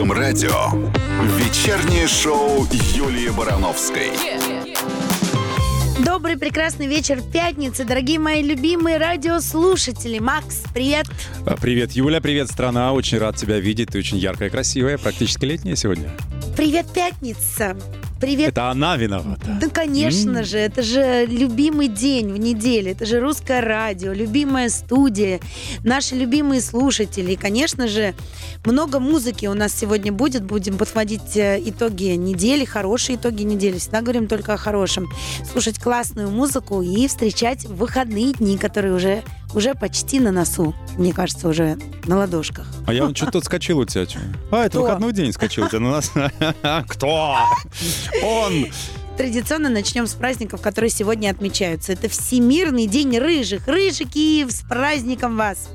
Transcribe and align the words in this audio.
русском 0.00 0.12
радио. 0.12 0.70
Вечернее 1.36 2.08
шоу 2.08 2.66
Юлии 2.94 3.28
Барановской. 3.28 4.12
Добрый 6.02 6.38
прекрасный 6.38 6.86
вечер 6.86 7.20
пятницы, 7.20 7.84
дорогие 7.84 8.18
мои 8.18 8.42
любимые 8.42 8.96
радиослушатели. 8.96 10.18
Макс, 10.18 10.62
привет. 10.72 11.06
А, 11.46 11.56
Привет, 11.56 11.92
Юля, 11.92 12.22
привет, 12.22 12.48
страна. 12.48 12.94
Очень 12.94 13.18
рад 13.18 13.36
тебя 13.36 13.58
видеть. 13.58 13.90
Ты 13.90 13.98
очень 13.98 14.16
яркая, 14.16 14.48
красивая, 14.48 14.96
практически 14.96 15.44
летняя 15.44 15.76
сегодня. 15.76 16.10
Привет, 16.56 16.86
пятница. 16.94 17.76
Привет. 18.20 18.48
Это 18.50 18.70
она 18.70 18.96
виновата. 18.98 19.58
Да, 19.60 19.68
конечно 19.68 20.44
же, 20.44 20.58
это 20.58 20.82
же 20.82 21.24
любимый 21.24 21.88
день 21.88 22.30
в 22.32 22.36
неделе, 22.36 22.92
это 22.92 23.06
же 23.06 23.18
русское 23.18 23.62
радио, 23.62 24.12
любимая 24.12 24.68
студия, 24.68 25.40
наши 25.84 26.14
любимые 26.14 26.60
слушатели. 26.60 27.32
И, 27.32 27.36
конечно 27.36 27.88
же, 27.88 28.14
много 28.66 29.00
музыки 29.00 29.46
у 29.46 29.54
нас 29.54 29.72
сегодня 29.72 30.12
будет. 30.12 30.44
Будем 30.44 30.76
подводить 30.76 31.36
э, 31.36 31.60
итоги 31.64 32.14
недели, 32.16 32.66
хорошие 32.66 33.16
итоги 33.16 33.42
недели. 33.42 33.78
Всегда 33.78 34.02
говорим 34.02 34.28
только 34.28 34.52
о 34.52 34.56
хорошем. 34.58 35.08
Слушать 35.50 35.78
классную 35.78 36.30
музыку 36.30 36.82
и 36.82 37.08
встречать 37.08 37.64
выходные 37.64 38.34
дни, 38.34 38.58
которые 38.58 38.94
уже, 38.94 39.22
уже 39.54 39.74
почти 39.74 40.20
на 40.20 40.30
носу. 40.32 40.74
Мне 40.96 41.12
кажется, 41.12 41.48
уже 41.48 41.78
на 42.04 42.16
ладошках. 42.18 42.66
А 42.86 42.92
я 42.92 43.04
вон 43.04 43.14
что-то 43.14 43.38
отскочил 43.38 43.78
у 43.78 43.84
тебя. 43.84 44.06
А, 44.50 44.60
это 44.64 44.70
Кто? 44.70 44.82
выходной 44.82 45.12
день 45.12 45.32
скочил 45.32 45.64
у 45.64 45.68
тебя 45.68 45.80
на 45.80 45.90
нас. 45.90 46.12
Кто? 46.88 47.36
Он. 48.22 48.66
Традиционно 49.16 49.68
начнем 49.68 50.06
с 50.06 50.14
праздников, 50.14 50.62
которые 50.62 50.90
сегодня 50.90 51.30
отмечаются. 51.30 51.92
Это 51.92 52.08
Всемирный 52.08 52.86
день 52.86 53.18
рыжих. 53.18 53.66
Рыжики, 53.66 54.48
с 54.48 54.62
праздником 54.62 55.36
вас! 55.36 55.68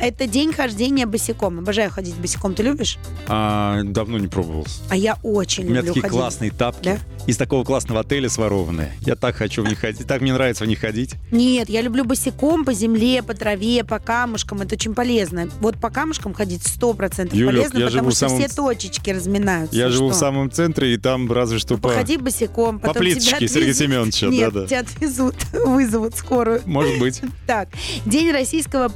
Это 0.00 0.26
день 0.26 0.52
хождения 0.52 1.06
босиком. 1.06 1.58
Обожаю 1.58 1.90
ходить 1.90 2.14
босиком. 2.16 2.54
Ты 2.54 2.62
любишь? 2.62 2.98
А, 3.26 3.82
давно 3.84 4.18
не 4.18 4.28
пробовал. 4.28 4.66
А 4.88 4.96
я 4.96 5.18
очень 5.22 5.64
У 5.66 5.70
меня 5.70 5.76
люблю 5.80 5.94
такие 5.94 6.02
ходить. 6.02 6.16
классные 6.18 6.50
тапки. 6.50 6.84
Да? 6.84 6.98
Из 7.26 7.36
такого 7.36 7.64
классного 7.64 8.00
отеля 8.00 8.28
сворованные. 8.28 8.92
Я 9.02 9.14
так 9.14 9.36
хочу 9.36 9.62
в 9.62 9.68
них 9.68 9.78
ходить. 9.78 10.06
Так 10.06 10.20
мне 10.22 10.32
нравится 10.32 10.64
в 10.64 10.66
них 10.66 10.80
ходить. 10.80 11.14
Нет, 11.30 11.68
я 11.68 11.82
люблю 11.82 12.04
босиком 12.04 12.64
по 12.64 12.72
земле, 12.72 13.22
по 13.22 13.34
траве, 13.34 13.84
по 13.84 13.98
камушкам. 13.98 14.62
Это 14.62 14.74
очень 14.74 14.94
полезно. 14.94 15.48
Вот 15.60 15.76
по 15.78 15.90
камушкам 15.90 16.32
ходить 16.34 16.66
сто 16.66 16.94
процентов 16.94 17.38
полезно, 17.38 17.78
я 17.78 17.86
потому 17.86 17.90
живу 17.90 18.10
в 18.10 18.14
что 18.14 18.28
самом 18.28 18.38
все 18.44 18.48
точечки 18.54 19.10
разминаются. 19.10 19.76
Я 19.76 19.88
живу 19.90 20.08
в 20.08 20.12
Что? 20.12 20.20
самом 20.20 20.50
центре, 20.50 20.94
и 20.94 20.96
там 20.96 21.30
разве 21.30 21.58
что 21.58 21.76
по... 21.76 21.88
Походи 21.90 22.16
босиком, 22.16 22.78
по 22.80 22.94
плиточке 22.94 23.46
Сергея 23.48 23.70
отвезут. 23.72 23.76
Семеновича, 23.76 24.26
Нет, 24.28 24.52
да-да. 24.54 24.66
тебя 24.66 24.80
отвезут, 24.80 25.34
вызовут 25.52 26.16
скорую. 26.16 26.62
Может 26.64 26.98
быть. 26.98 27.20
Так, 27.46 27.68
День 28.06 28.30
российского 28.30 28.88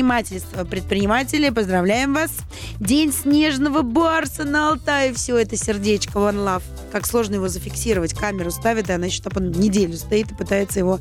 предпринимательства. 0.00 0.64
Предприниматели, 0.64 1.50
поздравляем 1.50 2.14
вас. 2.14 2.30
День 2.78 3.12
снежного 3.12 3.82
барса 3.82 4.44
на 4.44 4.70
Алтае. 4.70 5.12
Все 5.12 5.36
это 5.36 5.56
сердечко 5.56 6.18
One 6.18 6.36
Love. 6.36 6.62
Как 6.90 7.06
сложно 7.06 7.34
его 7.34 7.48
зафиксировать. 7.48 8.14
Камеру 8.14 8.50
ставит, 8.50 8.88
и 8.88 8.92
она 8.92 9.06
еще 9.06 9.22
там 9.22 9.50
неделю 9.50 9.96
стоит 9.96 10.32
и 10.32 10.34
пытается 10.34 10.78
его 10.78 11.00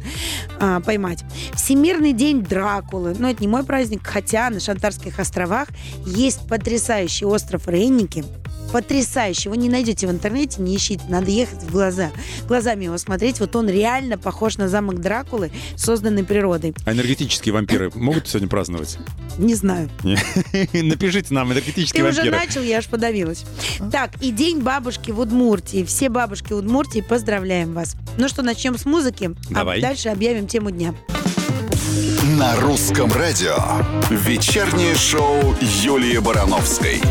а, 0.59 0.81
поймать. 0.81 1.23
Всемирный 1.53 2.14
день 2.14 2.44
Дракулы. 2.44 3.16
Ну, 3.17 3.30
это 3.30 3.41
не 3.41 3.47
мой 3.47 3.64
праздник, 3.64 4.06
хотя 4.06 4.50
на 4.50 4.59
Шантарских 4.59 5.17
островах 5.17 5.69
есть 6.06 6.47
потрясающий 6.47 7.25
остров 7.25 7.67
Рейники. 7.67 8.25
Потрясающий. 8.72 9.50
Вы 9.50 9.58
не 9.58 9.70
найдете 9.70 10.08
в 10.08 10.12
интернете, 10.12 10.62
не 10.62 10.75
ищите. 10.75 11.03
Надо 11.09 11.31
ехать 11.31 11.64
в 11.64 11.72
глаза. 11.72 12.12
Глазами 12.48 12.86
его 12.86 12.98
смотреть. 12.98 13.39
Вот 13.39 13.56
он 13.56 13.67
реально 13.70 14.17
похож 14.17 14.58
на 14.58 14.67
замок 14.70 15.00
Дракулы, 15.02 15.52
созданный 15.75 16.23
природой. 16.23 16.73
А 16.86 16.92
энергетические 16.94 17.53
вампиры 17.53 17.92
могут 17.95 18.28
сегодня 18.28 18.47
праздновать? 18.47 18.97
Не 19.38 19.56
знаю. 19.56 19.90
Напишите 20.73 21.34
нам, 21.34 21.52
энергетические 21.52 22.03
Ты 22.03 22.09
уже 22.09 22.22
вампиры. 22.22 22.38
начал, 22.38 22.62
я 22.62 22.78
аж 22.78 22.88
подавилась. 22.88 23.44
Так, 23.92 24.12
и 24.22 24.31
день 24.31 24.59
бабушки 24.62 25.12
в 25.12 25.20
Удмуртии. 25.20 25.84
Все 25.84 26.09
бабушки 26.09 26.53
Удмуртии, 26.53 27.02
поздравляем 27.02 27.74
вас. 27.74 27.96
Ну 28.18 28.28
что, 28.28 28.41
начнем 28.44 28.78
с 28.78 28.85
музыки, 28.85 29.31
Давай. 29.50 29.79
а 29.79 29.81
дальше 29.81 30.09
объявим 30.09 30.47
тему 30.47 30.72
дня. 30.72 30.94
На 32.38 32.56
русском 32.58 33.12
радио. 33.12 33.56
Вечернее 34.09 34.96
шоу 34.96 35.56
Юлии 35.84 36.18
Барановской. 36.19 37.02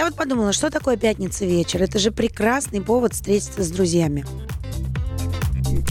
Я 0.00 0.06
вот 0.06 0.14
подумала, 0.14 0.54
что 0.54 0.70
такое 0.70 0.96
пятница 0.96 1.44
вечер? 1.44 1.82
Это 1.82 1.98
же 1.98 2.10
прекрасный 2.10 2.80
повод 2.80 3.12
встретиться 3.12 3.62
с 3.62 3.70
друзьями. 3.70 4.24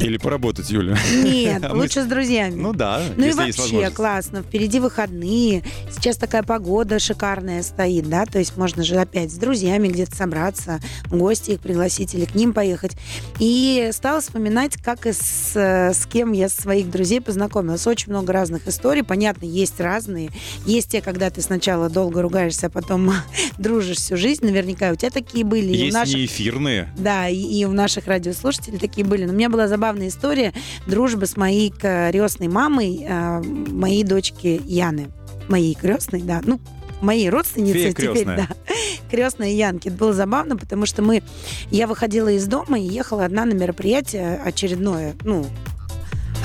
Или 0.01 0.17
поработать, 0.17 0.69
Юля. 0.69 0.97
Нет, 1.23 1.63
А 1.69 1.73
мы 1.73 1.81
лучше 1.81 2.03
с 2.03 2.05
друзьями. 2.05 2.55
Ну 2.55 2.73
да, 2.73 3.01
Ну 3.17 3.23
и 3.23 3.27
есть 3.27 3.37
вообще 3.37 3.89
классно. 3.89 4.43
Впереди 4.43 4.79
выходные. 4.79 5.63
Сейчас 5.91 6.17
такая 6.17 6.43
погода 6.43 6.99
шикарная 6.99 7.63
стоит, 7.63 8.07
да, 8.09 8.25
то 8.25 8.39
есть 8.39 8.55
можно 8.57 8.83
же 8.83 8.95
опять 8.95 9.31
с 9.31 9.35
друзьями 9.35 9.87
где-то 9.87 10.15
собраться, 10.15 10.79
гости 11.09 11.51
их 11.51 11.59
пригласить 11.59 12.13
или 12.15 12.25
к 12.25 12.35
ним 12.35 12.53
поехать. 12.53 12.93
И 13.39 13.89
стала 13.93 14.21
вспоминать, 14.21 14.77
как 14.77 15.05
и 15.05 15.11
с, 15.11 15.55
с 15.55 16.05
кем 16.05 16.31
я 16.31 16.49
своих 16.49 16.89
друзей 16.89 17.21
познакомилась. 17.21 17.85
Очень 17.87 18.11
много 18.11 18.31
разных 18.33 18.67
историй. 18.67 19.03
Понятно, 19.03 19.45
есть 19.45 19.79
разные. 19.79 20.29
Есть 20.65 20.91
те, 20.91 21.01
когда 21.01 21.29
ты 21.29 21.41
сначала 21.41 21.89
долго 21.89 22.21
ругаешься, 22.21 22.67
а 22.67 22.69
потом 22.69 23.11
дружишь 23.57 23.97
всю 23.97 24.15
жизнь. 24.17 24.45
Наверняка 24.45 24.91
у 24.91 24.95
тебя 24.95 25.09
такие 25.09 25.43
были. 25.43 25.67
и 25.67 25.81
у 25.81 25.85
Есть 25.85 25.93
наших 25.93 26.15
неэфирные. 26.15 26.89
да, 26.97 27.27
и, 27.27 27.35
и 27.37 27.65
у 27.65 27.71
наших 27.71 28.07
радиослушателей 28.07 28.77
такие 28.79 29.05
были. 29.05 29.25
Но 29.25 29.33
у 29.33 29.35
меня 29.35 29.49
была 29.49 29.67
забавная 29.67 29.88
история 30.07 30.53
дружбы 30.85 31.25
с 31.25 31.35
моей 31.35 31.71
крестной 31.71 32.47
мамой, 32.47 33.05
э, 33.07 33.41
моей 33.41 34.03
дочки 34.03 34.61
Яны. 34.65 35.09
Моей 35.47 35.73
крестной, 35.73 36.21
да. 36.21 36.41
Ну, 36.43 36.59
моей 37.01 37.29
родственницы 37.29 37.91
теперь, 37.91 38.13
крестная. 38.13 38.37
да. 38.37 38.47
Крестная 39.09 39.49
Янки. 39.49 39.87
Это 39.87 39.97
было 39.97 40.13
забавно, 40.13 40.55
потому 40.57 40.85
что 40.85 41.01
мы... 41.01 41.23
Я 41.71 41.87
выходила 41.87 42.29
из 42.29 42.45
дома 42.47 42.79
и 42.79 42.83
ехала 42.83 43.25
одна 43.25 43.45
на 43.45 43.53
мероприятие 43.53 44.35
очередное, 44.35 45.15
ну, 45.23 45.45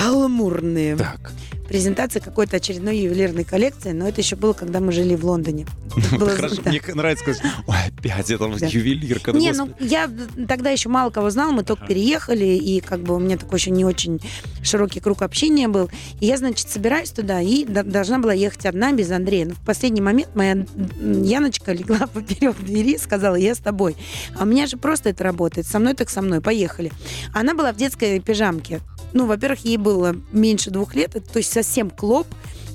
аламурное. 0.01 0.97
Так. 0.97 1.33
Презентация 1.69 2.21
какой-то 2.21 2.57
очередной 2.57 2.99
ювелирной 2.99 3.45
коллекции, 3.45 3.93
но 3.93 4.07
это 4.07 4.21
еще 4.21 4.37
было, 4.37 4.53
когда 4.53 4.81
мы 4.81 4.93
жили 4.93 5.15
в 5.15 5.25
Лондоне. 5.25 5.67
Хорошо, 6.11 6.57
да. 6.63 6.71
мне 6.71 6.81
нравится 6.95 7.25
сказать, 7.25 7.43
ой, 7.67 7.77
опять 8.11 8.31
это 8.31 8.49
Да. 8.59 8.67
ювелирка. 8.67 9.33
ну, 9.33 9.39
Не, 9.39 9.53
господи». 9.53 9.75
ну 9.81 9.87
я 9.87 10.11
тогда 10.47 10.71
еще 10.71 10.89
мало 10.89 11.11
кого 11.11 11.31
знала, 11.31 11.53
мы 11.53 11.65
только 11.65 11.87
переехали, 11.87 12.45
и 12.45 12.81
как 12.81 13.01
бы 13.01 13.15
у 13.15 13.19
меня 13.19 13.37
такой 13.37 13.59
еще 13.59 13.71
не 13.71 13.85
очень 13.85 14.21
широкий 14.63 15.01
круг 15.01 15.23
общения 15.23 15.69
был. 15.69 15.91
И 16.21 16.27
я, 16.27 16.37
значит, 16.37 16.69
собираюсь 16.69 17.11
туда 17.11 17.41
и 17.41 17.65
должна 17.65 18.19
была 18.19 18.33
ехать 18.33 18.67
одна 18.67 18.93
без 18.93 19.11
Андрея. 19.11 19.47
Но 19.47 19.55
в 19.55 19.61
последний 19.61 20.01
момент 20.01 20.35
моя 20.35 20.67
Яночка 21.01 21.73
легла 21.73 22.07
поперек 22.13 22.57
двери 22.59 22.93
и 22.95 22.99
сказала, 22.99 23.37
я 23.37 23.55
с 23.55 23.59
тобой. 23.59 23.97
А 24.39 24.43
у 24.43 24.47
меня 24.47 24.67
же 24.67 24.77
просто 24.77 25.11
это 25.11 25.25
работает. 25.25 25.67
Со 25.67 25.79
мной 25.79 25.95
так 25.95 26.11
со 26.11 26.23
мной. 26.23 26.41
Поехали. 26.41 26.93
Она 27.33 27.55
была 27.55 27.73
в 27.73 27.77
детской 27.77 28.21
пижамке. 28.21 28.81
Ну, 29.13 29.27
во-первых, 29.27 29.65
ей 29.65 29.77
было 29.77 30.17
меньше 30.33 30.71
двух 30.71 30.95
лет, 30.97 31.13
то 31.13 31.39
есть 31.39 31.53
совсем 31.53 31.89
клоп, 31.91 32.27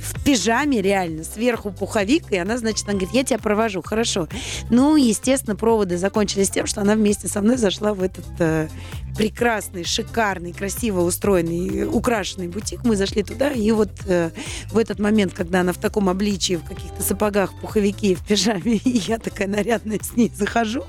в 0.10 0.24
пижаме 0.24 0.82
реально, 0.82 1.24
сверху 1.24 1.72
пуховик, 1.72 2.32
и 2.32 2.38
она, 2.38 2.58
значит, 2.58 2.88
она 2.88 2.98
говорит, 2.98 3.14
я 3.14 3.24
тебя 3.24 3.40
провожу, 3.40 3.82
хорошо. 3.82 4.28
Ну, 4.70 4.96
естественно, 4.96 5.56
проводы 5.56 5.98
закончились 5.98 6.50
тем, 6.50 6.66
что 6.66 6.82
она 6.82 6.96
вместе 6.96 7.28
со 7.28 7.42
мной 7.42 7.58
зашла 7.58 7.94
в 7.94 8.02
этот 8.02 8.26
э, 8.40 8.68
прекрасный, 9.16 9.84
шикарный, 9.84 10.54
красиво 10.54 11.02
устроенный, 11.02 11.86
украшенный 11.86 12.48
бутик. 12.48 12.84
Мы 12.84 12.96
зашли 12.96 13.24
туда, 13.24 13.52
и 13.52 13.72
вот 13.72 13.90
э, 14.08 14.32
в 14.72 14.78
этот 14.78 15.00
момент, 15.00 15.34
когда 15.34 15.62
она 15.62 15.74
в 15.74 15.78
таком 15.78 16.10
обличии, 16.10 16.56
в 16.56 16.64
каких-то 16.64 17.04
сапогах, 17.04 17.54
пуховике 17.60 18.16
в 18.16 18.26
пижаме, 18.26 18.80
я 18.86 19.20
такая 19.20 19.48
нарядная 19.48 20.00
с 20.02 20.16
ней 20.16 20.32
захожу, 20.34 20.86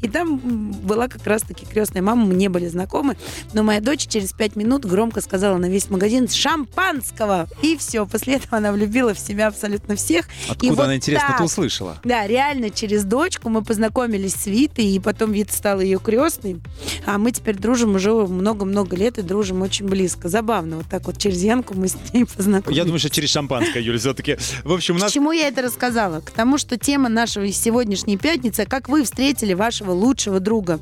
и 0.00 0.08
там 0.08 0.72
была 0.72 1.08
как 1.08 1.26
раз-таки 1.26 1.66
крестная 1.66 2.02
мама, 2.02 2.24
мы 2.24 2.34
не 2.34 2.48
были 2.48 2.66
знакомы, 2.68 3.16
но 3.52 3.62
моя 3.62 3.80
дочь 3.80 4.06
через 4.06 4.32
пять 4.32 4.56
минут 4.56 4.84
громко 4.84 5.20
сказала 5.20 5.58
на 5.58 5.66
весь 5.66 5.90
магазин 5.90 6.28
«шампанского!» 6.28 7.48
И 7.62 7.76
все, 7.76 8.06
после 8.06 8.34
этого 8.34 8.56
она 8.64 8.72
влюбила 8.72 9.12
в 9.14 9.18
себя 9.18 9.48
абсолютно 9.48 9.94
всех. 9.96 10.26
И 10.26 10.52
Откуда 10.52 10.72
вот 10.74 10.84
она, 10.84 10.96
интересно, 10.96 11.28
так 11.28 11.36
это 11.36 11.44
услышала? 11.44 11.98
да, 12.02 12.26
реально 12.26 12.70
через 12.70 13.04
дочку 13.04 13.50
мы 13.50 13.62
познакомились 13.62 14.34
с 14.34 14.46
Витой, 14.46 14.86
и 14.86 14.98
потом 14.98 15.32
Вита 15.32 15.52
стала 15.52 15.80
ее 15.80 15.98
крестной. 15.98 16.60
А 17.04 17.18
мы 17.18 17.30
теперь 17.32 17.56
дружим 17.56 17.94
уже 17.94 18.12
много-много 18.12 18.96
лет 18.96 19.18
и 19.18 19.22
дружим 19.22 19.62
очень 19.62 19.86
близко. 19.86 20.28
Забавно, 20.28 20.76
вот 20.78 20.86
так 20.88 21.04
вот 21.06 21.18
через 21.18 21.42
Янку 21.42 21.74
мы 21.74 21.88
с 21.88 21.96
ней 22.12 22.24
познакомились. 22.36 22.78
Я 22.78 22.84
думаю, 22.84 22.98
что 22.98 23.10
через 23.10 23.30
шампанское, 23.30 23.82
Юля, 23.82 23.98
все-таки. 23.98 24.38
В 24.64 24.72
общем, 24.72 24.96
у 24.96 24.98
К 24.98 25.02
нас... 25.02 25.12
чему 25.12 25.32
я 25.32 25.48
это 25.48 25.62
рассказала? 25.62 26.20
К 26.20 26.30
тому, 26.30 26.56
что 26.58 26.78
тема 26.78 27.08
нашего 27.08 27.50
сегодняшней 27.52 28.16
пятницы 28.16 28.64
как 28.64 28.88
вы 28.88 29.04
встретили 29.04 29.52
вашего 29.52 29.90
лучшего 29.92 30.40
друга. 30.40 30.80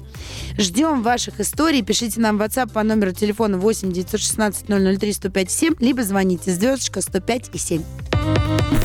Ждем 0.59 1.03
ваших 1.03 1.41
историй. 1.41 1.83
Пишите 1.83 2.21
нам 2.21 2.39
в 2.39 2.43
WhatsApp 2.43 2.71
по 2.73 2.83
номеру 2.83 3.13
телефона 3.13 3.59
8 3.59 3.93
916 3.93 4.67
003 4.99 5.13
105 5.13 5.51
7, 5.51 5.75
либо 5.81 6.03
звоните 6.05 6.53
звездочка 6.53 7.01
105 7.01 7.51
и 7.55 7.59
7. 7.63 7.83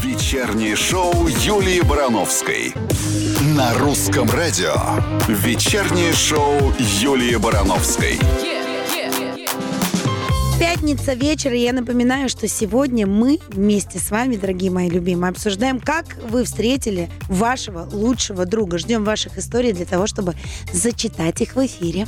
Вечернее 0.04 0.76
шоу 0.76 1.28
Юлии 1.28 1.82
Барановской. 1.82 2.74
На 3.56 3.74
русском 3.74 4.30
радио. 4.30 4.76
Вечернее 5.28 6.14
шоу 6.14 6.72
Юлии 6.78 7.38
Барановской. 7.38 8.20
Пятница 10.60 11.14
вечер, 11.14 11.54
и 11.54 11.60
я 11.60 11.74
напоминаю, 11.74 12.30
что 12.30 12.48
сегодня 12.48 13.08
мы 13.08 13.40
вместе 13.50 13.98
с 13.98 14.12
вами, 14.12 14.36
дорогие 14.36 14.70
мои 14.70 14.90
любимые, 14.90 15.32
обсуждаем, 15.32 15.80
как 15.80 16.06
вы 16.30 16.44
встретили 16.44 17.10
вашего 17.30 17.88
лучшего 17.92 18.46
друга. 18.46 18.78
Ждем 18.78 19.04
ваших 19.04 19.40
историй 19.40 19.72
для 19.72 19.86
того, 19.86 20.06
чтобы 20.06 20.36
зачитать 20.72 21.42
их 21.42 21.56
в 21.56 21.66
эфире. 21.66 22.08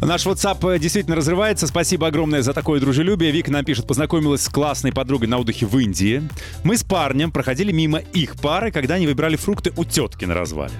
Наш 0.00 0.26
WhatsApp 0.26 0.74
э, 0.74 0.78
действительно 0.78 1.16
разрывается. 1.16 1.66
Спасибо 1.66 2.06
огромное 2.06 2.42
за 2.42 2.52
такое 2.52 2.80
дружелюбие. 2.80 3.30
Вика 3.30 3.50
нам 3.50 3.64
пишет, 3.64 3.86
познакомилась 3.86 4.42
с 4.42 4.48
классной 4.48 4.92
подругой 4.92 5.28
на 5.28 5.38
отдыхе 5.38 5.66
в 5.66 5.78
Индии. 5.78 6.22
Мы 6.64 6.76
с 6.76 6.84
парнем 6.84 7.30
проходили 7.30 7.72
мимо 7.72 7.98
их 7.98 8.36
пары, 8.36 8.70
когда 8.70 8.94
они 8.94 9.06
выбирали 9.06 9.36
фрукты 9.36 9.72
у 9.76 9.84
тетки 9.84 10.24
на 10.24 10.34
развале. 10.34 10.74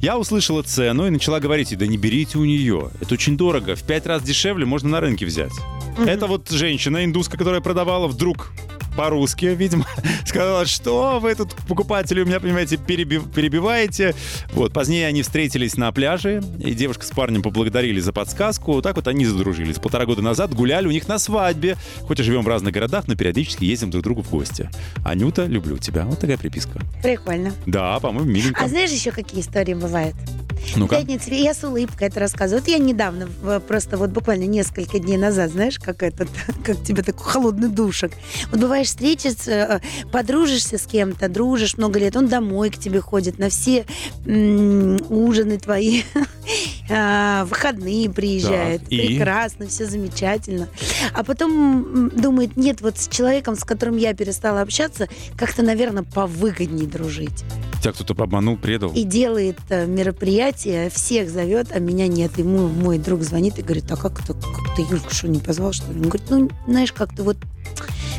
Я 0.00 0.18
услышала 0.18 0.62
цену 0.62 1.06
и 1.06 1.10
начала 1.10 1.40
говорить, 1.40 1.76
да 1.76 1.86
не 1.86 1.96
берите 1.96 2.38
у 2.38 2.44
нее. 2.44 2.90
Это 3.00 3.14
очень 3.14 3.36
дорого. 3.36 3.74
В 3.74 3.82
пять 3.82 4.06
раз 4.06 4.22
дешевле 4.22 4.64
можно 4.64 4.88
на 4.88 5.00
рынке 5.00 5.26
взять. 5.26 5.52
Это 5.98 6.26
вот 6.26 6.50
женщина 6.50 7.04
индуска, 7.04 7.36
которая 7.36 7.60
продавала, 7.60 8.06
вдруг 8.06 8.52
по-русски, 8.96 9.46
видимо, 9.46 9.86
сказала, 10.26 10.66
что 10.66 11.18
вы 11.20 11.34
тут, 11.34 11.54
покупатели, 11.68 12.22
у 12.22 12.26
меня, 12.26 12.40
понимаете, 12.40 12.76
переби- 12.76 13.28
перебиваете. 13.32 14.14
Вот, 14.52 14.72
позднее 14.72 15.06
они 15.06 15.22
встретились 15.22 15.76
на 15.76 15.90
пляже, 15.92 16.42
и 16.58 16.72
девушка 16.74 17.04
с 17.04 17.10
парнем 17.10 17.42
поблагодарили 17.42 18.00
за 18.00 18.12
подсказку. 18.12 18.72
Вот 18.74 18.82
так 18.82 18.96
вот 18.96 19.08
они 19.08 19.24
задружились. 19.26 19.78
Полтора 19.78 20.06
года 20.06 20.22
назад 20.22 20.54
гуляли 20.54 20.86
у 20.86 20.90
них 20.90 21.08
на 21.08 21.18
свадьбе. 21.18 21.76
Хоть 22.02 22.20
и 22.20 22.22
живем 22.22 22.42
в 22.42 22.48
разных 22.48 22.72
городах, 22.72 23.08
но 23.08 23.14
периодически 23.16 23.64
ездим 23.64 23.90
друг 23.90 24.02
к 24.02 24.04
другу 24.04 24.22
в 24.22 24.30
гости. 24.30 24.70
Анюта, 25.04 25.46
люблю 25.46 25.78
тебя. 25.78 26.04
Вот 26.04 26.18
такая 26.18 26.38
приписка. 26.38 26.80
Прикольно. 27.02 27.52
Да, 27.66 27.98
по-моему, 28.00 28.30
миленько. 28.30 28.64
А 28.64 28.68
знаешь 28.68 28.90
еще 28.90 29.10
какие 29.10 29.40
истории 29.40 29.74
бывают? 29.74 30.14
Ну-ка. 30.76 30.96
Пятница, 30.96 31.32
я 31.34 31.54
с 31.54 31.64
улыбкой 31.64 32.08
это 32.08 32.20
рассказываю. 32.20 32.62
Вот 32.62 32.70
я 32.70 32.78
недавно, 32.78 33.28
просто 33.66 33.96
вот 33.96 34.10
буквально 34.10 34.44
несколько 34.44 34.98
дней 34.98 35.16
назад, 35.16 35.50
знаешь, 35.50 35.78
как 35.78 36.02
этот, 36.02 36.28
как 36.64 36.82
тебе 36.82 37.02
такой 37.02 37.24
холодный 37.24 37.68
душек. 37.68 38.12
Вот 38.50 38.60
бываешь, 38.60 38.88
встретишься, 38.88 39.50
э, 39.50 40.06
подружишься 40.10 40.78
с 40.78 40.86
кем-то, 40.86 41.28
дружишь 41.28 41.76
много 41.76 41.98
лет, 41.98 42.16
он 42.16 42.28
домой 42.28 42.70
к 42.70 42.78
тебе 42.78 43.00
ходит 43.00 43.38
на 43.38 43.48
все 43.48 43.84
ужины 44.24 45.58
твои, 45.58 46.02
а, 46.90 47.44
выходные 47.46 48.10
приезжает. 48.10 48.82
И? 48.88 48.98
Прекрасно, 48.98 49.66
все 49.66 49.86
замечательно. 49.86 50.68
А 51.14 51.24
потом 51.24 52.10
думает, 52.10 52.56
нет, 52.56 52.80
вот 52.80 52.98
с 52.98 53.08
человеком, 53.08 53.56
с 53.56 53.64
которым 53.64 53.96
я 53.96 54.14
перестала 54.14 54.60
общаться, 54.60 55.08
как-то, 55.36 55.62
наверное, 55.62 56.02
повыгоднее 56.02 56.86
дружить 56.86 57.44
Тебя 57.80 57.92
кто-то 57.92 58.22
обманул, 58.22 58.56
предал. 58.56 58.92
и 58.92 59.02
делает 59.02 59.58
э, 59.68 59.86
мероприятие, 60.46 60.90
всех 60.90 61.30
зовет, 61.30 61.68
а 61.72 61.78
меня 61.78 62.08
нет. 62.08 62.36
Ему 62.38 62.68
мой 62.68 62.98
друг 62.98 63.22
звонит 63.22 63.58
и 63.58 63.62
говорит, 63.62 63.84
а 63.90 63.96
как 63.96 64.20
ты, 64.24 64.34
как 64.34 64.74
ты 64.76 64.82
Юльку 64.82 65.12
что, 65.12 65.28
не 65.28 65.38
позвал, 65.38 65.72
что 65.72 65.90
ли? 65.92 65.98
Он 66.00 66.08
говорит, 66.08 66.30
ну, 66.30 66.50
знаешь, 66.66 66.92
как-то 66.92 67.22
вот 67.22 67.36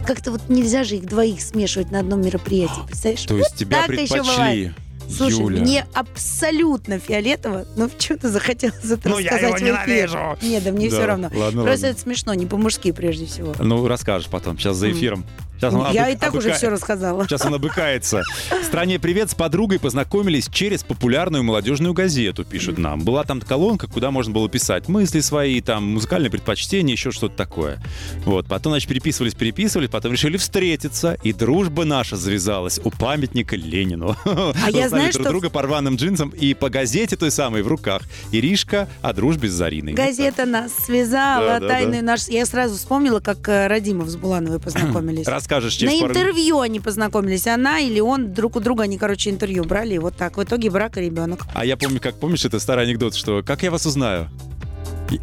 как-то 0.05 0.31
вот 0.31 0.41
нельзя 0.49 0.83
же 0.83 0.95
их 0.97 1.05
двоих 1.05 1.41
смешивать 1.41 1.91
на 1.91 1.99
одном 1.99 2.21
мероприятии, 2.21 2.81
представляешь? 2.85 3.23
То 3.23 3.37
есть 3.37 3.55
тебя 3.55 3.83
так 3.87 3.91
еще 3.91 4.17
бывает. 4.21 4.73
предпочли. 4.73 4.73
Слушай, 5.15 5.39
Юля. 5.39 5.61
мне 5.61 5.85
абсолютно 5.93 6.97
фиолетово, 6.97 7.65
но 7.75 7.87
почему-то 7.89 8.29
захотелось 8.29 8.75
это 8.89 9.09
Ну, 9.09 9.19
я 9.19 9.31
рассказать 9.31 9.61
его 9.61 9.75
в 9.77 9.79
эфир. 9.85 10.09
ненавижу. 10.09 10.37
Нет, 10.41 10.63
да 10.63 10.71
мне 10.71 10.89
Да, 10.89 10.95
все 10.97 11.05
равно. 11.05 11.29
ладно, 11.33 11.63
Просто 11.63 11.85
ладно. 11.87 11.95
это 11.95 11.99
смешно, 12.01 12.33
не 12.33 12.45
по-мужски 12.45 12.91
прежде 12.93 13.25
всего. 13.25 13.53
Ну, 13.59 13.85
расскажешь 13.87 14.27
потом, 14.29 14.57
сейчас 14.57 14.77
за 14.77 14.91
эфиром. 14.91 15.25
Сейчас 15.63 15.73
он 15.73 15.91
Я 15.93 16.07
обы- 16.09 16.13
и 16.13 16.15
так 16.17 16.33
уже 16.33 16.49
обыка- 16.49 16.57
все 16.57 16.69
рассказала. 16.69 17.23
Сейчас 17.25 17.45
он 17.45 17.53
обыкается. 17.53 18.21
В 18.61 18.65
стране 18.65 18.99
привет 18.99 19.29
с 19.31 19.35
подругой 19.35 19.79
познакомились 19.79 20.47
через 20.51 20.83
популярную 20.83 21.43
молодежную 21.43 21.93
газету, 21.93 22.43
пишут 22.43 22.77
нам. 22.77 23.01
Была 23.01 23.23
там 23.23 23.39
колонка, 23.39 23.87
куда 23.87 24.11
можно 24.11 24.33
было 24.33 24.49
писать 24.49 24.87
мысли 24.89 25.21
свои, 25.21 25.61
там 25.61 25.93
музыкальные 25.93 26.29
предпочтения, 26.29 26.93
еще 26.93 27.11
что-то 27.11 27.35
такое. 27.35 27.81
Вот, 28.25 28.47
потом, 28.47 28.73
значит, 28.73 28.89
переписывались, 28.89 29.35
переписывались, 29.35 29.89
потом 29.89 30.11
решили 30.11 30.37
встретиться, 30.37 31.17
и 31.23 31.31
дружба 31.33 31.85
наша 31.85 32.15
завязалась 32.17 32.79
у 32.83 32.89
памятника 32.91 33.55
Ленину. 33.55 34.15
А 34.25 34.69
я 34.71 34.89
знаю, 34.89 35.11
друг 35.11 35.21
что- 35.21 35.29
друга 35.29 35.49
по 35.49 35.61
рваным 35.61 35.95
джинсам 35.95 36.29
и 36.29 36.53
по 36.53 36.69
газете 36.69 37.15
той 37.15 37.31
самой 37.31 37.61
в 37.61 37.67
руках. 37.67 38.01
Иришка 38.31 38.89
о 39.01 39.13
дружбе 39.13 39.47
с 39.47 39.53
Зариной. 39.53 39.93
Газета 39.93 40.45
нас 40.45 40.73
связала, 40.85 41.47
Да, 41.47 41.59
да, 41.61 41.67
тайны 41.69 41.97
да. 42.01 42.07
наш. 42.07 42.27
Я 42.27 42.45
сразу 42.45 42.75
вспомнила, 42.75 43.19
как 43.19 43.47
э, 43.47 43.67
Радимов 43.67 44.09
с 44.09 44.15
Булановой 44.15 44.59
познакомились. 44.59 45.27
Расскажешь 45.27 45.52
На 45.61 45.69
через 45.69 45.93
пару 45.99 46.13
минут. 46.13 46.17
интервью 46.17 46.59
они 46.59 46.79
познакомились. 46.79 47.47
Она 47.47 47.79
или 47.79 47.99
он 47.99 48.33
друг 48.33 48.55
у 48.55 48.59
друга, 48.59 48.83
они, 48.83 48.97
короче, 48.97 49.29
интервью 49.29 49.63
брали. 49.63 49.95
И 49.95 49.99
вот 49.99 50.15
так. 50.15 50.37
В 50.37 50.43
итоге 50.43 50.69
брак 50.69 50.97
и 50.97 51.01
ребенок. 51.01 51.45
А 51.53 51.65
я 51.65 51.77
помню, 51.77 51.99
как 51.99 52.19
помнишь, 52.19 52.45
это 52.45 52.59
старый 52.59 52.85
анекдот, 52.85 53.15
что 53.15 53.43
как 53.43 53.63
я 53.63 53.71
вас 53.71 53.85
узнаю? 53.85 54.29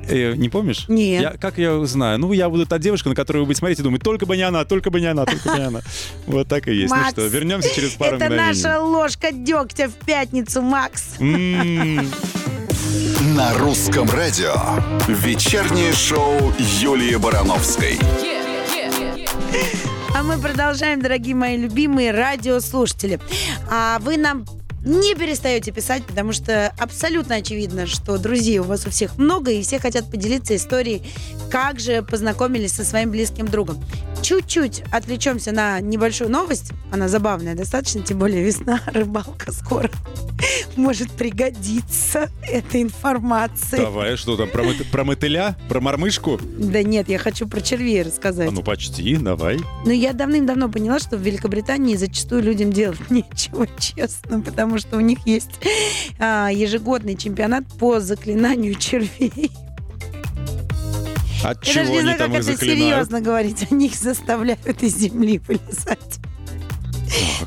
Э, 0.08 0.34
не 0.36 0.48
помнишь? 0.48 0.84
Нет. 0.88 1.22
Я, 1.22 1.30
как 1.32 1.58
я 1.58 1.74
узнаю? 1.74 2.18
Ну, 2.18 2.32
я 2.32 2.48
буду 2.48 2.64
та 2.66 2.78
девушка, 2.78 3.08
на 3.08 3.14
которую 3.16 3.42
вы 3.42 3.46
будете 3.46 3.58
смотреть 3.60 3.80
и 3.80 3.82
думать, 3.82 4.02
только 4.02 4.24
бы 4.26 4.36
не 4.36 4.42
она, 4.42 4.64
только 4.64 4.90
бы 4.90 5.00
не 5.00 5.06
она, 5.06 5.24
только 5.26 5.50
бы 5.50 5.58
не 5.58 5.64
она. 5.66 5.80
Вот 6.26 6.46
так 6.48 6.68
и 6.68 6.74
есть. 6.74 6.94
Ну 6.94 7.10
что, 7.10 7.26
вернемся 7.26 7.74
через 7.74 7.90
пару 7.92 8.16
Это 8.16 8.26
мгновений. 8.26 8.46
наша 8.62 8.80
ложка 8.80 9.32
дегтя 9.32 9.88
в 9.88 9.94
пятницу, 10.06 10.62
Макс. 10.62 11.16
М, 11.18 12.08
На 13.34 13.52
русском 13.54 14.08
радио. 14.10 14.54
Вечернее 15.08 15.92
шоу 15.92 16.52
Юлии 16.80 17.16
Барановской. 17.16 17.98
А 20.14 20.22
мы 20.22 20.38
продолжаем, 20.38 21.00
дорогие 21.00 21.34
мои 21.34 21.56
любимые 21.56 22.10
радиослушатели. 22.10 23.20
А 23.70 23.98
вы 24.00 24.16
нам 24.16 24.44
не 24.84 25.14
перестаете 25.14 25.72
писать, 25.72 26.04
потому 26.04 26.32
что 26.32 26.72
абсолютно 26.78 27.36
очевидно, 27.36 27.86
что 27.86 28.18
друзей 28.18 28.58
у 28.58 28.64
вас 28.64 28.86
у 28.86 28.90
всех 28.90 29.18
много, 29.18 29.50
и 29.50 29.62
все 29.62 29.78
хотят 29.78 30.10
поделиться 30.10 30.56
историей, 30.56 31.02
как 31.50 31.80
же 31.80 32.02
познакомились 32.02 32.72
со 32.72 32.84
своим 32.84 33.10
близким 33.10 33.46
другом. 33.48 33.82
Чуть-чуть 34.22 34.82
отвлечемся 34.92 35.52
на 35.52 35.80
небольшую 35.80 36.30
новость. 36.30 36.72
Она 36.92 37.08
забавная 37.08 37.54
достаточно, 37.54 38.02
тем 38.02 38.18
более 38.18 38.42
весна, 38.42 38.80
рыбалка 38.86 39.52
скоро. 39.52 39.90
Может 40.76 41.10
пригодиться 41.12 42.30
эта 42.42 42.80
информация. 42.80 43.80
Давай, 43.80 44.16
что 44.16 44.36
там, 44.36 44.48
про, 44.48 44.62
мыт- 44.62 44.90
про 44.90 45.04
мотыля? 45.04 45.56
Про 45.68 45.80
мормышку? 45.80 46.40
Да 46.42 46.82
нет, 46.82 47.08
я 47.08 47.18
хочу 47.18 47.46
про 47.46 47.60
червей 47.60 48.02
рассказать. 48.02 48.48
А 48.48 48.50
ну 48.50 48.62
почти, 48.62 49.16
давай. 49.16 49.58
Но 49.84 49.92
я 49.92 50.12
давным-давно 50.12 50.70
поняла, 50.70 50.98
что 50.98 51.16
в 51.16 51.20
Великобритании 51.20 51.96
зачастую 51.96 52.42
людям 52.42 52.72
делать 52.72 52.98
нечего, 53.10 53.66
честно, 53.78 54.40
потому 54.40 54.69
что 54.78 54.96
у 54.96 55.00
них 55.00 55.18
есть 55.26 55.50
а, 56.18 56.48
ежегодный 56.52 57.16
чемпионат 57.16 57.64
по 57.78 58.00
заклинанию 58.00 58.74
червей. 58.74 59.50
От 61.42 61.66
Я 61.66 61.72
чего 61.72 61.84
даже 61.84 61.92
не 61.92 62.00
знаю, 62.02 62.18
там 62.18 62.32
как 62.32 62.40
это 62.42 62.52
заклинают? 62.52 62.80
серьезно 62.80 63.20
говорить. 63.22 63.66
Они 63.70 63.86
их 63.86 63.94
заставляют 63.94 64.82
из 64.82 64.96
земли 64.96 65.40
вылезать. 65.46 66.18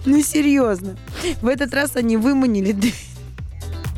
Ну, 0.05 0.21
серьезно. 0.21 0.97
В 1.41 1.47
этот 1.47 1.73
раз 1.73 1.95
они 1.95 2.17
выманили... 2.17 2.71
две- 2.71 2.91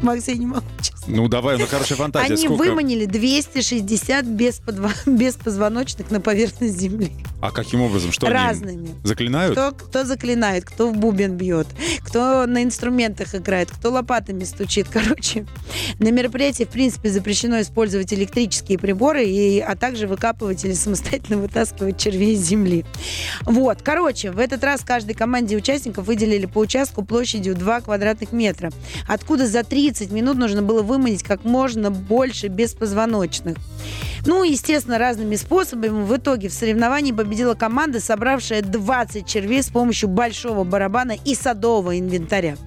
Макс, 0.01 0.27
я 0.27 0.35
не 0.35 0.45
честно. 0.81 0.94
Ну 1.07 1.27
давай, 1.27 1.57
ну 1.57 1.67
хорошая 1.67 1.97
фантазия. 1.97 2.33
Они 2.33 2.45
Сколько? 2.45 2.63
выманили 2.69 3.05
260 3.05 4.25
бесподво- 4.25 4.91
беспозвоночных 5.05 6.09
на 6.11 6.19
поверхность 6.19 6.79
земли. 6.79 7.11
А 7.41 7.51
каким 7.51 7.81
образом? 7.81 8.11
Что 8.11 8.25
они 8.27 8.35
Разными. 8.35 8.89
заклинают? 9.03 9.53
Кто, 9.53 9.71
кто 9.71 10.03
заклинает, 10.03 10.65
кто 10.65 10.89
в 10.89 10.97
бубен 10.97 11.37
бьет, 11.37 11.67
кто 12.03 12.45
на 12.47 12.63
инструментах 12.63 13.35
играет, 13.35 13.69
кто 13.71 13.91
лопатами 13.91 14.43
стучит. 14.45 14.87
Короче, 14.91 15.45
на 15.99 16.11
мероприятии, 16.11 16.63
в 16.63 16.69
принципе, 16.69 17.09
запрещено 17.09 17.61
использовать 17.61 18.13
электрические 18.13 18.77
приборы, 18.77 19.25
и, 19.25 19.59
а 19.59 19.75
также 19.75 20.07
выкапывать 20.07 20.63
или 20.65 20.73
самостоятельно 20.73 21.37
вытаскивать 21.41 21.97
червей 21.97 22.33
из 22.33 22.41
земли. 22.41 22.85
Вот, 23.43 23.81
короче, 23.81 24.31
в 24.31 24.39
этот 24.39 24.63
раз 24.63 24.81
каждой 24.81 25.13
команде 25.13 25.55
участников 25.55 26.05
выделили 26.05 26.45
по 26.45 26.59
участку 26.59 27.03
площадью 27.03 27.55
2 27.55 27.81
квадратных 27.81 28.31
метра, 28.31 28.71
откуда 29.07 29.47
за 29.47 29.63
30 29.63 30.11
минут 30.11 30.37
нужно 30.37 30.61
было 30.61 30.81
выманить 30.81 31.23
как 31.23 31.43
можно 31.43 31.91
больше 31.91 32.47
беспозвоночных. 32.47 33.57
Ну, 34.25 34.43
естественно, 34.43 34.97
разными 34.97 35.35
способами. 35.35 36.03
В 36.03 36.17
итоге 36.17 36.49
в 36.49 36.53
соревновании 36.53 37.11
победила 37.11 37.53
команда, 37.53 37.99
собравшая 37.99 38.61
20 38.61 39.27
червей 39.27 39.61
с 39.61 39.69
помощью 39.69 40.09
большого 40.09 40.63
барабана 40.63 41.15
и 41.23 41.35
садового 41.35 41.99
инвентаря. 41.99 42.57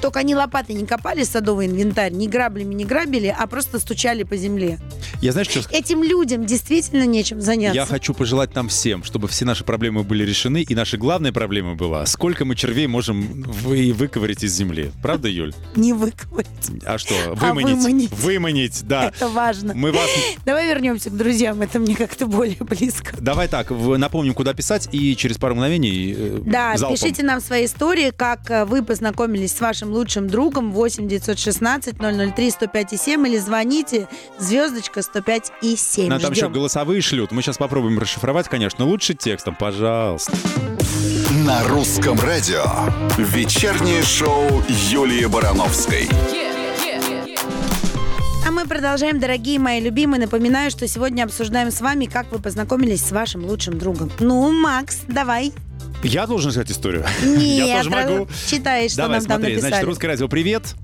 Только 0.00 0.20
они 0.20 0.34
лопатой 0.34 0.74
не 0.74 0.86
копали 0.86 1.24
садовый 1.24 1.66
инвентарь, 1.66 2.12
ни 2.12 2.26
граблями 2.26 2.74
не 2.74 2.84
грабили, 2.84 3.34
а 3.36 3.46
просто 3.46 3.78
стучали 3.78 4.22
по 4.22 4.36
земле. 4.36 4.78
Я 5.20 5.32
знаешь, 5.32 5.48
что? 5.48 5.60
Этим 5.70 6.02
людям 6.02 6.46
действительно 6.46 7.04
нечем 7.06 7.40
заняться. 7.40 7.74
Я 7.76 7.86
хочу 7.86 8.14
пожелать 8.14 8.54
нам 8.54 8.68
всем, 8.68 9.04
чтобы 9.04 9.28
все 9.28 9.44
наши 9.44 9.64
проблемы 9.64 10.02
были 10.02 10.24
решены, 10.24 10.62
и 10.62 10.74
наша 10.74 10.96
главная 10.96 11.32
проблема 11.32 11.74
была, 11.74 12.06
сколько 12.06 12.44
мы 12.44 12.54
червей 12.56 12.86
можем 12.86 13.42
вы 13.42 13.92
выковырять 13.92 14.44
из 14.44 14.54
земли. 14.54 14.90
Правда, 15.02 15.28
Юль? 15.28 15.54
Не 15.74 15.92
выковырять. 15.92 16.46
А 16.84 16.98
что? 16.98 17.14
А 17.26 17.34
Выманить. 17.34 17.76
выманить. 17.76 18.12
Выманить, 18.12 18.82
да. 18.86 19.08
Это 19.08 19.28
важно. 19.28 19.74
Мы 19.74 19.92
вас... 19.92 20.08
Давай 20.44 20.68
вернемся 20.68 21.10
к 21.10 21.16
друзьям, 21.16 21.62
это 21.62 21.78
мне 21.78 21.94
как-то 21.96 22.26
более 22.26 22.56
близко. 22.60 23.16
Давай 23.20 23.48
так, 23.48 23.70
напомним, 23.70 24.34
куда 24.34 24.54
писать, 24.54 24.88
и 24.92 25.16
через 25.16 25.38
пару 25.38 25.54
мгновений 25.54 26.14
э, 26.16 26.40
Да, 26.44 26.76
залпом. 26.76 26.96
пишите 26.96 27.22
нам 27.22 27.40
свои 27.40 27.66
истории, 27.66 28.10
как 28.10 28.50
э, 28.50 28.64
вы 28.64 28.82
познакомились 28.82 29.52
с 29.52 29.60
вашим 29.66 29.90
лучшим 29.90 30.28
другом 30.28 30.70
8 30.70 31.08
916 31.08 31.96
003 31.98 32.50
105 32.50 32.92
и 32.92 32.96
7 32.96 33.26
или 33.26 33.36
звоните 33.38 34.06
звездочка 34.38 35.02
105 35.02 35.52
и 35.60 35.74
7. 35.74 36.08
Нам 36.08 36.20
там 36.20 36.30
еще 36.30 36.48
голосовые 36.48 37.00
шлют. 37.00 37.32
Мы 37.32 37.42
сейчас 37.42 37.58
попробуем 37.58 37.98
расшифровать, 37.98 38.48
конечно. 38.48 38.84
Лучше 38.84 39.14
текстом, 39.14 39.56
пожалуйста. 39.56 40.32
На 41.44 41.64
русском 41.64 42.16
радио. 42.20 42.62
Вечернее 43.18 44.04
шоу 44.04 44.62
Юлии 44.68 45.24
Барановской. 45.24 46.08
А 48.46 48.52
мы 48.52 48.66
продолжаем, 48.66 49.18
дорогие 49.18 49.58
мои 49.58 49.80
любимые. 49.80 50.20
Напоминаю, 50.20 50.70
что 50.70 50.86
сегодня 50.86 51.24
обсуждаем 51.24 51.72
с 51.72 51.80
вами, 51.80 52.04
как 52.04 52.30
вы 52.30 52.38
познакомились 52.38 53.04
с 53.04 53.10
вашим 53.10 53.44
лучшим 53.44 53.78
другом. 53.78 54.12
Ну, 54.20 54.52
Макс, 54.52 55.00
давай. 55.08 55.52
Я 56.06 56.26
должен 56.26 56.50
сказать 56.52 56.70
историю. 56.70 57.04
Нет, 57.24 57.66
Я 57.68 57.76
тоже 57.78 57.90
могу. 57.90 58.28
читай, 58.48 58.88
что 58.88 58.98
Давай, 58.98 59.18
нам 59.18 59.26
там 59.26 59.36
смотри, 59.38 59.52
написали. 59.54 59.70
значит, 59.72 59.86
русское 59.86 60.06
радио, 60.08 60.28
привет. 60.28 60.74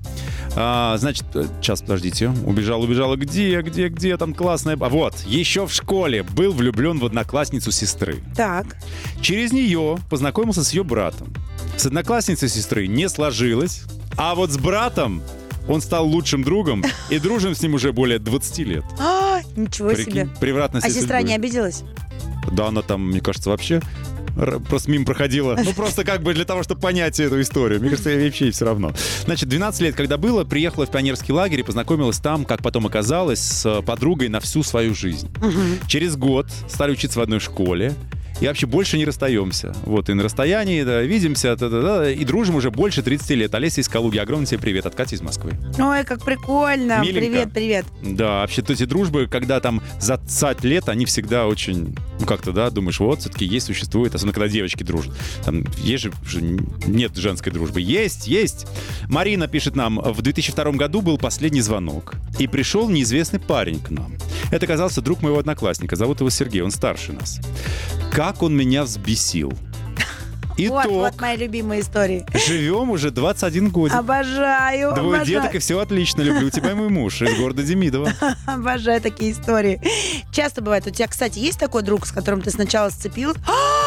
А, 0.55 0.97
значит, 0.97 1.25
э, 1.33 1.45
сейчас, 1.61 1.81
подождите. 1.81 2.29
Убежал, 2.45 2.81
убежала. 2.81 3.15
Где, 3.15 3.61
где, 3.61 3.87
где 3.87 4.17
там 4.17 4.33
классная... 4.33 4.77
А 4.79 4.89
вот, 4.89 5.15
еще 5.25 5.65
в 5.65 5.73
школе 5.73 6.23
был 6.23 6.51
влюблен 6.51 6.99
в 6.99 7.05
одноклассницу 7.05 7.71
сестры. 7.71 8.21
Так, 8.35 8.77
Через 9.21 9.51
нее 9.51 9.97
познакомился 10.09 10.63
с 10.63 10.71
ее 10.73 10.83
братом. 10.83 11.33
С 11.77 11.85
одноклассницей 11.87 12.49
сестры 12.49 12.85
не 12.87 13.09
сложилось, 13.09 13.83
а 14.15 14.35
вот 14.35 14.51
с 14.51 14.57
братом 14.57 15.23
он 15.67 15.81
стал 15.81 16.05
лучшим 16.07 16.43
другом 16.43 16.83
и 17.09 17.17
дружим 17.17 17.55
с 17.55 17.61
ним 17.63 17.73
уже 17.75 17.91
более 17.93 18.19
20 18.19 18.57
лет. 18.59 18.83
а, 18.99 19.39
ничего 19.55 19.89
Прикинь, 19.89 20.11
себе. 20.11 20.27
превратность 20.39 20.85
А 20.85 20.89
сестра 20.89 21.17
судьбы. 21.19 21.29
не 21.29 21.35
обиделась? 21.35 21.83
Да, 22.51 22.67
она 22.67 22.81
там, 22.83 23.07
мне 23.09 23.21
кажется, 23.21 23.49
вообще 23.49 23.81
просто 24.67 24.91
мимо 24.91 25.05
проходила. 25.05 25.57
Ну, 25.63 25.73
просто 25.73 26.03
как 26.03 26.21
бы 26.23 26.33
для 26.33 26.45
того, 26.45 26.63
чтобы 26.63 26.81
понять 26.81 27.19
эту 27.19 27.39
историю. 27.41 27.79
Мне 27.79 27.89
кажется, 27.89 28.09
ей 28.09 28.25
вообще 28.25 28.51
все 28.51 28.65
равно. 28.65 28.93
Значит, 29.25 29.49
12 29.49 29.81
лет, 29.81 29.95
когда 29.95 30.17
было, 30.17 30.43
приехала 30.43 30.85
в 30.85 30.91
пионерский 30.91 31.33
лагерь 31.33 31.59
и 31.59 31.63
познакомилась 31.63 32.19
там, 32.19 32.45
как 32.45 32.61
потом 32.61 32.85
оказалось, 32.87 33.39
с 33.39 33.81
подругой 33.81 34.29
на 34.29 34.39
всю 34.39 34.63
свою 34.63 34.95
жизнь. 34.95 35.29
Через 35.87 36.15
год 36.15 36.47
стали 36.69 36.91
учиться 36.91 37.19
в 37.19 37.21
одной 37.21 37.39
школе. 37.39 37.93
И 38.43 38.47
вообще 38.47 38.67
больше 38.67 38.97
не 38.97 39.05
расстаемся. 39.05 39.73
Вот, 39.85 40.09
и 40.09 40.13
на 40.13 40.21
расстоянии, 40.21 40.83
да, 40.83 41.01
видимся, 41.01 41.55
да-да-да, 41.55 42.11
и 42.11 42.25
дружим 42.25 42.55
уже 42.55 42.71
больше 42.71 43.01
30 43.01 43.29
лет. 43.29 43.55
Олеся 43.55 43.79
из 43.79 43.87
Калуги, 43.87 44.17
огромный 44.17 44.45
тебе 44.45 44.59
привет 44.59 44.85
от 44.85 44.95
Кати 44.95 45.15
из 45.15 45.21
Москвы. 45.21 45.53
Ой, 45.79 46.03
как 46.03 46.25
прикольно. 46.25 46.99
Миленько. 46.99 47.19
Привет, 47.21 47.53
привет. 47.53 47.85
Да, 48.01 48.41
вообще 48.41 48.61
эти 48.67 48.83
дружбы, 48.83 49.27
когда 49.27 49.61
там 49.61 49.81
за 49.97 50.17
20 50.17 50.61
лет, 50.65 50.89
они 50.89 51.05
всегда 51.05 51.47
очень, 51.47 51.95
ну 52.19 52.25
как-то, 52.25 52.51
да, 52.51 52.69
думаешь, 52.69 52.99
вот, 52.99 53.21
все-таки 53.21 53.45
есть, 53.45 53.67
существует, 53.67 54.13
особенно 54.13 54.33
когда 54.33 54.49
девочки 54.49 54.83
дружат. 54.83 55.13
Там 55.45 55.63
есть 55.77 56.03
же 56.03 56.11
нет 56.85 57.15
женской 57.15 57.53
дружбы. 57.53 57.79
Есть, 57.79 58.27
есть. 58.27 58.67
Марина 59.07 59.47
пишет 59.47 59.77
нам, 59.77 59.99
в 59.99 60.21
2002 60.21 60.71
году 60.73 60.99
был 60.99 61.17
последний 61.17 61.61
звонок, 61.61 62.15
и 62.39 62.47
пришел 62.47 62.89
неизвестный 62.89 63.39
парень 63.39 63.79
к 63.79 63.89
нам. 63.89 64.17
Это 64.51 64.65
оказался 64.65 65.01
друг 65.01 65.21
моего 65.21 65.39
одноклассника, 65.39 65.95
зовут 65.95 66.19
его 66.19 66.29
Сергей, 66.29 66.61
он 66.61 66.71
старше 66.71 67.13
нас. 67.13 67.39
Как 68.11 68.32
он 68.41 68.55
меня 68.55 68.83
взбесил. 68.83 69.53
Вот, 70.55 70.85
Итог. 70.85 70.91
вот 70.91 71.19
мои 71.19 71.35
любимые 71.35 71.81
истории. 71.81 72.27
Живем 72.47 72.91
уже 72.91 73.09
21 73.09 73.69
годик. 73.69 73.95
Обожаю, 73.95 74.93
Двое 74.93 75.17
обожаю. 75.17 75.25
деток, 75.25 75.55
и 75.55 75.57
все 75.57 75.79
отлично. 75.79 76.21
Люблю 76.21 76.51
тебя, 76.51 76.75
мой 76.75 76.89
муж, 76.89 77.23
из 77.23 77.35
города 77.39 77.63
Демидова. 77.63 78.13
Обожаю 78.45 79.01
такие 79.01 79.31
истории. 79.31 79.81
Часто 80.31 80.61
бывает. 80.61 80.85
У 80.85 80.91
тебя, 80.91 81.07
кстати, 81.07 81.39
есть 81.39 81.57
такой 81.57 81.81
друг, 81.81 82.05
с 82.05 82.11
которым 82.11 82.43
ты 82.43 82.51
сначала 82.51 82.89
сцепил? 82.91 83.33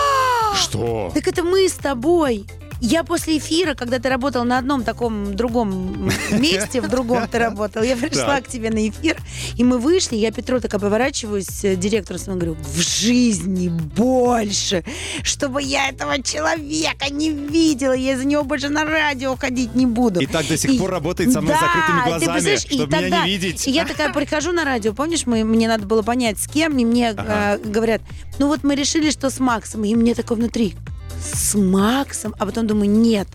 Что? 0.57 1.13
Так 1.15 1.29
это 1.29 1.45
мы 1.45 1.69
с 1.69 1.75
тобой. 1.75 2.47
Я 2.81 3.05
после 3.05 3.39
эфира, 3.39 3.75
когда 3.75 3.99
ты 3.99 4.09
работал 4.09 4.45
на 4.45 4.59
одном 4.59 4.85
таком 4.85 5.35
другом 5.35 6.11
месте, 6.31 6.81
в 6.81 6.89
другом 6.89 7.27
ты 7.29 7.39
работал, 7.39 7.83
я 7.83 7.97
пришла 7.97 8.41
к 8.41 8.49
тебе 8.49 8.71
на 8.71 8.87
эфир, 8.89 9.17
и 9.57 9.65
мы 9.65 9.79
вышли, 9.79 10.17
я 10.17 10.31
Петру 10.31 10.61
так 10.61 10.73
поворачиваюсь, 10.73 11.65
э, 11.65 11.77
директору 11.77 12.19
своему 12.19 12.41
говорю, 12.41 12.57
в 12.61 12.79
жизни 12.81 13.69
больше, 13.69 14.85
чтобы 15.23 15.63
я 15.63 15.89
этого 15.89 16.23
человека 16.23 17.11
не 17.11 17.31
видела, 17.31 17.93
я 17.93 18.13
из-за 18.13 18.25
него 18.25 18.45
больше 18.45 18.69
на 18.69 18.85
радио 18.85 19.35
ходить 19.37 19.75
не 19.75 19.87
буду. 19.87 20.21
И 20.21 20.27
так 20.27 20.47
до 20.47 20.57
сих 20.59 20.79
пор 20.79 20.91
работает 20.91 21.33
со 21.33 21.41
мной 21.41 21.55
Да, 21.55 21.61
закрытыми 21.61 22.01
ты 22.21 22.27
глазами, 22.27 22.55
и 22.55 22.57
чтобы 22.59 22.87
меня 22.87 23.01
тогда- 23.01 23.25
не 23.25 23.31
видеть. 23.31 23.67
И 23.67 23.71
я 23.71 23.85
такая 23.87 24.13
прихожу 24.13 24.53
на 24.53 24.65
радио, 24.65 24.93
помнишь, 24.93 25.25
мы, 25.27 25.45
мне 25.45 25.67
надо 25.67 25.87
было 25.87 26.03
понять, 26.03 26.39
с 26.39 26.47
кем, 26.47 26.77
и 26.79 26.85
мне 26.85 27.11
Ага. 27.11 27.57
э, 27.57 27.59
говорят, 27.65 28.03
ну 28.39 28.49
вот 28.49 28.65
мы 28.65 28.75
решили, 28.75 29.11
что 29.11 29.31
с 29.31 29.41
Максом, 29.41 29.85
и 29.85 29.95
мне 29.95 30.15
такое 30.15 30.37
внутри, 30.37 30.75
с 31.23 31.55
Максом, 31.55 32.35
а 32.39 32.47
потом 32.47 32.67
думаю, 32.67 32.91
нет, 32.91 33.29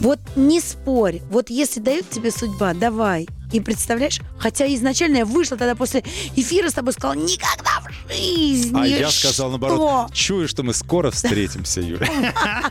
вот 0.00 0.18
не 0.36 0.60
спорь, 0.60 1.20
вот 1.30 1.50
если 1.50 1.80
дает 1.80 2.08
тебе 2.10 2.30
судьба, 2.30 2.74
давай. 2.74 3.28
И 3.52 3.58
представляешь, 3.58 4.20
хотя 4.38 4.72
изначально 4.74 5.18
я 5.18 5.24
вышла 5.24 5.56
тогда 5.56 5.74
после 5.74 6.04
эфира 6.36 6.70
с 6.70 6.72
тобой, 6.74 6.92
сказала, 6.92 7.14
никогда 7.14 7.80
в 7.80 8.12
жизни. 8.12 8.80
А 8.80 8.86
я 8.86 9.10
сказал 9.10 9.48
Что? 9.50 9.58
наоборот, 9.58 10.12
чую, 10.12 10.46
что 10.46 10.62
мы 10.62 10.72
скоро 10.72 11.10
встретимся, 11.10 11.80
Юля. 11.82 12.06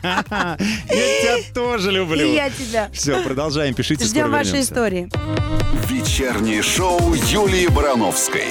Я 0.01 0.57
тебя 0.57 1.37
тоже 1.53 1.89
И 1.91 1.95
люблю. 1.95 2.33
я 2.33 2.49
тебя. 2.49 2.89
Все, 2.93 3.21
продолжаем, 3.23 3.73
пишите, 3.73 4.05
Ждем 4.05 4.31
ваши 4.31 4.61
истории. 4.61 5.09
Вечернее 5.89 6.61
шоу 6.61 7.13
Юлии 7.13 7.67
Барановской. 7.67 8.45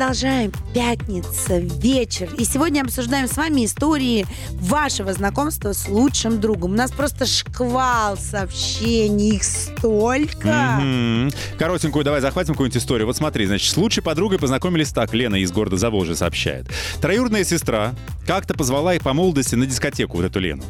Продолжаем. 0.00 0.50
Пятница, 0.72 1.58
вечер. 1.58 2.30
И 2.38 2.44
сегодня 2.44 2.80
обсуждаем 2.80 3.28
с 3.28 3.36
вами 3.36 3.66
истории 3.66 4.26
вашего 4.52 5.12
знакомства 5.12 5.74
с 5.74 5.88
лучшим 5.88 6.40
другом. 6.40 6.72
У 6.72 6.74
нас 6.74 6.90
просто 6.90 7.26
шквал 7.26 8.16
сообщений, 8.16 9.36
их 9.36 9.44
столько. 9.44 10.78
Мгм. 10.80 11.30
Коротенькую 11.58 12.02
давай 12.02 12.22
захватим 12.22 12.54
какую-нибудь 12.54 12.80
историю. 12.80 13.08
Вот 13.08 13.18
смотри, 13.18 13.44
значит, 13.44 13.70
с 13.70 13.76
лучшей 13.76 14.02
подругой 14.02 14.38
познакомились 14.38 14.88
так. 14.90 15.12
Лена 15.12 15.36
из 15.36 15.52
города 15.52 15.76
Заволжье 15.76 16.16
сообщает. 16.16 16.66
Троюродная 17.02 17.44
сестра 17.44 17.92
как-то 18.26 18.54
позвала 18.54 18.94
их 18.94 19.02
по 19.02 19.12
молодости 19.12 19.54
на 19.54 19.66
дискотеку, 19.66 20.16
вот 20.16 20.24
эту 20.24 20.40
Лену. 20.40 20.64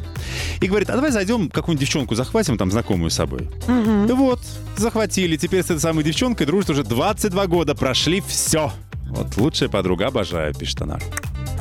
И 0.59 0.67
говорит, 0.67 0.89
а 0.89 0.95
давай 0.95 1.11
зайдем, 1.11 1.49
какую-нибудь 1.49 1.79
девчонку 1.79 2.15
захватим, 2.15 2.57
там, 2.57 2.69
знакомую 2.69 3.09
с 3.09 3.13
собой. 3.13 3.49
Да 3.65 4.13
вот, 4.13 4.41
захватили. 4.75 5.37
Теперь 5.37 5.61
с 5.61 5.67
этой 5.67 5.79
самой 5.79 6.03
девчонкой 6.03 6.47
дружат 6.47 6.71
уже 6.71 6.83
22 6.83 7.47
года. 7.47 7.75
Прошли 7.75 8.21
все. 8.27 8.73
Вот 9.11 9.37
лучшая 9.37 9.69
подруга, 9.69 10.07
обожаю, 10.07 10.53
пишет 10.53 10.81
она. 10.81 10.99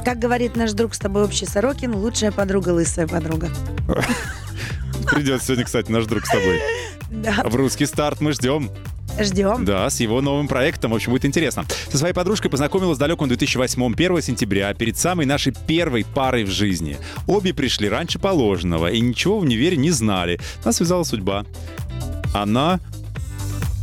Как 0.05 0.19
говорит 0.19 0.57
наш 0.57 0.73
друг 0.73 0.95
с 0.95 0.99
тобой 0.99 1.25
общий 1.25 1.47
Сорокин, 1.47 1.95
лучшая 1.95 2.33
подруга, 2.33 2.71
лысая 2.71 3.07
подруга. 3.07 3.51
Придет 5.13 5.43
сегодня, 5.43 5.65
кстати, 5.65 5.91
наш 5.91 6.07
друг 6.07 6.25
с 6.27 6.31
тобой. 6.31 6.61
Да, 7.11 7.43
В 7.45 7.55
русский 7.57 7.87
старт 7.87 8.21
мы 8.21 8.33
ждем. 8.33 8.71
ждем. 9.19 9.65
Да, 9.65 9.91
с 9.91 9.99
его 10.01 10.21
новым 10.21 10.47
проектом. 10.47 10.93
В 10.93 10.95
общем, 10.95 11.11
будет 11.13 11.25
интересно. 11.25 11.65
Со 11.91 11.99
своей 11.99 12.15
подружкой 12.15 12.51
познакомилась 12.51 12.97
в 12.97 13.01
далеком 13.01 13.29
2008 13.29 13.93
1 13.93 14.23
сентября, 14.23 14.73
перед 14.75 14.97
самой 14.97 15.27
нашей 15.27 15.53
первой 15.67 16.05
парой 16.05 16.45
в 16.45 16.51
жизни. 16.51 16.97
Обе 17.27 17.53
пришли 17.53 17.89
раньше 17.89 18.19
положенного 18.19 18.91
и 18.91 19.01
ничего 19.01 19.39
в 19.39 19.43
универе 19.43 19.77
не 19.77 19.91
знали. 19.91 20.39
Нас 20.65 20.77
связала 20.77 21.03
судьба. 21.03 21.45
Она 22.33 22.79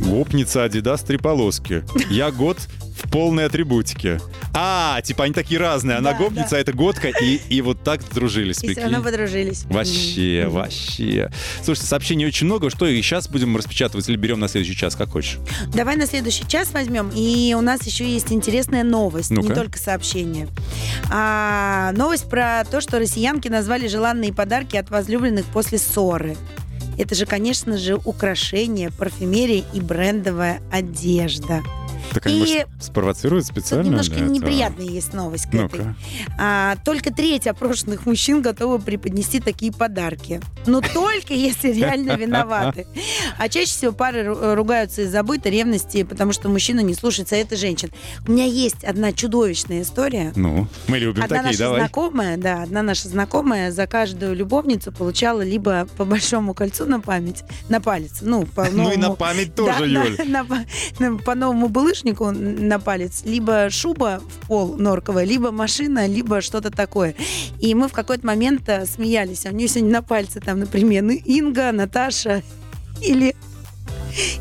гопница 0.00 0.64
Адидас 0.64 1.02
три 1.02 1.18
полоски. 1.18 1.84
Я 2.08 2.30
год 2.30 2.56
в 3.08 3.10
полной 3.10 3.46
атрибутике. 3.46 4.20
А, 4.54 5.00
типа 5.02 5.24
они 5.24 5.32
такие 5.32 5.58
разные. 5.58 5.96
Она 5.96 6.12
Да, 6.12 6.18
гопница, 6.18 6.50
да. 6.50 6.56
а 6.56 6.60
это 6.60 6.72
годка. 6.72 7.08
И, 7.08 7.40
и 7.48 7.60
вот 7.62 7.82
так 7.82 8.00
дружились. 8.12 8.62
И 8.62 8.72
все 8.72 8.82
равно 8.82 9.02
подружились. 9.02 9.64
Вообще, 9.64 10.44
Мгм. 10.46 10.54
вообще. 10.54 11.30
Слушайте, 11.64 11.88
сообщений 11.88 12.26
очень 12.26 12.46
много. 12.46 12.70
Что, 12.70 12.86
и 12.86 13.00
сейчас 13.00 13.28
будем 13.28 13.56
распечатывать 13.56 14.08
или 14.08 14.16
берем 14.16 14.40
на 14.40 14.48
следующий 14.48 14.76
час, 14.76 14.94
как 14.94 15.10
хочешь? 15.10 15.38
Давай 15.74 15.96
на 15.96 16.06
следующий 16.06 16.46
час 16.46 16.70
возьмем. 16.72 17.10
И 17.14 17.54
у 17.56 17.60
нас 17.62 17.82
еще 17.86 18.08
есть 18.10 18.30
интересная 18.32 18.84
новость, 18.84 19.30
Ну-ка. 19.30 19.48
не 19.48 19.54
только 19.54 19.78
сообщение. 19.78 20.48
А, 21.10 21.92
новость 21.96 22.28
про 22.28 22.64
то, 22.70 22.80
что 22.80 22.98
россиянки 22.98 23.48
назвали 23.48 23.86
желанные 23.88 24.32
подарки 24.32 24.76
от 24.76 24.90
возлюбленных 24.90 25.46
после 25.46 25.78
ссоры. 25.78 26.36
Это 26.98 27.14
же, 27.14 27.26
конечно 27.26 27.78
же, 27.78 27.94
украшения, 27.96 28.90
парфюмерия 28.90 29.64
и 29.72 29.80
брендовая 29.80 30.60
одежда. 30.72 31.62
Так 32.12 32.26
они, 32.26 32.36
И 32.36 32.40
может, 32.40 32.66
спровоцируют 32.82 33.46
специально? 33.46 33.84
Тут 33.84 33.90
немножко 33.90 34.14
этого? 34.14 34.28
неприятная 34.30 34.86
есть 34.86 35.12
новость 35.12 35.44
к 35.46 35.54
этой. 35.54 35.60
Ну-ка. 35.80 35.94
А, 36.38 36.76
только 36.84 37.12
треть 37.12 37.46
опрошенных 37.46 38.06
мужчин 38.06 38.40
готовы 38.42 38.78
преподнести 38.78 39.40
такие 39.40 39.72
подарки. 39.72 40.40
Но 40.66 40.80
только 40.80 41.34
если 41.34 41.72
реально 41.72 42.12
виноваты. 42.16 42.86
А 43.38 43.48
чаще 43.48 43.66
всего 43.70 43.92
пары 43.92 44.20
ру- 44.26 44.54
ругаются 44.54 45.02
из-за 45.02 45.22
быта, 45.22 45.48
ревности, 45.48 46.02
потому 46.02 46.32
что 46.32 46.48
мужчина 46.48 46.80
не 46.80 46.94
слушается 46.94 47.36
это 47.36 47.56
женщин. 47.56 47.90
У 48.26 48.32
меня 48.32 48.44
есть 48.44 48.84
одна 48.84 49.12
чудовищная 49.12 49.82
история. 49.82 50.32
Ну, 50.36 50.66
мы 50.88 50.98
любим 50.98 51.22
Одна 51.22 51.36
такие, 51.36 51.46
наша 51.48 51.58
давай. 51.58 51.80
знакомая, 51.80 52.36
да, 52.36 52.62
одна 52.62 52.82
наша 52.82 53.08
знакомая 53.08 53.70
за 53.70 53.86
каждую 53.86 54.34
любовницу 54.34 54.92
получала 54.92 55.42
либо 55.42 55.86
по 55.96 56.04
большому 56.04 56.54
кольцу 56.54 56.86
на 56.86 57.00
память, 57.00 57.44
на 57.68 57.80
палец, 57.80 58.18
ну, 58.22 58.46
по 58.46 58.64
Ну 58.70 58.90
и 58.92 58.96
на 58.96 59.08
новому- 59.08 59.16
память 59.16 59.54
тоже, 59.54 59.86
Юль. 59.86 60.16
по 61.24 61.34
новому 61.34 61.68
булыжнику 61.68 61.97
наушнику 61.98 62.30
на 62.30 62.78
палец 62.78 63.22
либо 63.24 63.70
шуба 63.70 64.20
в 64.20 64.46
пол 64.46 64.76
норковая, 64.76 65.24
либо 65.24 65.50
машина, 65.50 66.06
либо 66.06 66.40
что-то 66.40 66.70
такое. 66.70 67.14
И 67.60 67.74
мы 67.74 67.88
в 67.88 67.92
какой-то 67.92 68.26
момент 68.26 68.68
э, 68.68 68.86
смеялись. 68.86 69.46
А 69.46 69.50
у 69.50 69.52
нее 69.52 69.68
сегодня 69.68 69.92
на 69.92 70.02
пальце 70.02 70.40
там, 70.40 70.60
например, 70.60 71.04
Инга, 71.24 71.72
Наташа 71.72 72.42
или 73.02 73.34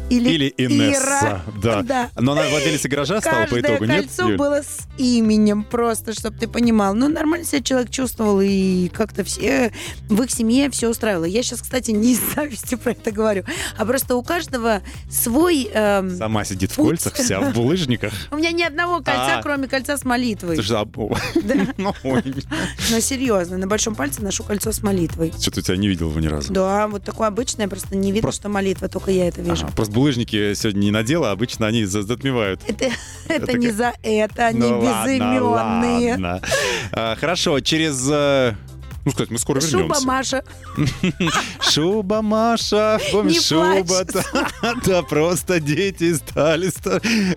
или, 0.10 0.30
Или 0.30 0.54
Инесса, 0.58 1.02
Ира. 1.04 1.42
да. 1.62 1.82
Да. 1.88 2.10
Но 2.18 2.34
она 2.34 2.44
владелицей 2.50 2.90
гаража 2.90 3.22
стала 3.22 3.46
по 3.46 3.60
итогу, 3.60 3.86
нет? 3.86 4.06
кольцо 4.08 4.28
Юль? 4.30 4.38
было 4.38 4.62
с 4.64 4.80
именем 4.98 5.64
просто, 5.64 6.14
чтобы 6.14 6.38
ты 6.38 6.48
понимал. 6.48 6.94
Ну, 6.94 7.08
нормально 7.08 7.46
себя 7.46 7.62
человек 7.62 7.90
чувствовал, 7.92 8.42
и 8.42 8.90
как-то 8.90 9.24
все 9.24 9.72
в 10.10 10.22
их 10.24 10.32
семье 10.32 10.70
все 10.70 10.90
устраивало. 10.90 11.26
Я 11.26 11.44
сейчас, 11.44 11.62
кстати, 11.62 11.92
не 11.92 12.12
из 12.14 12.20
зависти 12.36 12.76
про 12.76 12.92
это 12.92 13.12
говорю, 13.12 13.44
а 13.78 13.86
просто 13.86 14.16
у 14.16 14.24
каждого 14.24 14.82
свой... 15.10 15.70
эм, 15.74 16.18
Сама 16.18 16.44
сидит 16.46 16.72
в 16.72 16.76
Путь. 16.76 16.88
кольцах 17.02 17.14
вся, 17.14 17.40
в 17.42 17.54
булыжниках. 17.54 18.14
У 18.32 18.36
меня 18.38 18.52
ни 18.52 18.64
одного 18.64 18.98
кольца, 18.98 19.38
А. 19.40 19.44
кроме 19.44 19.68
кольца 19.68 19.98
с 19.98 20.04
молитвой. 20.06 20.56
Слушай, 20.56 20.78
а, 20.78 20.86
Да. 21.44 21.56
ну, 21.78 21.94
ой, 22.04 22.24
Но 22.92 23.00
серьезно, 23.00 23.58
на 23.58 23.68
большом 23.68 23.96
пальце 23.96 24.22
ношу 24.22 24.44
кольцо 24.44 24.72
с 24.72 24.82
молитвой. 24.84 25.34
Что-то 25.40 25.62
тебя 25.62 25.78
не 25.78 25.88
видел 25.88 26.10
его 26.10 26.20
ни 26.20 26.28
разу. 26.28 26.52
Да, 26.54 26.88
вот 26.88 27.04
такое 27.04 27.28
обычное, 27.28 27.68
просто 27.68 27.96
не 27.96 28.12
видно, 28.12 28.24
Просто- 28.28 28.42
что 28.44 28.50
молитва, 28.50 28.88
только 28.90 29.12
я 29.12 29.28
это 29.28 29.42
вижу. 29.42 29.57
Ага, 29.64 29.72
просто 29.76 29.94
булыжники 29.94 30.54
сегодня 30.54 30.80
не 30.80 30.92
надела, 30.92 31.30
а 31.30 31.32
обычно 31.34 31.68
они 31.68 31.86
за- 31.86 32.04
затмевают. 32.04 32.62
Это, 32.68 32.86
это 32.86 32.94
Это 33.52 33.58
не 33.58 33.68
как- 33.68 33.76
за 33.76 33.94
это, 34.04 34.48
они 34.48 34.60
Ну 34.60 34.80
ладно, 34.80 35.06
безыменные. 35.06 35.42
ладно. 36.12 36.42
А, 36.92 37.16
Хорошо, 37.16 37.60
через... 37.60 38.08
э, 38.12 38.56
Ну, 39.06 39.12
сказать, 39.12 39.32
мы 39.32 39.40
скоро 39.40 39.62
Шуба 39.62 39.78
вернемся. 39.80 40.06
Маша. 40.08 40.44
Шуба, 41.62 42.22
Маша, 42.22 43.00
помнишь, 43.12 43.34
Не 43.36 43.40
шуба, 43.42 43.84
плачь. 43.86 44.26
да, 44.86 45.02
просто 45.04 45.60
дети 45.60 46.14
стали. 46.16 46.70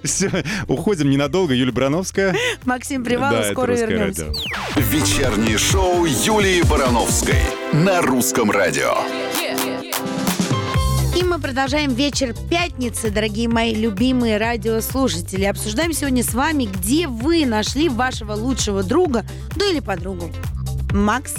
Все, 0.04 0.30
уходим 0.68 1.10
ненадолго. 1.10 1.54
Юлия 1.54 1.72
Брановская. 1.72 2.34
Максим 2.64 3.04
Привалов, 3.04 3.46
скоро 3.52 3.68
«Русское 3.72 3.86
вернемся. 3.86 4.26
радио». 4.26 4.40
Вечернее 4.76 5.58
шоу 5.58 6.04
Юлии 6.06 6.62
Барановской 6.62 7.42
на 7.72 8.00
русском 8.02 8.50
радио. 8.50 8.94
И 11.20 11.22
мы 11.22 11.38
продолжаем 11.38 11.92
вечер 11.92 12.34
пятницы, 12.48 13.10
дорогие 13.10 13.46
мои 13.46 13.74
любимые 13.74 14.38
радиослушатели. 14.38 15.44
Обсуждаем 15.44 15.92
сегодня 15.92 16.24
с 16.24 16.32
вами, 16.32 16.64
где 16.64 17.08
вы 17.08 17.44
нашли 17.44 17.90
вашего 17.90 18.32
лучшего 18.32 18.82
друга, 18.82 19.26
ну 19.54 19.70
или 19.70 19.80
подругу. 19.80 20.30
Макс, 20.92 21.34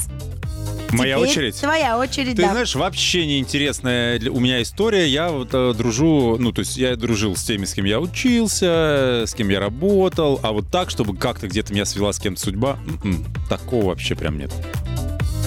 Моя 0.91 1.15
теперь 1.17 1.29
очередь. 1.29 1.55
Твоя 1.59 1.97
очередь, 1.97 2.35
Ты 2.35 2.43
да. 2.43 2.51
знаешь, 2.51 2.75
вообще 2.75 3.25
неинтересная 3.25 4.21
у 4.29 4.39
меня 4.39 4.61
история. 4.61 5.07
Я 5.07 5.29
вот 5.29 5.49
э, 5.53 5.73
дружу, 5.73 6.37
ну, 6.37 6.51
то 6.51 6.59
есть 6.59 6.77
я 6.77 6.95
дружил 6.95 7.35
с 7.35 7.43
теми, 7.43 7.65
с 7.65 7.73
кем 7.73 7.85
я 7.85 7.99
учился, 7.99 9.23
с 9.25 9.33
кем 9.33 9.49
я 9.49 9.59
работал, 9.59 10.39
а 10.43 10.51
вот 10.51 10.69
так, 10.69 10.91
чтобы 10.91 11.17
как-то 11.17 11.47
где-то 11.47 11.73
меня 11.73 11.85
свела 11.85 12.13
с 12.13 12.19
кем-то 12.19 12.39
судьба, 12.39 12.77
м-м, 13.03 13.25
такого 13.49 13.85
вообще 13.85 14.13
прям 14.15 14.37
нет. 14.37 14.51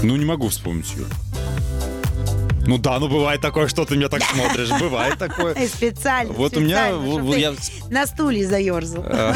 Ну, 0.03 0.17
не 0.17 0.25
могу 0.25 0.49
вспомнить, 0.49 0.93
Юр. 0.97 1.07
Ну 2.67 2.79
да, 2.79 2.99
ну 2.99 3.09
бывает 3.09 3.41
такое, 3.41 3.69
что 3.69 3.85
ты 3.85 3.97
меня 3.97 4.09
так 4.09 4.23
смотришь, 4.23 4.71
бывает 4.81 5.19
такое. 5.19 5.55
Специально. 5.67 6.33
Вот 6.33 6.57
у 6.57 6.61
меня, 6.61 6.93
на 7.91 8.07
стуле 8.07 8.47
заерзал. 8.47 9.05
э, 9.07 9.35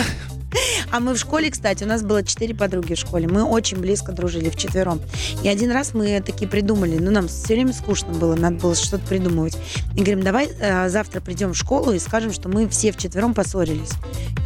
А 0.91 1.01
мы 1.01 1.15
в 1.15 1.19
школе, 1.19 1.51
кстати, 1.51 1.85
у 1.85 1.87
нас 1.87 2.03
было 2.03 2.23
четыре 2.23 2.55
подруги 2.55 2.95
в 2.95 2.99
школе. 2.99 3.29
Мы 3.29 3.43
очень 3.45 3.79
близко 3.79 4.13
дружили 4.13 4.49
вчетвером. 4.49 5.01
И 5.43 5.49
один 5.49 5.71
раз 5.71 5.95
мы 5.95 6.23
такие 6.25 6.49
придумали, 6.49 6.99
ну, 6.99 7.11
нам 7.11 7.29
все 7.29 7.55
время 7.55 7.73
скучно 7.73 8.13
было, 8.15 8.35
надо 8.37 8.57
было 8.57 8.75
что-то 8.75 9.07
придумывать. 9.07 9.57
И 9.95 9.99
говорим, 9.99 10.23
давай 10.23 10.49
э, 10.61 10.89
завтра 10.89 11.21
придем 11.21 11.53
в 11.53 11.57
школу 11.57 11.93
и 11.93 11.99
скажем, 11.99 12.33
что 12.33 12.49
мы 12.49 12.69
все 12.69 12.93
вчетвером 12.93 13.35
поссорились. 13.35 13.93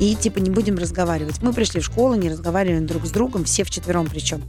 И, 0.00 0.14
типа, 0.16 0.38
не 0.38 0.50
будем 0.50 0.78
разговаривать. 0.78 1.40
Мы 1.42 1.52
пришли 1.52 1.80
в 1.80 1.84
школу, 1.84 2.14
не 2.14 2.30
разговариваем 2.30 2.86
друг 2.86 3.06
с 3.06 3.10
другом, 3.10 3.44
все 3.44 3.64
вчетвером 3.64 4.06
причем. 4.06 4.42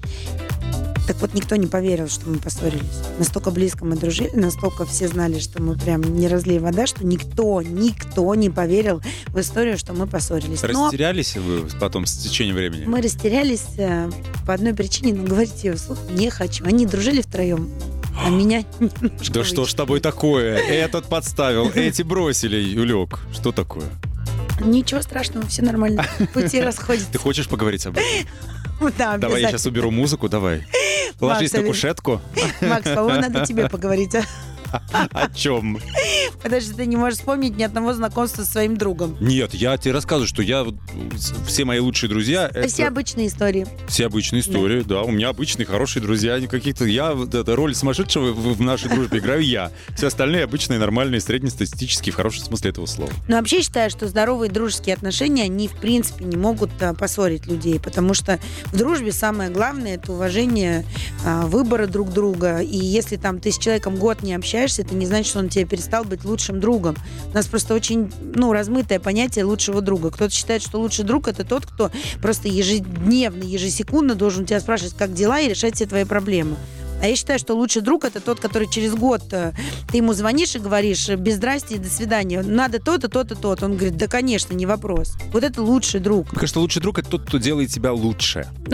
Так 1.07 1.17
вот, 1.17 1.33
никто 1.33 1.55
не 1.57 1.67
поверил, 1.67 2.07
что 2.07 2.29
мы 2.29 2.37
поссорились. 2.37 3.01
Настолько 3.19 3.51
близко 3.51 3.83
мы 3.83 3.95
дружили, 3.97 4.31
настолько 4.35 4.85
все 4.85 5.07
знали, 5.09 5.39
что 5.39 5.61
мы 5.61 5.77
прям 5.77 6.01
не 6.01 6.27
разлей 6.29 6.59
вода, 6.59 6.87
что 6.87 7.05
никто, 7.05 7.61
никто 7.61 8.33
не 8.35 8.49
поверил 8.49 9.01
в 9.27 9.39
историю, 9.39 9.77
что 9.77 9.93
мы 9.93 10.07
поссорились. 10.07 10.61
Но 10.63 10.85
Растерялись 10.87 11.35
вы 11.35 11.63
потом 11.79 12.05
с 12.05 12.17
течением 12.17 12.55
времени? 12.55 12.85
мы 12.85 13.01
растерялись 13.01 13.65
э, 13.77 14.09
по 14.47 14.53
одной 14.53 14.73
причине, 14.73 15.13
но 15.13 15.23
говорить 15.23 15.63
ее 15.63 15.73
вслух 15.73 15.97
не 16.09 16.29
хочу. 16.29 16.63
Они 16.65 16.85
дружили 16.85 17.21
втроем, 17.21 17.69
а 18.23 18.29
меня 18.29 18.63
Да 19.29 19.43
что 19.43 19.65
ж 19.65 19.73
тобой 19.73 19.99
такое? 19.99 20.57
Этот 20.57 21.05
подставил, 21.07 21.69
эти 21.75 22.01
бросили, 22.01 22.55
Юлек. 22.57 23.19
Что 23.33 23.51
такое? 23.51 23.89
Ничего 24.61 25.01
страшного, 25.01 25.45
все 25.47 25.63
нормально. 25.63 26.05
Пути 26.33 26.61
расходятся. 26.61 27.11
Ты 27.11 27.17
хочешь 27.17 27.47
поговорить 27.49 27.85
об 27.85 27.97
этом? 27.97 28.05
Да, 28.97 29.17
Давай 29.17 29.41
я 29.41 29.49
сейчас 29.49 29.65
уберу 29.65 29.91
музыку, 29.91 30.29
давай. 30.29 30.65
Ложись 31.19 31.53
на 31.53 31.59
Макс, 31.59 31.69
кушетку. 31.69 32.21
Макс, 32.61 32.89
по-моему, 32.89 33.21
надо 33.21 33.45
тебе 33.45 33.69
поговорить. 33.69 34.15
О 35.11 35.29
чем? 35.29 35.79
Что 36.43 36.75
ты 36.75 36.85
не 36.85 36.95
можешь 36.95 37.19
вспомнить 37.19 37.57
ни 37.57 37.63
одного 37.63 37.93
знакомства 37.93 38.43
со 38.43 38.51
своим 38.51 38.77
другом. 38.77 39.17
Нет, 39.19 39.53
я 39.53 39.77
тебе 39.77 39.93
рассказываю, 39.93 40.27
что 40.27 40.41
я 40.41 40.65
с- 41.15 41.33
все 41.47 41.65
мои 41.65 41.79
лучшие 41.79 42.09
друзья 42.09 42.51
Все 42.67 42.87
обычные 42.87 43.27
истории. 43.27 43.67
все 43.87 44.05
обычные 44.05 44.41
истории, 44.41 44.81
да. 44.83 45.01
У 45.03 45.11
меня 45.11 45.29
обычные 45.29 45.65
хорошие 45.65 46.01
друзья, 46.01 46.39
каких-то. 46.47 46.85
Я 46.85 47.11
это 47.11 47.55
роль 47.55 47.75
сумасшедшего 47.75 48.31
в, 48.33 48.61
нашей 48.61 48.89
дружбе 48.89 49.19
играю 49.19 49.41
я. 49.41 49.71
Все 49.95 50.07
остальные 50.07 50.43
обычные, 50.45 50.79
нормальные, 50.79 51.21
среднестатистические 51.21 52.13
в 52.13 52.15
хорошем 52.15 52.43
смысле 52.45 52.71
этого 52.71 52.85
слова. 52.85 53.11
Но 53.27 53.37
вообще 53.37 53.61
считаю, 53.61 53.89
что 53.89 54.07
здоровые 54.07 54.49
дружеские 54.51 54.95
отношения, 54.95 55.43
они 55.43 55.67
в 55.67 55.75
принципе 55.75 56.25
не 56.25 56.37
могут 56.37 56.71
а, 56.81 56.93
поссорить 56.93 57.45
людей, 57.47 57.79
потому 57.79 58.13
что 58.13 58.39
в 58.65 58.77
дружбе 58.77 59.11
самое 59.11 59.49
главное 59.49 59.95
это 59.95 60.11
уважение 60.13 60.85
а, 61.25 61.45
выбора 61.45 61.87
друг 61.87 62.11
друга. 62.11 62.59
И 62.59 62.77
если 62.77 63.15
там 63.17 63.39
ты 63.39 63.51
с 63.51 63.57
человеком 63.57 63.95
год 63.95 64.23
не 64.23 64.33
общаешься, 64.33 64.62
это 64.79 64.95
не 64.95 65.05
значит, 65.05 65.27
что 65.27 65.39
он 65.39 65.49
тебе 65.49 65.65
перестал 65.65 66.03
быть 66.03 66.25
лучшим 66.25 66.59
другом. 66.59 66.95
У 67.31 67.33
нас 67.33 67.47
просто 67.47 67.73
очень 67.73 68.11
ну, 68.35 68.53
размытое 68.53 68.99
понятие 68.99 69.45
лучшего 69.45 69.81
друга. 69.81 70.11
Кто-то 70.11 70.33
считает, 70.33 70.61
что 70.61 70.79
лучший 70.79 71.05
друг 71.05 71.27
это 71.27 71.43
тот, 71.43 71.65
кто 71.65 71.91
просто 72.21 72.47
ежедневно, 72.47 73.43
ежесекундно 73.43 74.15
должен 74.15 74.45
тебя 74.45 74.59
спрашивать, 74.59 74.95
как 74.95 75.13
дела, 75.13 75.39
и 75.39 75.49
решать 75.49 75.75
все 75.75 75.85
твои 75.85 76.05
проблемы. 76.05 76.55
А 77.03 77.07
я 77.07 77.17
считаю, 77.17 77.37
что 77.37 77.53
лучший 77.53 77.81
друг 77.81 78.05
это 78.05 78.21
тот, 78.21 78.39
который 78.39 78.69
через 78.71 78.95
год 78.95 79.23
э, 79.33 79.51
ты 79.91 79.97
ему 79.97 80.13
звонишь 80.13 80.55
и 80.55 80.59
говоришь 80.59 81.09
э, 81.09 81.17
без 81.17 81.35
здрасте 81.35 81.75
и 81.75 81.77
до 81.77 81.89
свидания. 81.89 82.41
Надо 82.41 82.79
то-то, 82.79 83.09
то-то, 83.09 83.35
то-то. 83.35 83.65
Он 83.65 83.75
говорит, 83.75 83.97
да, 83.97 84.07
конечно, 84.07 84.53
не 84.53 84.65
вопрос. 84.65 85.15
Вот 85.33 85.43
это 85.43 85.61
лучший 85.61 85.99
друг. 85.99 86.31
Мне 86.31 86.39
кажется, 86.39 86.61
лучший 86.61 86.81
друг 86.81 86.99
это 86.99 87.09
тот, 87.09 87.23
кто 87.23 87.39
делает 87.39 87.71
тебя 87.71 87.91
лучше. 87.91 88.47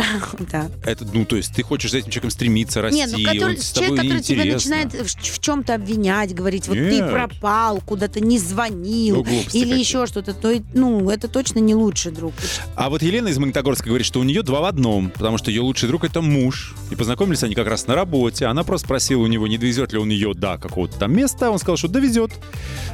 Да. 0.51 0.69
Это, 0.83 1.05
ну, 1.11 1.25
то 1.25 1.35
есть 1.35 1.53
ты 1.53 1.63
хочешь 1.63 1.91
за 1.91 1.97
этим 1.97 2.11
человеком 2.11 2.31
стремиться, 2.31 2.81
расти, 2.81 2.99
Не, 2.99 3.07
ну 3.07 3.17
который, 3.17 3.57
человек, 3.57 3.97
который 3.97 4.21
тебя 4.21 4.45
начинает 4.45 4.93
в, 4.93 5.39
чем-то 5.39 5.75
обвинять, 5.75 6.33
говорить, 6.33 6.67
вот 6.67 6.75
ты 6.75 7.01
Нет. 7.01 7.11
пропал, 7.11 7.81
куда-то 7.81 8.19
не 8.19 8.37
звонил, 8.39 9.25
Ну, 9.27 9.43
или 9.53 9.77
еще 9.77 10.05
что-то, 10.05 10.33
то, 10.33 10.53
ну, 10.73 11.09
это 11.09 11.27
точно 11.27 11.59
не 11.59 11.75
лучший 11.75 12.11
друг. 12.11 12.33
А 12.75 12.89
вот 12.89 13.01
Елена 13.01 13.27
из 13.27 13.37
Магнитогорска 13.37 13.87
говорит, 13.87 14.05
что 14.05 14.19
у 14.19 14.23
нее 14.23 14.43
два 14.43 14.61
в 14.61 14.65
одном, 14.65 15.09
потому 15.09 15.37
что 15.37 15.51
ее 15.51 15.61
лучший 15.61 15.87
друг 15.87 16.03
это 16.03 16.21
муж. 16.21 16.75
И 16.91 16.95
познакомились 16.95 17.43
они 17.43 17.55
как 17.55 17.67
раз 17.67 17.87
на 17.87 17.95
работе. 17.95 18.18
Она 18.27 18.63
просто 18.63 18.85
спросила 18.87 19.21
у 19.21 19.27
него, 19.27 19.47
не 19.47 19.57
довезет 19.57 19.93
ли 19.93 19.99
он 19.99 20.09
ее 20.09 20.33
до 20.33 20.57
какого-то 20.57 20.97
там 20.99 21.13
места. 21.15 21.49
Он 21.51 21.59
сказал, 21.59 21.77
что 21.77 21.87
довезет. 21.87 22.31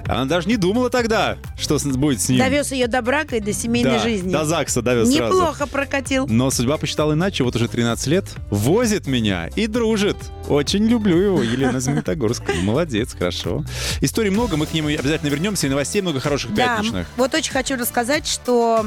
Она 0.06 0.26
даже 0.26 0.48
не 0.48 0.58
думала 0.58 0.90
тогда, 0.90 1.38
что 1.58 1.78
будет 1.96 2.22
с 2.22 2.30
ним. 2.30 2.40
Довез 2.40 2.72
ее 2.72 2.88
до 2.88 3.02
брака 3.02 3.38
и 3.38 3.40
до 3.40 3.54
семейной 3.54 3.94
Да, 3.94 4.00
жизни. 4.00 4.32
До 4.32 4.46
ЗАГСа 4.46 4.82
довез 4.82 5.12
сразу. 5.14 5.36
Неплохо 5.38 5.68
прокатил. 5.68 6.28
Но 6.28 6.52
судьба 6.52 6.78
посчитала 6.78 7.14
иначе, 7.14 7.44
вот 7.44 7.56
уже 7.56 7.68
13 7.68 8.08
лет, 8.08 8.26
возит 8.50 9.08
меня 9.08 9.48
и 9.56 9.68
дружит. 9.68 10.18
Очень 10.48 10.86
люблю 10.88 11.18
его, 11.18 11.42
Елена 11.44 11.78
из 11.78 11.88
Магнитогорска. 11.88 12.54
Молодец, 12.64 13.14
хорошо. 13.18 13.64
Историй 14.02 14.30
много, 14.30 14.58
мы 14.58 14.66
к 14.68 14.74
ним 14.74 14.88
обязательно 14.88 15.30
вернемся, 15.30 15.68
и 15.68 15.70
новостей 15.70 16.02
много 16.02 16.20
хороших 16.20 16.54
Да, 16.54 16.78
пятничных. 16.78 17.08
вот 17.18 17.34
очень 17.34 17.52
хочу 17.52 17.76
рассказать, 17.76 18.28
что 18.28 18.86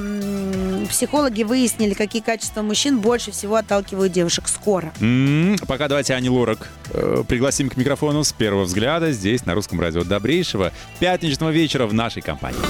психологи 0.89 1.43
выяснили, 1.43 1.95
какие 1.95 2.23
качества 2.23 2.63
мужчин 2.63 2.99
больше 3.01 3.31
всего 3.33 3.57
отталкивают 3.57 4.13
девушек 4.13 4.49
скоро. 4.49 4.93
М, 5.01 5.57
Пока 5.67 5.89
давайте 5.89 6.15
Ани 6.29 6.37
Лорак 6.37 6.69
э, 6.91 7.25
пригласим 7.27 7.71
к 7.71 7.77
микрофону 7.79 8.23
с 8.23 8.33
первого 8.33 8.65
взгляда 8.65 9.13
здесь, 9.13 9.47
на 9.47 9.55
русском 9.55 9.81
радио. 9.81 10.05
Добрейшего 10.05 10.73
пятничного 10.99 11.49
вечера 11.51 11.87
в 11.87 11.95
нашей 11.95 12.21
компании. 12.21 12.61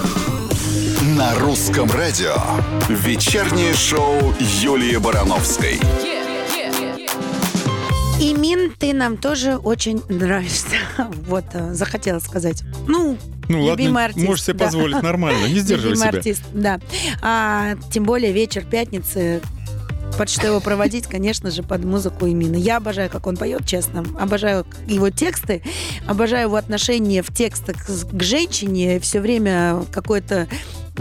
На 1.16 1.34
русском 1.34 1.90
радио. 1.90 2.36
Вечернее 2.88 3.74
шоу 3.74 4.32
Юлии 4.62 4.96
Барановской. 4.98 5.80
И 8.20 8.32
Мин, 8.34 8.72
ты 8.78 8.92
нам 8.92 9.16
тоже 9.16 9.56
очень 9.56 10.02
нравишься. 10.08 10.76
Вот, 11.26 11.44
э, 11.52 11.74
захотела 11.74 12.20
сказать. 12.20 12.62
Ну, 12.86 13.16
Ну 13.48 13.70
любимый 13.70 13.88
ладно, 13.88 14.04
артист. 14.06 14.26
можешь 14.26 14.44
себе 14.44 14.54
да. 14.58 14.64
позволить 14.66 15.02
нормально, 15.02 15.46
не 15.48 15.58
сдерживай 15.60 15.94
Любимый 15.94 16.08
себя. 16.08 16.18
артист, 16.18 16.42
да. 16.52 16.80
А, 17.22 17.74
тем 17.92 18.04
более 18.04 18.32
вечер 18.32 18.64
пятницы, 18.64 19.40
под 20.16 20.28
что 20.28 20.46
его 20.46 20.60
проводить, 20.60 21.06
конечно 21.06 21.50
же, 21.50 21.62
под 21.62 21.84
музыку 21.84 22.26
Имина. 22.26 22.56
Я 22.56 22.78
обожаю, 22.78 23.10
как 23.10 23.26
он 23.26 23.36
поет, 23.36 23.66
честно. 23.66 24.04
Обожаю 24.18 24.66
его 24.86 25.10
тексты, 25.10 25.62
обожаю 26.06 26.48
его 26.48 26.56
отношение 26.56 27.22
в 27.22 27.32
текстах 27.32 27.76
к 27.86 28.22
женщине. 28.22 29.00
Все 29.00 29.20
время 29.20 29.84
какое-то 29.92 30.48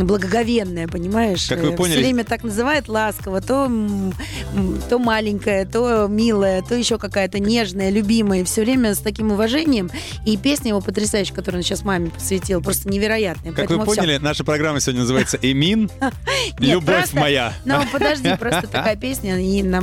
благоговенная, 0.06 0.88
понимаешь? 0.88 1.48
Как 1.48 1.60
вы 1.62 1.74
Э, 1.74 1.76
поняли- 1.76 1.96
Все 1.96 2.00
время 2.04 2.24
так 2.24 2.44
называет 2.44 2.88
ласково, 2.88 3.42
то, 3.42 3.72
то 4.90 5.00
маленькая, 5.00 5.66
то 5.66 6.08
милая, 6.08 6.62
то 6.62 6.76
еще 6.76 6.98
какая-то 6.98 7.40
нежная, 7.40 7.90
любимая. 7.90 8.44
Все 8.46 8.62
время 8.64 8.94
с 8.96 9.00
таким 9.00 9.32
уважением. 9.32 9.90
И 10.26 10.38
песня 10.38 10.70
его 10.70 10.82
потрясающая, 10.82 11.34
которую 11.36 11.60
он 11.60 11.64
сейчас 11.64 11.84
маме 11.84 12.10
посвятил, 12.10 12.62
просто 12.62 12.90
невероятная. 12.90 13.52
Как 13.54 13.70
вы 13.70 13.78
Поэтому 13.78 13.92
всё. 13.92 14.02
поняли, 14.02 14.18
наша 14.18 14.44
программа 14.44 14.80
сегодня 14.80 15.02
называется 15.02 15.38
«Эмин. 15.42 15.90
Любовь 16.60 17.14
моя». 17.14 17.54
Ну, 17.66 17.76
подожди, 17.92 18.36
просто 18.40 18.68
такая 18.68 18.96
песня 18.98 19.38
и 19.40 19.64
на, 19.64 19.82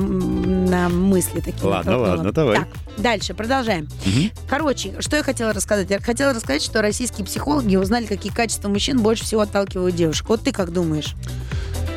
мысли 0.88 1.40
такие. 1.40 1.64
Ладно, 1.68 1.98
ладно, 1.98 2.32
давай. 2.32 2.58
Дальше, 2.98 3.34
продолжаем. 3.34 3.88
Мгм. 4.06 4.30
Короче, 4.48 4.94
что 5.00 5.16
я 5.16 5.22
хотела 5.22 5.52
рассказать? 5.52 5.90
Я 5.90 6.00
хотела 6.00 6.32
рассказать, 6.32 6.62
что 6.62 6.80
российские 6.80 7.26
психологи 7.26 7.76
узнали, 7.76 8.06
какие 8.06 8.32
качества 8.32 8.68
мужчин 8.68 9.00
больше 9.00 9.24
всего 9.24 9.40
отталкивают 9.42 9.96
девушек. 9.96 10.28
Вот 10.28 10.42
ты 10.42 10.52
как 10.52 10.72
думаешь? 10.72 11.14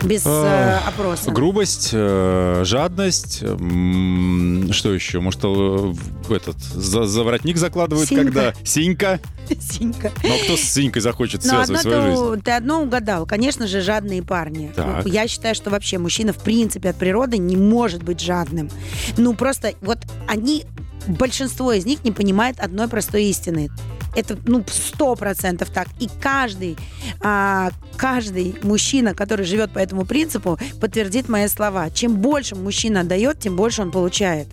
Без 0.08 0.26
э, 0.26 0.30
А, 0.30 0.84
опроса. 0.88 1.32
Грубость, 1.32 1.90
э, 1.94 2.62
жадность, 2.66 3.44
м, 3.44 4.72
что 4.74 4.94
еще? 4.94 5.20
Может, 5.20 5.44
э, 5.44 5.48
в 5.48 6.32
этот 6.34 6.58
за, 6.60 7.06
за 7.06 7.24
воротник 7.24 7.58
закладывают, 7.58 8.10
Синька. 8.10 8.24
когда 8.24 8.54
синька. 8.64 9.20
Синька. 9.60 10.12
Но 10.24 10.38
кто 10.44 10.58
с 10.58 10.62
синькой 10.62 11.02
захочет 11.02 11.44
Ну, 11.44 11.50
связывать 11.50 11.82
свою 11.82 12.02
ты, 12.02 12.08
жизнь? 12.32 12.42
ты 12.44 12.52
одно 12.52 12.82
угадал. 12.82 13.26
Конечно 13.26 13.68
же, 13.68 13.82
жадные 13.82 14.22
парни. 14.24 14.72
Так. 14.76 15.06
Ну, 15.06 15.12
Я 15.12 15.28
считаю, 15.28 15.56
что 15.56 15.70
вообще 15.70 15.98
мужчина 15.98 16.34
в 16.34 16.38
принципе 16.38 16.90
от 16.90 16.98
природы 16.98 17.38
не 17.38 17.56
может 17.56 18.04
быть 18.04 18.20
жадным. 18.20 18.70
Ну, 19.18 19.34
просто 19.36 19.74
вот 19.82 20.00
они, 20.28 20.66
большинство 21.08 21.72
из 21.72 21.86
них 21.86 22.04
не 22.04 22.12
понимает 22.12 22.60
одной 22.60 22.88
простой 22.88 23.24
истины. 23.26 23.70
Это, 24.16 24.38
ну, 24.46 24.64
сто 24.68 25.16
процентов 25.16 25.70
так. 25.70 25.88
И 26.00 26.10
каждый, 26.22 26.78
а, 27.22 27.70
каждый 27.96 28.56
мужчина, 28.64 29.14
который 29.14 29.46
живет 29.46 29.72
по 29.72 29.80
этому 29.80 30.06
принципу, 30.06 30.58
подтвердит 30.80 31.30
мои 31.30 31.48
слова. 31.48 31.90
Чем 31.90 32.16
больше 32.16 32.56
мужчина 32.56 33.04
дает, 33.04 33.40
тем 33.40 33.56
больше 33.56 33.82
он 33.82 33.92
получает. 33.92 34.48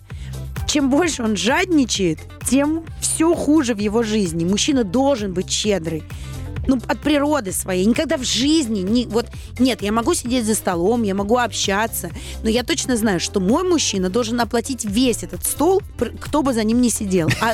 Чем 0.67 0.89
больше 0.89 1.23
он 1.23 1.35
жадничает, 1.35 2.19
тем 2.45 2.85
все 2.99 3.33
хуже 3.33 3.75
в 3.75 3.79
его 3.79 4.03
жизни. 4.03 4.45
Мужчина 4.45 4.83
должен 4.83 5.33
быть 5.33 5.49
щедрый. 5.49 6.03
Ну, 6.67 6.79
от 6.87 6.99
природы 6.99 7.51
своей. 7.51 7.85
Никогда 7.85 8.17
в 8.17 8.23
жизни 8.23 8.79
не... 8.79 9.05
Вот, 9.05 9.27
нет, 9.59 9.81
я 9.81 9.91
могу 9.91 10.13
сидеть 10.13 10.45
за 10.45 10.55
столом, 10.55 11.03
я 11.03 11.15
могу 11.15 11.37
общаться, 11.37 12.09
но 12.43 12.49
я 12.49 12.63
точно 12.63 12.97
знаю, 12.97 13.19
что 13.19 13.39
мой 13.39 13.63
мужчина 13.63 14.09
должен 14.09 14.39
оплатить 14.39 14.85
весь 14.85 15.23
этот 15.23 15.45
стол, 15.45 15.81
кто 16.19 16.41
бы 16.41 16.53
за 16.53 16.63
ним 16.63 16.81
не 16.81 16.89
сидел. 16.89 17.29
А 17.41 17.53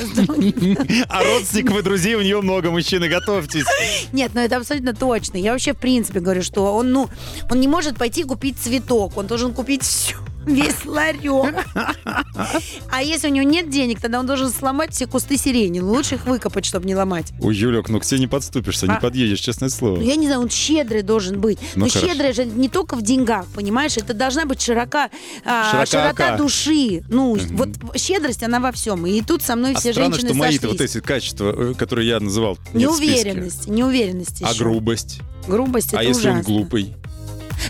А 1.08 1.24
родственников 1.24 1.78
и 1.78 1.82
друзей 1.82 2.14
у 2.14 2.22
нее 2.22 2.40
много, 2.40 2.70
мужчины, 2.70 3.08
готовьтесь. 3.08 3.64
Нет, 4.12 4.32
ну 4.34 4.40
это 4.40 4.56
абсолютно 4.56 4.94
точно. 4.94 5.36
Я 5.36 5.52
вообще 5.52 5.72
в 5.72 5.78
принципе 5.78 6.20
говорю, 6.20 6.42
что 6.42 6.74
он, 6.74 6.92
ну, 6.92 7.08
он 7.50 7.60
не 7.60 7.68
может 7.68 7.96
пойти 7.96 8.24
купить 8.24 8.58
цветок, 8.58 9.16
он 9.16 9.26
должен 9.26 9.52
купить 9.52 9.82
все. 9.82 10.16
Весь 10.46 10.84
ларек. 10.84 11.54
А 12.90 13.02
если 13.02 13.28
у 13.28 13.30
него 13.30 13.48
нет 13.48 13.70
денег, 13.70 14.00
тогда 14.00 14.20
он 14.20 14.26
должен 14.26 14.50
сломать 14.50 14.92
все 14.92 15.06
кусты 15.06 15.36
сирени. 15.36 15.80
Лучше 15.80 16.16
их 16.16 16.26
выкопать, 16.26 16.64
чтобы 16.64 16.86
не 16.86 16.94
ломать. 16.94 17.32
Ой, 17.40 17.54
Юлек, 17.54 17.88
ну 17.88 18.00
к 18.00 18.04
тебе 18.04 18.20
не 18.20 18.26
подступишься, 18.26 18.86
не 18.86 18.94
А- 18.94 19.00
подъедешь, 19.00 19.40
честное 19.40 19.68
слово. 19.68 19.96
Ну, 19.96 20.02
я 20.02 20.16
не 20.16 20.26
знаю, 20.26 20.40
он 20.42 20.50
щедрый 20.50 21.02
должен 21.02 21.40
быть. 21.40 21.58
Ну, 21.74 21.84
Но 21.86 21.90
хорошо. 21.90 22.08
щедрый 22.12 22.32
же 22.32 22.44
не 22.44 22.68
только 22.68 22.96
в 22.96 23.02
деньгах, 23.02 23.46
понимаешь? 23.54 23.96
Это 23.96 24.14
должна 24.14 24.44
быть 24.44 24.60
широка, 24.60 25.10
а, 25.44 25.84
широта 25.86 26.36
души. 26.36 27.02
Ну, 27.08 27.36
вот 27.50 27.68
щедрость, 27.96 28.42
она 28.42 28.60
во 28.60 28.72
всем. 28.72 29.06
И 29.06 29.20
тут 29.22 29.42
со 29.42 29.56
мной 29.56 29.72
А 29.74 29.78
все 29.80 29.92
странно, 29.92 30.12
женщины 30.14 30.30
что 30.30 30.38
мои-то 30.38 30.68
вот 30.68 30.80
эти 30.80 31.00
качества, 31.00 31.54
э, 31.56 31.74
которые 31.74 32.08
я 32.08 32.20
называл, 32.20 32.58
нет. 32.72 32.90
Неуверенность, 32.90 33.68
неуверенность 33.68 34.42
А 34.42 34.54
грубость? 34.54 35.20
Грубость 35.46 35.92
А 35.94 35.98
это 35.98 36.08
если 36.08 36.28
он 36.28 36.34
ужасно. 36.36 36.52
глупый? 36.52 36.94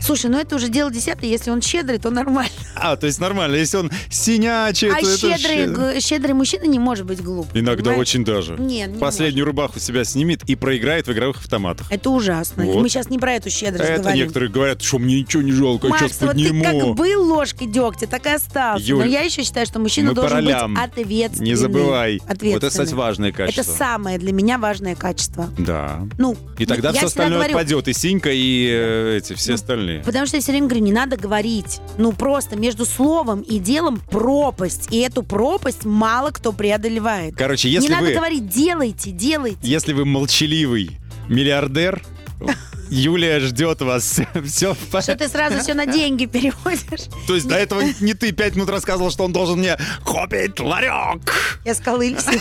Слушай, 0.01 0.31
ну 0.31 0.39
это 0.39 0.57
уже 0.57 0.69
дело 0.69 0.91
десятое. 0.91 1.29
Если 1.31 1.51
он 1.51 1.63
щедрый, 1.63 1.99
то 1.99 2.11
нормально. 2.11 2.51
А, 2.77 2.97
то 2.97 3.07
есть 3.07 3.21
нормально. 3.21 3.57
Если 3.57 3.77
он 3.77 3.91
синячий, 4.11 4.89
а 4.91 5.01
то 5.01 5.07
это 5.09 5.17
щедрый, 5.19 5.57
щ- 5.57 5.67
г- 5.69 6.01
щедрый 6.01 6.35
мужчина 6.35 6.65
не 6.65 6.79
может 6.79 7.07
быть 7.07 7.21
глуп. 7.23 7.49
Иногда 7.55 7.83
понимаешь? 7.91 8.01
очень 8.01 8.25
даже. 8.25 8.57
Нет, 8.59 8.91
не 8.91 8.99
Последнюю 8.99 9.45
рубаху 9.47 9.79
себя 9.81 10.05
снимет 10.05 10.43
и 10.49 10.55
проиграет 10.55 11.07
в 11.07 11.13
игровых 11.13 11.39
автоматах. 11.39 11.87
может. 11.87 12.01
Это 12.01 12.11
ужасно. 12.11 12.65
Вот. 12.65 12.83
Мы 12.83 12.89
сейчас 12.89 13.09
не 13.11 13.19
про 13.19 13.35
эту 13.35 13.51
щедрость 13.51 13.89
Это 13.91 14.01
говорим. 14.03 14.21
некоторые 14.23 14.51
говорят, 14.51 14.83
что 14.83 14.99
мне 14.99 15.21
ничего 15.21 15.43
не 15.43 15.53
жалко, 15.53 15.87
я 15.87 15.91
Макс, 15.91 16.03
сейчас 16.05 16.21
вот 16.21 16.37
ты 16.37 16.63
как 16.63 16.95
был 16.97 17.27
ложкой 17.27 17.67
дегтя, 17.69 18.07
так 18.07 18.27
и 18.27 18.31
остался. 18.31 18.85
Юль, 18.85 19.01
Но 19.01 19.05
я 19.07 19.21
еще 19.23 19.43
считаю, 19.43 19.67
что 19.67 19.79
мужчина 19.79 20.11
мы 20.11 20.15
должен 20.15 20.39
быть 20.45 20.47
ролям. 20.55 20.77
ответственный. 20.79 21.49
Не 21.51 21.55
забывай. 21.55 22.21
Вот 22.27 22.43
это, 22.43 22.69
кстати, 22.69 22.95
важное 22.95 23.29
Это 23.31 23.39
качество. 23.47 23.73
самое 23.73 24.19
для 24.19 24.33
меня 24.33 24.59
важное 24.59 24.95
качество. 24.95 25.49
Да. 25.59 26.01
Ну, 26.19 26.37
И 26.59 26.67
тогда 26.67 26.91
я 26.91 26.95
все 26.97 27.07
остальное 27.07 27.39
говорю, 27.39 27.55
отпадет. 27.57 27.89
И 27.89 27.93
Синька, 27.93 28.31
и 28.33 28.69
э, 28.71 29.19
эти, 29.19 29.35
все 29.35 29.53
Ну, 29.53 29.57
остальные. 29.83 30.03
Потому 30.05 30.27
что 30.27 30.37
я 30.37 30.43
все 30.43 30.53
время 30.53 30.67
говорю, 30.67 30.85
не 30.85 30.93
надо 30.93 31.17
говорить. 31.17 31.81
Ну, 31.99 32.13
просто 32.13 32.57
между 32.57 32.85
словом 32.85 33.41
и 33.41 33.59
делом 33.59 34.01
пропасть. 34.11 34.89
И 34.91 34.99
эту 34.99 35.23
пропасть 35.23 35.85
мало 35.85 36.31
кто 36.31 36.53
преодолевает. 36.53 37.35
Короче, 37.37 37.69
если 37.69 37.89
не 37.89 37.95
надо 37.95 38.07
вы, 38.07 38.15
говорить, 38.15 38.49
делайте, 38.49 39.11
делайте. 39.11 39.59
если 39.63 39.93
вы 39.93 40.05
молчаливый 40.05 40.99
миллиардер, 41.29 42.03
Юлия 42.95 43.41
ждет 43.41 43.81
вас. 43.81 44.21
Все 44.47 44.75
Что 44.75 45.17
ты 45.17 45.29
сразу 45.29 45.61
все 45.61 45.73
на 45.75 45.87
деньги 45.87 46.27
переводишь. 46.27 47.07
То 47.27 47.35
есть 47.35 47.49
до 47.49 47.55
этого 47.57 47.83
не 48.01 48.13
ты 48.15 48.33
пять 48.33 48.55
минут 48.55 48.69
рассказывал, 48.69 49.11
что 49.11 49.25
он 49.25 49.33
должен 49.33 49.59
мне 49.61 49.79
купить 50.05 50.61
ларек. 50.61 51.23
Я 51.65 51.75
сказала, 51.75 52.03
или, 52.03 52.17
все- 52.17 52.33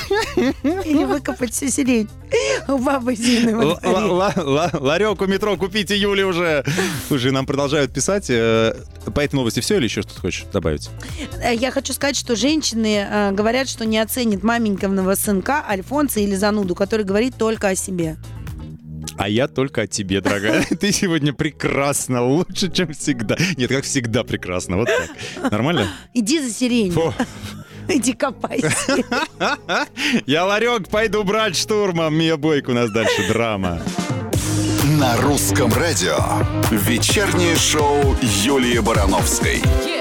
или 0.90 1.04
выкопать 1.06 1.54
всю 1.54 1.70
сирень 1.70 2.10
у 2.68 2.78
бабы 2.78 3.16
Зины. 3.16 3.56
Ларек 3.56 5.22
у 5.22 5.26
метро 5.26 5.56
купите, 5.58 5.96
Юля, 5.98 6.28
уже. 6.28 6.64
Слушай, 7.08 7.32
нам 7.32 7.46
продолжают 7.46 7.94
писать. 7.94 8.26
э, 8.30 8.74
По 9.14 9.20
этой 9.22 9.36
новости 9.36 9.60
все 9.62 9.78
или 9.78 9.86
еще 9.86 10.02
что-то 10.02 10.20
хочешь 10.22 10.44
добавить? 10.52 10.90
Э, 11.42 11.56
Я 11.56 11.72
хочу 11.72 11.94
сказать, 11.94 12.16
что 12.18 12.36
женщины 12.36 13.08
э, 13.10 13.32
говорят, 13.32 13.70
что 13.70 13.86
не 13.86 14.00
оценят 14.00 14.44
маменькиного 14.44 15.16
сынка 15.16 15.64
Альфонса 15.68 16.20
или 16.20 16.36
зануду, 16.36 16.76
который 16.76 17.06
говорит 17.06 17.36
только 17.38 17.70
о 17.70 17.76
себе. 17.76 18.18
А 19.18 19.30
я 19.30 19.48
только 19.48 19.82
о 19.82 19.88
тебе, 19.88 20.22
дорогая. 20.22 20.66
Ты 20.80 20.92
сегодня 20.92 21.34
прекрасна, 21.34 22.24
лучше, 22.24 22.72
чем 22.72 22.94
всегда. 22.94 23.38
Нет, 23.58 23.70
как 23.70 23.84
всегда 23.84 24.24
прекрасно. 24.24 24.78
Вот 24.78 24.88
так. 24.88 25.52
Нормально? 25.52 25.88
Иди 26.14 26.40
за 26.40 26.52
сирень, 26.52 26.92
Фу. 26.92 27.14
иди 27.88 28.14
копайся. 28.14 28.72
Я 30.26 30.46
ларек 30.46 30.90
пойду 30.90 31.24
брать 31.24 31.56
штурмом. 31.56 32.16
Мия 32.16 32.38
Бойко 32.38 32.72
у 32.72 32.74
нас 32.74 32.92
дальше 32.92 33.28
драма. 33.28 33.82
На 35.00 35.18
русском 35.18 35.72
радио. 35.74 36.18
Вечернее 36.72 37.56
шоу 37.56 38.16
Юлии 38.44 38.80
Барановской. 38.80 39.62
Мы 39.64 40.01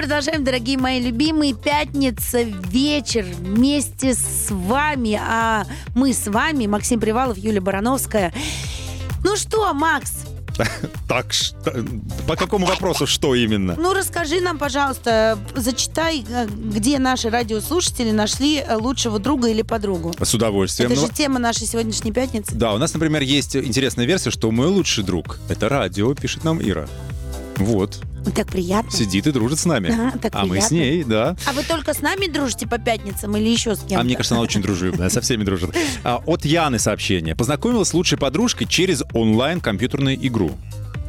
продолжаем, 0.00 0.44
дорогие 0.44 0.78
мои 0.78 0.98
любимые. 0.98 1.52
Пятница, 1.52 2.40
вечер 2.40 3.26
вместе 3.38 4.14
с 4.14 4.46
вами. 4.48 5.20
А 5.22 5.66
мы 5.94 6.14
с 6.14 6.26
вами, 6.26 6.66
Максим 6.66 6.98
Привалов, 7.00 7.36
Юлия 7.36 7.60
Барановская. 7.60 8.32
Ну 9.22 9.36
что, 9.36 9.74
Макс, 9.74 10.24
Так, 11.08 11.34
что- 11.34 11.84
по 12.26 12.34
какому 12.34 12.64
вопросу 12.64 13.06
что 13.06 13.34
именно? 13.34 13.76
ну 13.78 13.92
расскажи 13.92 14.40
нам, 14.40 14.56
пожалуйста, 14.56 15.38
зачитай, 15.54 16.24
э, 16.26 16.46
где 16.48 16.98
наши 16.98 17.28
радиослушатели 17.28 18.10
нашли 18.10 18.56
э, 18.66 18.76
лучшего 18.76 19.18
друга 19.18 19.48
или 19.48 19.60
подругу. 19.60 20.14
С 20.18 20.32
удовольствием. 20.32 20.90
Это 20.92 20.98
Ну, 20.98 21.06
же 21.08 21.12
тема 21.12 21.38
нашей 21.38 21.66
сегодняшней 21.66 22.12
пятницы. 22.12 22.54
Да, 22.54 22.72
у 22.72 22.78
нас, 22.78 22.94
например, 22.94 23.20
есть 23.20 23.54
интересная 23.54 24.06
версия, 24.06 24.30
что 24.30 24.50
мой 24.50 24.68
лучший 24.68 25.04
друг— 25.04 25.38
это 25.50 25.68
радио, 25.68 26.14
пишет 26.14 26.42
нам 26.42 26.58
Ира. 26.62 26.88
Вот, 27.56 28.00
Так 28.34 28.48
приятно. 28.48 28.90
сидит 28.90 29.26
и 29.26 29.32
дружит 29.32 29.58
с 29.58 29.64
нами. 29.64 29.90
Ага, 29.92 30.18
так 30.18 30.32
а 30.34 30.44
мы 30.44 30.60
с 30.60 30.68
приятно. 30.68 30.74
ней, 30.74 31.04
да. 31.04 31.36
А 31.46 31.52
вы 31.52 31.62
только 31.62 31.94
с 31.94 32.00
нами 32.00 32.26
дружите 32.26 32.66
по 32.66 32.78
пятницам 32.78 33.36
или 33.36 33.48
еще 33.48 33.74
с 33.74 33.80
кем-то? 33.80 34.00
А 34.00 34.02
мне 34.04 34.14
кажется, 34.14 34.34
она 34.34 34.42
очень 34.42 34.62
дружелюбная, 34.62 35.08
со 35.08 35.20
всеми 35.20 35.44
дружит. 35.44 35.74
А, 36.04 36.22
от 36.26 36.44
Яны 36.44 36.78
сообщение. 36.78 37.34
Познакомилась 37.34 37.88
с 37.88 37.94
лучшей 37.94 38.18
подружкой 38.18 38.66
через 38.66 39.02
онлайн-компьютерную 39.14 40.26
игру. 40.26 40.52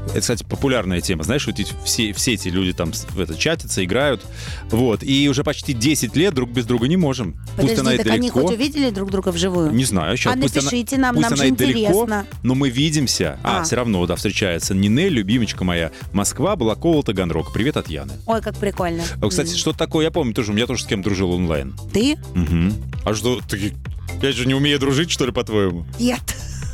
Это, 0.09 0.19
кстати, 0.21 0.43
популярная 0.43 0.99
тема. 0.99 1.23
Знаешь, 1.23 1.45
вот 1.47 1.59
эти, 1.59 1.73
все, 1.85 2.11
все 2.13 2.33
эти 2.33 2.47
люди 2.49 2.73
там 2.73 2.91
в 2.91 3.19
это 3.19 3.35
чатятся, 3.35 3.83
играют. 3.85 4.21
Вот. 4.69 5.03
И 5.03 5.29
уже 5.29 5.43
почти 5.43 5.73
10 5.73 6.15
лет 6.15 6.33
друг 6.33 6.49
без 6.49 6.65
друга 6.65 6.87
не 6.87 6.97
можем. 6.97 7.33
Подожди, 7.55 7.67
пусть 7.75 7.79
она 7.79 7.93
и 7.93 7.97
так 7.97 8.07
они 8.07 8.29
далеко. 8.29 8.41
хоть 8.41 8.55
увидели 8.55 8.89
друг 8.89 9.11
друга 9.11 9.29
вживую? 9.29 9.71
Не 9.71 9.85
знаю, 9.85 10.17
сейчас. 10.17 10.33
А 10.35 10.37
пусть 10.39 10.57
она- 10.57 10.65
напишите 10.65 10.97
нам, 10.97 11.15
пусть 11.15 11.23
нам 11.29 11.33
она 11.33 11.43
же 11.43 11.47
и 11.49 11.55
далеко, 11.55 11.79
интересно. 11.79 12.25
но 12.43 12.55
мы 12.55 12.69
видимся. 12.69 13.39
А, 13.43 13.59
А. 13.61 13.63
все 13.63 13.75
равно, 13.75 14.05
да, 14.07 14.15
встречается. 14.15 14.73
Нинель, 14.73 15.13
любимочка 15.13 15.63
моя. 15.63 15.91
Москва, 16.13 16.55
Балакова, 16.55 17.03
Таганрог. 17.03 17.53
Привет 17.53 17.77
от 17.77 17.87
Яны. 17.87 18.13
Ой, 18.25 18.41
как 18.41 18.57
прикольно. 18.57 19.03
А, 19.21 19.27
кстати, 19.29 19.51
М. 19.51 19.55
что 19.57 19.71
такое, 19.71 20.05
я 20.05 20.11
помню 20.11 20.33
тоже, 20.33 20.51
я 20.53 20.65
тоже 20.67 20.83
с 20.83 20.87
кем 20.87 21.01
дружил 21.03 21.31
онлайн. 21.31 21.73
Ты? 21.93 22.17
Мгм. 22.33 22.73
А 23.05 23.13
что, 23.13 23.39
ты, 23.47 23.73
я 24.21 24.31
же 24.31 24.45
не 24.47 24.55
умею 24.55 24.79
дружить, 24.79 25.11
что 25.11 25.25
ли, 25.25 25.31
по-твоему? 25.31 25.85
Нет. 25.99 26.19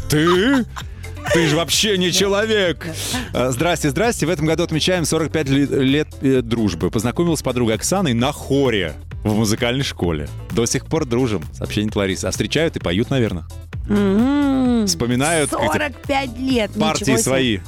Ты? 0.09 0.65
Ты 1.33 1.47
же 1.47 1.55
вообще 1.55 1.97
не 1.97 2.11
человек. 2.11 2.87
А, 3.33 3.51
Здрасте, 3.51 3.89
здрасте. 3.89 4.25
В 4.25 4.29
этом 4.29 4.45
году 4.45 4.63
отмечаем 4.63 5.05
45 5.05 5.49
ли- 5.49 5.65
лет 5.65 6.07
э, 6.21 6.41
дружбы. 6.41 6.89
Познакомился 6.89 7.41
с 7.41 7.43
подругой 7.43 7.75
Оксаной 7.75 8.13
на 8.13 8.31
хоре 8.31 8.93
в 9.23 9.35
музыкальной 9.35 9.83
школе. 9.83 10.27
До 10.51 10.65
сих 10.65 10.85
пор 10.85 11.05
дружим. 11.05 11.43
Сообщение 11.53 11.89
от 11.89 11.95
Ларисы. 11.95 12.25
А 12.25 12.31
встречают 12.31 12.75
и 12.77 12.79
поют, 12.79 13.09
наверное. 13.09 13.45
Вспоминают 14.85 15.51
эти 15.53 15.61
45 15.61 16.37
лет. 16.39 16.71
партии 16.79 17.15
свои. 17.17 17.59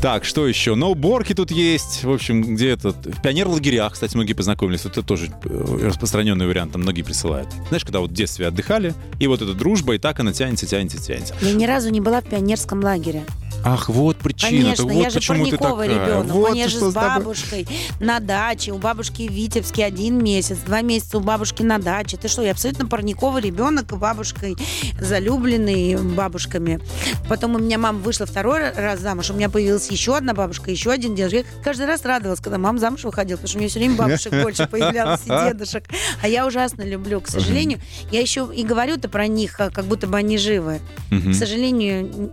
Так, 0.00 0.24
что 0.24 0.46
еще? 0.46 0.74
Ноуборки 0.74 1.32
тут 1.32 1.50
есть. 1.50 2.04
В 2.04 2.10
общем, 2.10 2.54
где 2.56 2.70
этот? 2.70 2.96
В 3.06 3.22
пионер-лагерях, 3.22 3.92
кстати, 3.92 4.16
многие 4.16 4.32
познакомились. 4.32 4.84
Это 4.84 5.02
тоже 5.02 5.28
э, 5.44 5.78
распространенный 5.82 6.46
вариант, 6.46 6.72
там 6.72 6.82
многие 6.82 7.02
присылают. 7.02 7.48
Знаешь, 7.68 7.84
когда 7.84 8.00
вот 8.00 8.10
в 8.10 8.14
детстве 8.14 8.48
отдыхали, 8.48 8.94
и 9.20 9.26
вот 9.26 9.42
эта 9.42 9.54
дружба, 9.54 9.94
и 9.94 9.98
так 9.98 10.18
она 10.20 10.32
тянется, 10.32 10.66
тянется, 10.66 10.98
тянется. 10.98 11.34
Я 11.40 11.52
ни 11.52 11.64
разу 11.66 11.90
не 11.90 12.00
была 12.00 12.20
в 12.20 12.24
пионерском 12.24 12.82
лагере. 12.82 13.24
Ах, 13.64 13.88
вот 13.88 14.16
причина. 14.16 14.50
Конечно, 14.50 14.84
вот 14.84 14.92
я 14.92 15.10
же 15.10 15.16
почему 15.16 15.44
ты 15.46 15.56
парниковый 15.56 15.88
такая. 15.88 16.06
ребенок. 16.06 16.32
Вот 16.32 16.52
ты 16.52 16.68
же 16.68 16.80
с 16.80 16.94
бабушкой 16.94 17.68
на 18.00 18.20
даче. 18.20 18.72
У 18.72 18.78
бабушки 18.78 19.28
в 19.28 19.32
Витебске 19.32 19.84
один 19.84 20.22
месяц, 20.22 20.58
два 20.58 20.80
месяца 20.82 21.18
у 21.18 21.20
бабушки 21.20 21.62
на 21.62 21.78
даче. 21.78 22.16
Ты 22.16 22.28
что, 22.28 22.42
я 22.42 22.52
абсолютно 22.52 22.86
парниковый 22.86 23.42
ребенок, 23.42 23.86
бабушкой 23.96 24.56
залюбленный 25.00 25.96
бабушками. 25.96 26.80
Потом 27.28 27.54
у 27.54 27.58
меня 27.58 27.78
мама 27.78 27.98
вышла 27.98 28.26
второй 28.26 28.70
раз 28.72 29.00
замуж, 29.00 29.30
у 29.30 29.34
меня 29.34 29.48
появилась 29.48 29.90
еще 29.90 30.16
одна 30.16 30.34
бабушка, 30.34 30.70
еще 30.70 30.90
один 30.90 31.14
дедушка. 31.14 31.38
Я 31.38 31.44
каждый 31.62 31.86
раз 31.86 32.04
радовалась, 32.04 32.40
когда 32.40 32.58
мама 32.58 32.78
замуж 32.78 33.04
выходила, 33.04 33.36
потому 33.36 33.48
что 33.48 33.58
у 33.58 33.60
меня 33.60 33.68
все 33.68 33.78
время 33.78 33.96
бабушек 33.96 34.32
больше 34.42 34.66
появлялось 34.66 35.20
и 35.24 35.28
дедушек. 35.50 35.84
А 36.20 36.28
я 36.28 36.46
ужасно 36.46 36.82
люблю, 36.82 37.20
к 37.20 37.28
сожалению. 37.28 37.80
Я 38.10 38.20
еще 38.20 38.50
и 38.54 38.64
говорю-то 38.64 39.08
про 39.08 39.26
них, 39.26 39.58
а, 39.60 39.70
как 39.70 39.84
будто 39.84 40.06
бы 40.06 40.16
они 40.16 40.38
живы. 40.38 40.80
К 41.10 41.34
сожалению, 41.34 42.32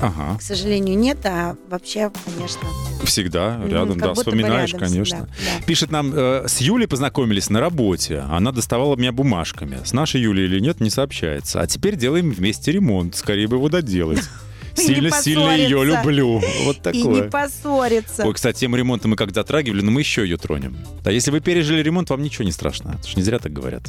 Ага. 0.00 0.38
к 0.38 0.42
сожалению, 0.42 0.96
нет, 0.96 1.18
а 1.24 1.56
вообще, 1.68 2.10
конечно. 2.24 2.68
Всегда 3.04 3.60
рядом, 3.66 3.98
как 3.98 4.14
да, 4.14 4.14
вспоминаешь, 4.14 4.72
рядом 4.72 4.88
конечно. 4.88 5.26
всегда, 5.34 5.58
да. 5.58 5.66
Пишет 5.66 5.90
нам, 5.90 6.12
э, 6.14 6.44
с 6.46 6.60
Юлей 6.60 6.86
познакомились 6.86 7.50
на 7.50 7.60
работе. 7.60 8.20
Она 8.30 8.52
доставала 8.52 8.96
меня 8.96 9.12
бумажками. 9.12 9.78
С 9.84 9.92
нашей 9.92 10.20
Юлей 10.20 10.44
или 10.44 10.60
нет, 10.60 10.80
не 10.80 10.90
сообщается. 10.90 11.60
А 11.60 11.66
теперь 11.66 11.96
делаем 11.96 12.30
вместе 12.30 12.72
ремонт. 12.72 13.16
Скорее 13.16 13.48
бы 13.48 13.56
его 13.56 13.68
доделать. 13.68 14.22
Сильно-сильно 14.78 15.56
ее 15.56 15.84
люблю. 15.84 16.42
Вот 16.64 16.86
И 16.92 17.02
не 17.02 17.22
такое. 17.22 17.30
поссориться. 17.30 18.26
Ой, 18.26 18.34
кстати, 18.34 18.60
тему 18.60 18.76
ремонта 18.76 19.08
мы 19.08 19.16
как 19.16 19.34
затрагивали, 19.34 19.82
но 19.82 19.90
мы 19.90 20.00
еще 20.00 20.22
ее 20.22 20.36
тронем. 20.36 20.76
Да, 21.04 21.10
если 21.10 21.30
вы 21.30 21.40
пережили 21.40 21.82
ремонт, 21.82 22.10
вам 22.10 22.22
ничего 22.22 22.44
не 22.44 22.52
страшно. 22.52 22.96
Это 22.98 23.08
ж 23.08 23.16
не 23.16 23.22
зря 23.22 23.38
так 23.38 23.52
говорят. 23.52 23.82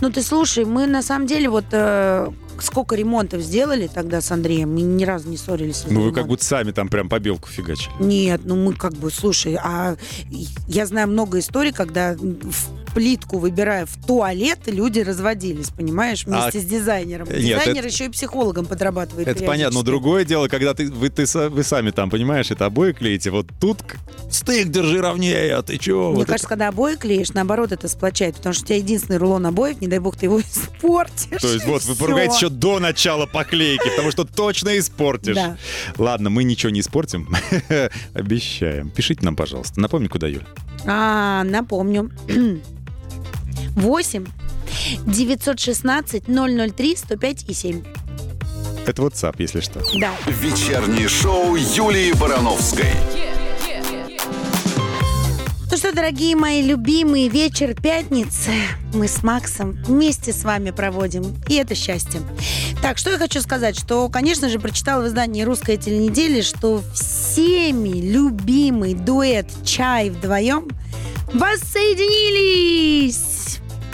Ну 0.00 0.10
ты 0.10 0.22
слушай, 0.22 0.64
мы 0.64 0.86
на 0.86 1.02
самом 1.02 1.26
деле 1.26 1.48
вот 1.48 1.66
э, 1.72 2.28
сколько 2.60 2.94
ремонтов 2.94 3.40
сделали 3.42 3.88
тогда 3.92 4.20
с 4.20 4.30
Андреем, 4.30 4.74
мы 4.74 4.82
ни 4.82 5.04
разу 5.04 5.28
не 5.28 5.36
ссорились. 5.36 5.84
Ну, 5.88 6.02
вы 6.02 6.12
как 6.12 6.26
будто 6.26 6.44
сами 6.44 6.70
там 6.72 6.88
прям 6.88 7.08
побелку 7.08 7.48
фигачили. 7.48 7.92
Нет, 8.00 8.42
ну 8.44 8.56
мы 8.56 8.74
как 8.74 8.92
бы, 8.94 9.10
слушай, 9.10 9.58
а 9.62 9.96
я 10.68 10.86
знаю 10.86 11.08
много 11.08 11.38
историй, 11.38 11.72
когда 11.72 12.14
в 12.14 12.81
плитку 12.94 13.38
выбирая 13.38 13.86
в 13.86 13.96
туалет, 14.06 14.60
люди 14.66 15.00
разводились, 15.00 15.68
понимаешь, 15.70 16.24
вместе 16.26 16.58
А- 16.58 16.62
с 16.62 16.64
дизайнером. 16.64 17.26
Нет, 17.28 17.38
Дизайнер 17.40 17.78
это- 17.84 17.88
еще 17.88 18.06
и 18.06 18.08
психологом 18.08 18.66
подрабатывает. 18.66 19.28
Это 19.28 19.44
понятно, 19.44 19.78
но 19.78 19.82
другое 19.82 20.24
дело, 20.24 20.48
когда 20.48 20.74
ты, 20.74 20.90
вы, 20.90 21.08
ты, 21.08 21.24
вы 21.48 21.62
сами 21.62 21.90
там, 21.90 22.10
понимаешь, 22.10 22.50
это 22.50 22.66
обои 22.66 22.92
клеите, 22.92 23.30
вот 23.30 23.46
тут 23.60 23.78
стык 24.30 24.68
держи 24.68 25.00
ровнее, 25.00 25.54
а 25.54 25.62
ты 25.62 25.78
чего? 25.78 26.10
Мне 26.10 26.18
Вот 26.18 26.26
кажется, 26.26 26.48
когда 26.48 26.68
обои 26.68 26.96
клеишь, 26.96 27.32
наоборот, 27.32 27.72
это 27.72 27.88
сплочает, 27.88 28.36
потому 28.36 28.52
что 28.54 28.64
у 28.64 28.66
тебя 28.66 28.76
единственный 28.78 29.16
рулон 29.18 29.46
обоев, 29.46 29.80
не 29.80 29.88
дай 29.88 29.98
бог 29.98 30.16
ты 30.16 30.26
его 30.26 30.40
испортишь. 30.40 31.28
это- 31.32 31.40
То 31.40 31.52
есть 31.52 31.66
вот 31.66 31.84
вы 31.84 31.94
поругаетесь 31.96 32.36
еще 32.36 32.48
до 32.48 32.78
начала 32.78 33.26
поклейки, 33.26 33.88
потому 33.90 34.10
что 34.10 34.24
точно 34.24 34.78
испортишь. 34.78 35.34
Да. 35.36 35.56
Ладно, 35.98 36.30
мы 36.30 36.44
ничего 36.44 36.70
не 36.70 36.80
испортим, 36.80 37.34
обещаем. 38.14 38.90
Пишите 38.90 39.24
нам, 39.24 39.36
пожалуйста. 39.36 39.80
Напомни, 39.80 40.08
куда, 40.08 40.26
Юль. 40.28 40.44
А, 40.86 41.44
напомню. 41.44 42.10
8 43.76 44.26
916 45.06 46.24
003 46.26 46.96
105 46.96 47.44
и 47.48 47.54
7. 47.54 47.82
Это 48.86 49.02
WhatsApp, 49.02 49.34
если 49.38 49.60
что. 49.60 49.80
Да. 50.00 50.12
Вечернее 50.26 51.08
шоу 51.08 51.56
Юлии 51.56 52.12
Барановской. 52.12 52.90
Ну 55.70 55.76
что, 55.78 55.92
дорогие 55.92 56.36
мои 56.36 56.60
любимые, 56.60 57.28
вечер 57.28 57.74
пятницы 57.74 58.50
мы 58.92 59.08
с 59.08 59.22
Максом 59.22 59.78
вместе 59.86 60.32
с 60.32 60.44
вами 60.44 60.70
проводим. 60.70 61.34
И 61.48 61.54
это 61.54 61.74
счастье. 61.74 62.20
Так, 62.82 62.98
что 62.98 63.10
я 63.10 63.16
хочу 63.16 63.40
сказать, 63.40 63.78
что, 63.78 64.10
конечно 64.10 64.50
же, 64.50 64.58
прочитала 64.58 65.02
в 65.02 65.06
издании 65.06 65.44
«Русская 65.44 65.78
теленедели», 65.78 66.42
что 66.42 66.82
всеми 66.92 68.02
любимый 68.02 68.92
дуэт 68.92 69.46
«Чай 69.64 70.10
вдвоем» 70.10 70.68
воссоединились. 71.32 73.31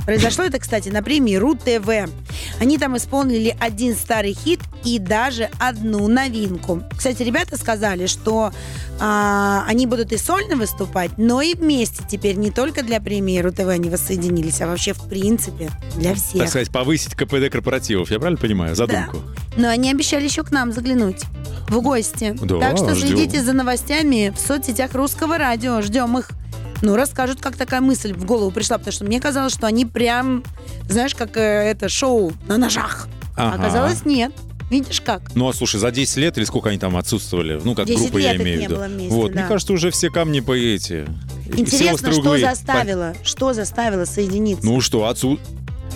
Произошло 0.08 0.44
это, 0.44 0.58
кстати, 0.58 0.88
на 0.88 1.02
премии 1.02 1.36
РУ-ТВ. 1.36 2.10
Они 2.58 2.78
там 2.78 2.96
исполнили 2.96 3.54
один 3.60 3.94
старый 3.94 4.32
хит 4.32 4.58
и 4.82 4.98
даже 4.98 5.50
одну 5.60 6.08
новинку. 6.08 6.82
Кстати, 6.96 7.22
ребята 7.24 7.58
сказали, 7.58 8.06
что 8.06 8.50
а, 8.98 9.66
они 9.68 9.86
будут 9.86 10.10
и 10.12 10.16
сольно 10.16 10.56
выступать, 10.56 11.10
но 11.18 11.42
и 11.42 11.52
вместе 11.52 12.04
теперь 12.08 12.36
не 12.36 12.50
только 12.50 12.82
для 12.82 13.02
премии 13.02 13.38
РУ-ТВ 13.38 13.68
они 13.68 13.90
воссоединились, 13.90 14.62
а 14.62 14.66
вообще 14.66 14.94
в 14.94 15.06
принципе 15.10 15.70
для 15.96 16.14
всех. 16.14 16.40
Так 16.40 16.48
сказать, 16.48 16.70
повысить 16.70 17.14
КПД 17.14 17.50
корпоративов. 17.52 18.10
Я 18.10 18.18
правильно 18.18 18.40
понимаю? 18.40 18.74
Задумку. 18.74 19.18
Но 19.58 19.68
они 19.68 19.90
обещали 19.90 20.24
еще 20.24 20.42
к 20.42 20.50
нам 20.50 20.72
заглянуть 20.72 21.20
в 21.68 21.82
гости. 21.82 22.34
Да, 22.40 22.58
так 22.60 22.78
что 22.78 22.94
ждем. 22.94 23.08
следите 23.08 23.42
за 23.42 23.52
новостями 23.52 24.32
в 24.34 24.40
соцсетях 24.40 24.94
Русского 24.94 25.36
радио. 25.36 25.82
Ждем 25.82 26.16
их. 26.16 26.30
Ну, 26.82 26.96
расскажут, 26.96 27.40
как 27.40 27.56
такая 27.56 27.80
мысль 27.80 28.12
в 28.12 28.24
голову 28.24 28.50
пришла, 28.50 28.78
потому 28.78 28.92
что 28.92 29.04
мне 29.04 29.20
казалось, 29.20 29.52
что 29.52 29.66
они 29.66 29.84
прям, 29.84 30.44
знаешь, 30.88 31.14
как 31.14 31.36
э, 31.36 31.40
это 31.40 31.88
шоу 31.88 32.32
на 32.46 32.56
ножах. 32.56 33.08
А 33.36 33.48
Ага. 33.48 33.62
Оказалось, 33.62 34.04
нет. 34.04 34.32
Видишь 34.70 35.00
как? 35.00 35.34
Ну, 35.34 35.48
а 35.48 35.54
слушай, 35.54 35.80
за 35.80 35.90
10 35.90 36.16
лет 36.18 36.36
или 36.36 36.44
сколько 36.44 36.68
они 36.68 36.78
там 36.78 36.96
отсутствовали? 36.96 37.58
Ну, 37.64 37.74
как 37.74 37.86
10 37.86 38.02
группа, 38.02 38.18
я 38.18 38.36
имею 38.36 38.60
в 38.60 38.62
виду. 38.62 38.76
вместе, 38.76 39.14
вот, 39.14 39.32
да. 39.32 39.40
мне 39.40 39.48
кажется, 39.48 39.72
уже 39.72 39.90
все 39.90 40.10
камни 40.10 40.40
по 40.40 40.52
эти. 40.52 41.06
Интересно, 41.56 42.12
что 42.12 42.20
углы. 42.20 42.40
заставило, 42.40 43.14
что 43.22 43.54
заставило 43.54 44.04
соединиться? 44.04 44.66
Ну 44.66 44.80
что, 44.82 45.08
отсу- 45.08 45.40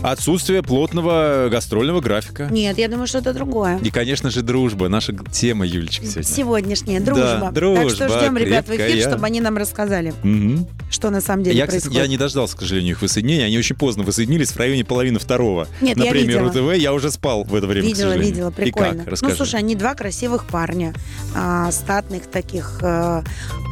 отсутствие 0.02 0.62
плотного 0.62 1.48
гастрольного 1.50 2.00
графика. 2.00 2.48
Нет, 2.50 2.78
я 2.78 2.88
думаю, 2.88 3.06
что 3.06 3.18
это 3.18 3.32
другое. 3.32 3.78
И, 3.82 3.90
конечно 3.90 4.30
же, 4.30 4.42
дружба. 4.42 4.88
Наша 4.88 5.14
тема, 5.30 5.66
Юлечка, 5.66 6.06
сегодня. 6.06 6.22
Сегодняшняя 6.24 7.00
дружба. 7.00 7.50
дружба 7.52 7.82
так 7.84 7.90
что 7.94 8.08
ждем 8.20 8.36
ребят 8.36 8.66
в 8.68 8.70
эфир, 8.74 9.08
чтобы 9.08 9.26
они 9.26 9.40
нам 9.40 9.56
рассказали, 9.56 10.12
Мгм. 10.22 10.66
что 10.90 11.10
на 11.10 11.20
самом 11.20 11.44
деле 11.44 11.56
Я, 11.56 11.66
кстати, 11.66 11.82
происходит. 11.84 12.02
я 12.02 12.08
не 12.08 12.16
дождался, 12.18 12.56
к 12.56 12.60
сожалению, 12.60 12.92
их 12.92 13.02
воссоединения. 13.02 13.46
Они 13.46 13.58
очень 13.58 13.76
поздно 13.76 14.02
воссоединились, 14.04 14.50
в 14.50 14.56
районе 14.56 14.84
половины 14.84 15.18
второго. 15.18 15.68
Нет, 15.80 15.96
На 15.96 16.04
я 16.04 16.12
видела. 16.12 16.50
РУ-ТВ 16.52 16.76
я 16.78 16.92
уже 16.92 17.10
спал 17.10 17.44
в 17.44 17.54
это 17.54 17.66
время, 17.66 17.86
Видела, 17.86 18.16
видела, 18.16 18.50
И 18.50 18.52
прикольно. 18.52 19.04
как? 19.04 19.08
Расскажи. 19.08 19.32
Ну, 19.32 19.36
слушай, 19.36 19.56
они 19.56 19.74
два 19.76 19.94
красивых 19.94 20.46
парня, 20.46 20.92
а, 21.34 21.70
статных 21.72 22.26
таких. 22.26 22.78
а, 22.82 23.22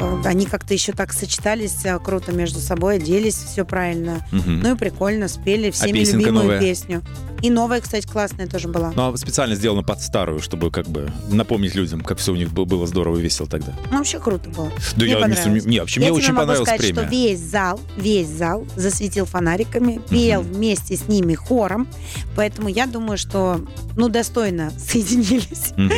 а, 0.01 0.23
они 0.25 0.47
как-то 0.47 0.75
еще 0.75 0.93
так 0.93 1.13
сочетались 1.13 1.85
а, 1.85 1.99
круто 1.99 2.33
между 2.33 2.61
собой, 2.61 2.97
оделись, 2.97 3.35
все 3.35 3.65
правильно. 3.65 4.25
Мгм. 4.33 4.61
Ну 4.61 4.75
и 4.75 4.79
прикольно, 4.79 5.29
спели 5.29 5.71
всеми 5.71 5.99
песенка 6.01 6.20
любимую 6.21 6.45
новая? 6.45 6.61
песню. 6.61 7.03
И 7.43 7.49
новая, 7.49 7.81
кстати, 7.81 8.07
классная 8.07 8.47
тоже 8.47 8.69
была. 8.69 8.93
Ну, 8.95 9.13
а 9.13 9.17
специально 9.17 9.55
сделано 9.55 9.83
под 9.83 10.03
старую, 10.03 10.41
чтобы 10.41 10.71
как 10.71 10.87
бы 10.87 11.11
напомнить 11.31 11.75
людям, 11.75 12.03
как 12.03 12.19
все 12.19 12.33
у 12.33 12.37
них 12.37 12.53
было 12.53 12.87
здорово 12.87 13.17
и 13.17 13.23
весело 13.23 13.49
тогда. 13.49 13.73
Ну, 13.91 13.97
вообще 13.99 14.19
круто 14.19 14.51
было. 14.51 14.71
Да 14.97 15.05
Мне 15.05 15.13
я 15.13 15.27
не 15.27 15.35
сомневаюсь. 15.37 15.65
Не, 15.65 15.81
вообще, 15.81 16.01
Я 16.01 16.09
мне 16.09 16.17
очень 16.19 16.29
могу 16.35 16.41
понравилась 16.41 16.69
сказать, 16.69 16.81
премия. 16.83 17.01
что 17.03 17.11
весь 17.11 17.39
зал, 17.41 17.81
весь 17.97 18.29
зал 18.29 18.67
засветил 18.77 19.25
фонариками, 19.25 20.01
пел 20.11 20.43
вместе 20.43 20.97
с 20.97 21.09
ними 21.09 21.35
хором, 21.35 21.89
поэтому 22.37 22.69
я 22.69 22.87
думаю, 22.87 23.17
что, 23.17 23.61
ну, 23.97 24.09
достойно 24.11 24.71
соединились. 24.79 25.73
Мгм. 25.77 25.91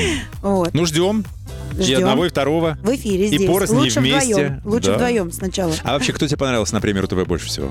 Вот. 0.43 0.75
Ну, 0.75 0.87
ждем. 0.87 1.25
И 1.77 1.83
Ждем. 1.85 1.99
одного, 2.01 2.27
и 2.27 2.29
второго. 2.29 2.77
В 2.83 2.95
эфире 2.95 3.25
И 3.25 3.29
здесь. 3.37 3.47
порознь, 3.51 3.75
и 3.75 3.79
Лучше 3.79 4.01
вместе. 4.01 4.35
вдвоем. 4.35 4.61
Лучше 4.65 4.87
Да. 4.89 4.95
вдвоем 4.97 5.33
сначала. 5.33 5.73
А 5.83 5.93
вообще, 5.95 6.13
кто 6.13 6.27
тебе 6.27 6.37
понравился 6.37 6.75
на 6.75 6.83
премии 6.83 7.01
РУ-ТВ 7.01 7.27
больше 7.27 7.47
всего? 7.47 7.71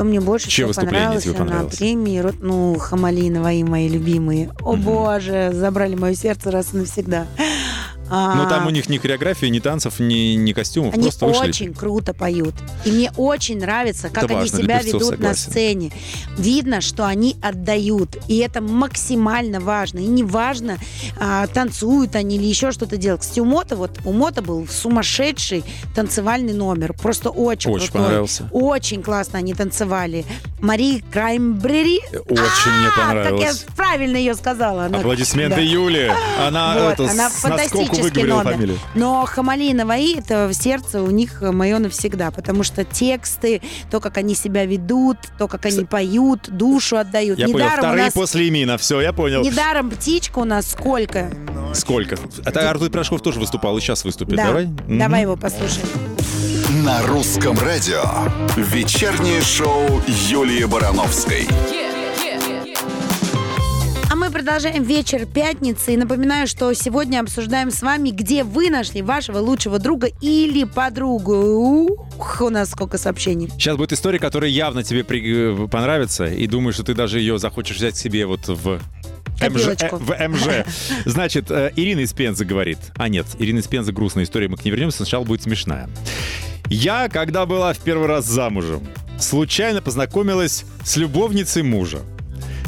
Кто 0.00 0.06
мне 0.08 0.18
больше 0.18 0.48
Чье 0.48 0.66
всего 0.66 0.82
понравился, 0.86 1.24
тебе 1.28 1.34
понравилось? 1.34 1.72
на 1.74 1.76
премии, 1.76 2.24
ну, 2.40 2.78
Хамалиновы 2.78 3.56
и 3.56 3.64
мои 3.64 3.86
любимые. 3.86 4.50
О 4.62 4.72
Мгм. 4.72 4.80
боже, 4.82 5.50
забрали 5.52 5.94
мое 5.94 6.14
сердце 6.14 6.50
раз 6.50 6.68
и 6.72 6.78
навсегда. 6.78 7.26
А, 8.10 8.34
Ну, 8.34 8.48
там 8.48 8.66
у 8.66 8.70
них 8.70 8.88
ни 8.88 8.98
хореографии, 8.98 9.46
ни 9.46 9.60
танцев, 9.60 10.00
ни, 10.00 10.34
ни 10.34 10.52
костюмов, 10.52 10.94
Они 10.94 11.04
просто 11.04 11.26
вышли. 11.26 11.48
очень 11.48 11.74
круто 11.74 12.12
поют. 12.12 12.54
И 12.84 12.90
мне 12.90 13.12
очень 13.16 13.58
нравится, 13.58 14.08
как 14.08 14.24
Это 14.24 14.32
они 14.34 14.42
важно, 14.50 14.58
себя 14.58 14.78
певцов, 14.80 14.94
ведут 15.02 15.10
на 15.10 15.34
согласен. 15.34 15.50
сцене. 15.50 15.92
Видно, 16.36 16.80
что 16.80 17.06
они 17.06 17.36
отдают. 17.42 18.16
И 18.28 18.38
это 18.38 18.60
максимально 18.60 19.60
важно. 19.60 19.98
И 20.00 20.06
не 20.06 20.24
важно, 20.24 20.78
а, 21.18 21.46
танцуют 21.46 22.16
они 22.16 22.36
или 22.36 22.44
еще 22.46 22.72
что-то 22.72 22.96
делают. 22.96 23.20
Кстати, 23.22 23.40
у 23.40 23.44
Мота, 23.44 23.76
вот 23.76 23.98
у 24.04 24.12
Мота 24.12 24.42
был 24.42 24.66
сумасшедший 24.68 25.64
танцевальный 25.94 26.52
номер. 26.52 26.92
Просто 26.94 27.30
очень, 27.30 27.70
Очень 27.70 27.86
крутой. 27.88 28.02
понравился. 28.02 28.48
Очень 28.52 29.02
классно 29.02 29.38
они 29.38 29.54
танцевали. 29.54 30.24
Мари 30.60 31.02
Краймбрери. 31.12 32.00
Очень 32.12 32.72
мне 32.72 32.88
А, 32.88 32.90
как 32.90 32.96
я 32.98 33.06
понравилось. 33.06 33.66
правильно 33.76 34.16
ее 34.16 34.34
сказала. 34.34 34.84
Она- 34.86 34.98
Аплодисменты 34.98 35.56
да. 35.56 35.62
Юле. 35.62 36.12
Она, 36.46 36.74
Вот, 36.74 36.92
это, 36.94 37.10
она 37.10 37.30
с 37.30 37.42
наскоку 37.44 37.96
номер. 38.08 38.52
фамилию. 38.52 38.78
Но 38.94 39.24
Хамали 39.26 39.64
и 39.64 39.74
Наваи, 39.74 40.18
это 40.18 40.48
в 40.48 40.54
сердце 40.54 41.02
у 41.02 41.10
них 41.10 41.40
мое 41.42 41.78
навсегда, 41.78 42.30
потому 42.30 42.62
что 42.62 42.84
тексты, 42.84 43.60
то, 43.90 44.00
как 44.00 44.16
они 44.18 44.34
себя 44.34 44.64
ведут, 44.66 45.18
то, 45.38 45.48
как 45.48 45.66
они 45.66 45.84
поют, 45.84 46.48
душу 46.48 46.96
отдают. 46.96 47.38
Я 47.38 47.46
понял, 47.46 47.58
Недаром 47.58 47.78
у 47.78 47.82
вторые 47.82 48.04
нас- 48.06 48.14
после 48.14 48.48
имена. 48.48 48.76
Все, 48.78 49.00
я 49.00 49.12
понял. 49.12 49.42
Недаром 49.42 49.90
птичка 49.90 50.38
у 50.40 50.44
нас 50.44 50.70
сколько? 50.70 51.30
Сколько? 51.74 52.16
Это 52.44 52.70
Артур 52.70 52.90
Пирожков 52.90 53.22
тоже 53.22 53.38
выступал, 53.40 53.76
и 53.78 53.80
сейчас 53.80 54.04
выступит. 54.04 54.36
Да. 54.36 54.46
Давай? 54.46 54.66
Давай 54.88 55.22
его 55.22 55.36
послушаем. 55.36 55.86
На 56.84 57.02
русском 57.02 57.58
радио. 57.58 58.02
Вечернее 58.56 59.42
шоу 59.42 60.00
Юлии 60.28 60.64
Барановской. 60.64 61.46
А 61.50 61.89
мы 64.30 64.34
продолжаем 64.34 64.84
вечер 64.84 65.26
пятницы. 65.26 65.94
И 65.94 65.96
напоминаю, 65.96 66.46
что 66.46 66.72
сегодня 66.72 67.18
обсуждаем 67.20 67.72
с 67.72 67.82
вами, 67.82 68.10
где 68.10 68.44
вы 68.44 68.70
нашли 68.70 69.02
вашего 69.02 69.38
лучшего 69.38 69.80
друга 69.80 70.08
или 70.20 70.62
подругу. 70.62 71.98
Ух, 72.16 72.40
у 72.40 72.48
нас 72.48 72.70
сколько 72.70 72.96
сообщений. 72.96 73.48
Сейчас 73.48 73.76
будет 73.76 73.92
история, 73.92 74.20
которая 74.20 74.48
явно 74.48 74.84
тебе 74.84 75.02
при- 75.02 75.64
э, 75.64 75.68
понравится, 75.68 76.26
и 76.26 76.46
думаю, 76.46 76.72
что 76.72 76.84
ты 76.84 76.94
даже 76.94 77.18
ее 77.18 77.40
захочешь 77.40 77.76
взять 77.76 77.96
себе 77.96 78.24
вот 78.24 78.46
в 78.46 78.80
МЖ, 79.40 79.66
э, 79.80 79.88
в 79.90 80.28
МЖ. 80.28 80.64
Значит, 81.06 81.50
э, 81.50 81.72
Ирина 81.74 82.00
из 82.00 82.12
Пензы 82.12 82.44
говорит. 82.44 82.78
А 82.94 83.08
нет, 83.08 83.26
Ирина 83.40 83.58
из 83.58 83.66
Пензы 83.66 83.90
грустная 83.90 84.22
история, 84.24 84.46
мы 84.46 84.56
к 84.58 84.64
ней 84.64 84.70
вернемся, 84.70 84.98
сначала 84.98 85.24
будет 85.24 85.42
смешная. 85.42 85.88
Я, 86.68 87.08
когда 87.08 87.46
была 87.46 87.72
в 87.72 87.78
первый 87.78 88.06
раз 88.06 88.26
замужем, 88.26 88.86
случайно 89.18 89.82
познакомилась 89.82 90.64
с 90.84 90.96
любовницей 90.96 91.64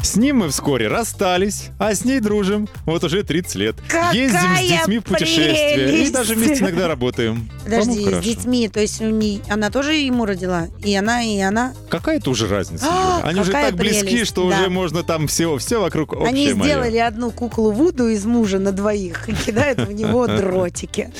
С 0.03 0.17
ним 0.17 0.39
мы 0.39 0.49
вскоре 0.49 0.89
расстались, 0.89 1.69
а 1.79 1.95
с 1.95 2.03
ней 2.03 2.19
дружим. 2.19 2.67
Вот 2.85 3.03
уже 3.05 3.23
30 3.23 3.55
лет. 3.55 3.75
Какая 3.87 4.13
Ездим 4.13 4.57
с 4.57 4.59
детьми 4.67 4.99
в 4.99 5.03
путешествия. 5.05 5.71
И 5.71 5.75
прелесть! 5.75 6.11
даже 6.13 6.35
вместе 6.35 6.61
иногда 6.61 6.89
работаем. 6.89 7.49
Подожди, 7.63 8.03
с 8.03 8.19
детьми, 8.19 8.67
то 8.67 8.81
есть 8.81 9.01
у 9.01 9.09
ней, 9.09 9.41
она 9.49 9.69
тоже 9.69 9.93
ему 9.93 10.25
родила? 10.25 10.67
И 10.83 10.93
она, 10.93 11.23
и 11.23 11.39
она? 11.39 11.73
Какая-то 11.89 12.29
уже 12.29 12.47
разница, 12.49 12.85
А, 12.87 13.19
Юля. 13.19 13.29
Они 13.29 13.39
уже 13.39 13.51
так 13.53 13.75
близки, 13.75 14.05
прелесть, 14.05 14.27
что 14.29 14.49
да. 14.49 14.59
уже 14.59 14.69
можно 14.69 15.03
там 15.03 15.27
все, 15.27 15.57
все 15.57 15.79
вокруг 15.79 16.11
общее 16.11 16.27
Они 16.27 16.53
мое. 16.53 16.63
сделали 16.71 16.97
одну 16.97 17.31
куклу 17.31 17.71
Вуду 17.71 18.09
из 18.09 18.25
мужа 18.25 18.59
на 18.59 18.73
двоих 18.73 19.29
и 19.29 19.33
кидают 19.33 19.79
в 19.79 19.91
него 19.93 20.27
дротики. 20.27 21.11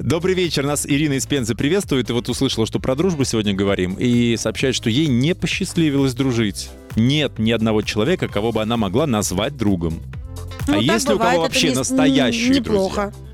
Добрый 0.00 0.34
вечер, 0.34 0.64
нас 0.66 0.84
Ирина 0.86 1.14
из 1.14 1.26
Пензы 1.26 1.54
приветствует. 1.54 2.10
И 2.10 2.12
вот 2.12 2.28
услышала, 2.28 2.66
что 2.66 2.80
про 2.80 2.96
дружбу 2.96 3.24
сегодня 3.24 3.54
говорим. 3.54 3.94
И 3.94 4.36
сообщает, 4.36 4.74
что 4.74 4.90
ей 4.90 5.06
не 5.06 5.34
посчастливилось 5.34 6.14
дружить. 6.14 6.68
Нет 6.96 7.38
ни 7.38 7.50
одного 7.50 7.82
человека, 7.82 8.28
кого 8.28 8.52
бы 8.52 8.62
она 8.62 8.76
могла 8.76 9.06
назвать 9.06 9.56
другом. 9.56 10.00
Ну, 10.66 10.74
а 10.74 10.78
есть 10.78 11.08
ли 11.08 11.14
у 11.14 11.18
кого 11.18 11.42
вообще 11.42 11.70
не- 11.70 11.74
настоящие 11.74 12.48
Неплохо. 12.50 13.12
друзья? 13.12 13.24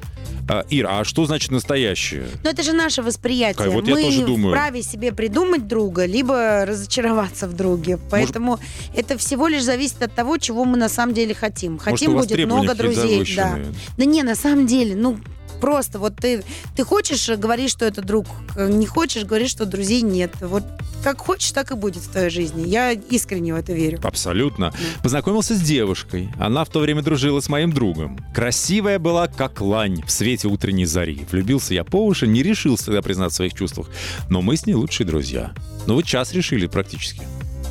А, 0.49 0.65
Ира, 0.69 0.99
а 0.99 1.05
что 1.05 1.27
значит 1.27 1.53
настоящие? 1.53 2.25
Но 2.43 2.51
это 2.51 2.65
же 2.65 2.73
наше 2.73 3.03
восприятие. 3.03 3.57
Кай, 3.57 3.69
вот 3.69 3.87
я 3.87 3.95
Мы 3.95 4.03
тоже 4.03 4.27
думаю. 4.27 4.53
вправе 4.53 4.83
себе 4.83 5.13
придумать 5.13 5.69
друга, 5.69 6.07
либо 6.07 6.65
разочароваться 6.67 7.47
в 7.47 7.53
друге. 7.53 8.01
Поэтому 8.11 8.59
это 8.97 9.17
всего 9.17 9.47
лишь 9.47 9.63
зависит 9.63 10.03
от 10.03 10.13
того, 10.13 10.39
чего 10.39 10.65
мы 10.65 10.77
на 10.77 10.89
самом 10.89 11.15
деле 11.15 11.35
хотим. 11.35 11.79
Хотим 11.79 12.15
вас 12.15 12.27
будет 12.27 12.47
много 12.47 12.75
друзей. 12.75 13.25
Да. 13.37 13.59
да 13.97 14.05
не, 14.05 14.25
на 14.25 14.35
самом 14.35 14.67
деле, 14.67 14.97
ну 14.97 15.19
просто 15.61 15.99
вот 15.99 16.17
ты, 16.17 16.43
ты 16.77 16.85
хочешь 16.85 17.29
говорить, 17.29 17.71
что 17.71 17.85
это 17.85 18.03
друг, 18.03 18.27
э, 18.57 18.69
не 18.69 18.87
хочешь 18.87 19.25
говорить, 19.25 19.51
что 19.51 19.67
друзей 19.67 20.03
нет. 20.03 20.33
Вот 20.41 20.65
как 21.03 21.19
хочешь, 21.19 21.51
так 21.53 21.71
и 21.71 21.75
будет 21.75 22.03
в 22.03 22.11
твоей 22.11 22.31
жизни. 22.31 22.69
Я 22.69 22.93
искренне 22.93 23.55
в 23.55 23.57
это 23.57 23.73
верю. 23.73 24.01
Абсолютно. 24.03 24.73
Познакомился 25.03 25.55
с 25.55 25.61
девушкой. 25.61 26.29
Она 26.39 26.65
в 26.65 26.69
то 26.69 26.81
время 26.81 27.03
дружила 27.03 27.41
с 27.41 27.49
моим 27.49 27.73
другом. 27.73 28.19
Красивая 28.35 28.99
была, 28.99 29.27
как 29.27 29.61
лань 29.61 30.03
в 30.05 30.11
свете 30.11 30.49
утренней 30.49 30.87
зари. 30.87 31.27
Влюбился 31.31 31.75
я 31.75 31.85
по 31.85 32.05
уши, 32.05 32.27
не 32.27 32.43
решился 32.43 32.87
тогда 32.87 33.03
признаться 33.03 33.35
в 33.35 33.37
своих 33.37 33.55
чувствах. 33.55 33.89
Но 34.29 34.43
мы 34.43 34.57
с 34.57 34.67
ней 34.67 34.75
лучшие 34.75 35.07
друзья. 35.07 35.53
Ну 35.87 35.95
вот 35.95 36.05
час 36.05 36.33
решили 36.33 36.67
практически. 36.67 37.23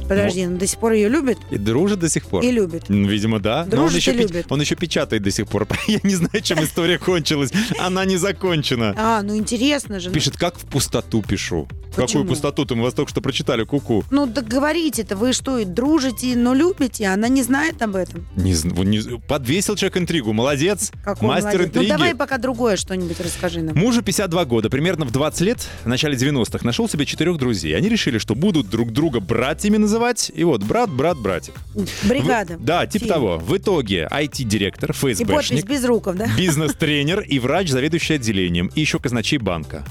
Подожди, 0.10 0.45
он 0.45 0.58
до 0.58 0.67
сих 0.67 0.80
пор 0.80 0.91
ее 0.93 1.08
любит 1.08 1.38
И 1.52 1.58
дружит 1.58 2.00
до 2.00 2.10
сих 2.10 2.26
пор. 2.26 2.43
и 2.43 2.52
любит. 2.52 2.86
Ну, 2.89 3.08
Видимо, 3.08 3.39
да. 3.39 3.60
Но 3.60 3.62
он 3.63 3.69
Дружит 3.69 3.98
еще, 3.98 4.12
и 4.12 4.17
любит. 4.17 4.45
он 4.50 4.60
еще 4.60 4.76
печатает 4.76 5.24
до 5.24 5.32
сих 5.32 5.48
пор. 5.48 5.67
Я 5.88 6.00
не 6.04 6.15
знаю, 6.15 6.41
чем 6.41 6.62
история 6.63 6.98
кончилась. 6.98 7.52
Она 7.80 8.04
не 8.06 8.17
закончена. 8.17 8.93
А, 8.98 9.22
ну 9.22 9.38
интересно 9.38 10.00
же. 10.00 10.10
Пишет, 10.12 10.36
как 10.38 10.58
в 10.58 10.65
пустоту 10.65 11.22
пишу. 11.22 11.67
Какую 11.89 12.06
Почему? 12.08 12.26
пустоту-то? 12.26 12.76
Мы 12.76 12.84
вас 12.84 12.93
только 12.93 13.10
что 13.10 13.19
прочитали, 13.22 13.63
куку. 13.63 14.04
Ну, 14.12 14.28
так 14.28 14.48
говорите-то, 14.48 15.15
вы 15.17 15.34
что, 15.34 15.58
и 15.58 15.65
дружите, 15.65 16.36
но 16.36 16.54
любите, 16.54 17.06
а 17.08 17.13
она 17.15 17.28
не 17.28 17.41
знает 17.43 17.82
об 17.82 17.95
этом. 17.95 18.26
Не, 18.36 18.52
не- 18.86 19.19
подвесил 19.19 19.76
человек 19.76 19.98
интригу. 19.98 20.32
Молодец. 20.32 20.91
Какой 21.04 21.28
Мастер 21.28 21.45
молодец. 21.54 21.67
интриги. 21.67 21.91
Ну, 21.91 21.98
давай 21.98 22.15
пока 22.15 22.38
другое 22.38 22.78
что-нибудь 22.78 23.19
расскажи 23.19 23.62
нам. 23.63 23.76
Мужу 23.76 24.02
52 24.04 24.45
года, 24.45 24.69
примерно 24.69 25.06
в 25.06 25.12
20 25.12 25.41
лет, 25.41 25.67
в 25.84 25.88
начале 25.88 26.15
90-х, 26.15 26.60
нашел 26.63 26.88
себе 26.88 27.06
четырех 27.06 27.38
друзей. 27.38 27.76
Они 27.76 27.89
решили, 27.89 28.17
что 28.19 28.36
будут 28.36 28.69
друг 28.69 28.91
друга 28.93 29.19
братьями 29.19 29.78
называть. 29.78 29.98
И 30.33 30.43
вот, 30.43 30.63
брат, 30.63 30.89
брат, 30.89 31.17
братик. 31.17 31.53
Бригада. 32.03 32.57
В- 32.57 32.63
да, 32.63 32.85
типа 32.88 33.05
Фильм. 33.05 33.13
того. 33.15 33.38
В 33.38 33.57
итоге 33.57 34.07
IT-директор, 34.12 34.91
И 34.91 34.93
подпись 34.93 35.17
ФСБшник, 35.21 35.65
без 35.65 35.83
руков, 35.85 36.15
да? 36.15 36.27
бизнес-тренер 36.38 37.21
и 37.21 37.39
врач, 37.39 37.69
заведующий 37.69 38.13
отделением. 38.15 38.71
И 38.75 38.81
еще 38.81 38.99
казначей 38.99 39.38
банка. 39.38 39.83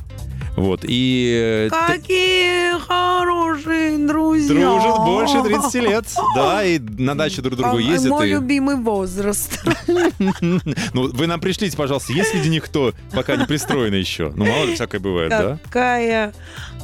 Вот, 0.57 0.81
и... 0.83 1.69
э, 1.69 1.71
т- 1.71 1.95
Какие 1.99 2.81
хорошие 2.81 3.97
друзья. 4.09 4.49
Дружат 4.49 4.97
больше 5.05 5.43
30 5.45 5.75
лет. 5.77 6.05
Да, 6.35 6.65
и 6.65 6.81
на 6.81 7.17
даче 7.17 7.43
друг 7.43 7.55
к 7.55 7.57
другу 7.59 7.79
ездят. 7.79 8.11
Мой 8.11 8.29
и- 8.29 8.33
любимый 8.33 8.75
возраст. 8.75 9.61
Ну, 10.41 11.11
вы 11.13 11.27
нам 11.27 11.41
пришлите, 11.41 11.77
пожалуйста, 11.77 12.13
есть 12.13 12.31
среди 12.31 12.49
них 12.49 12.65
кто 12.65 12.93
пока 13.13 13.37
не 13.37 13.47
пристроен 13.47 13.95
еще? 13.95 14.33
Ну, 14.35 14.45
мало 14.47 14.65
ли 14.65 14.75
всякое 14.75 15.01
бывает, 15.01 15.31
да? 15.31 15.59
Какая 15.65 16.33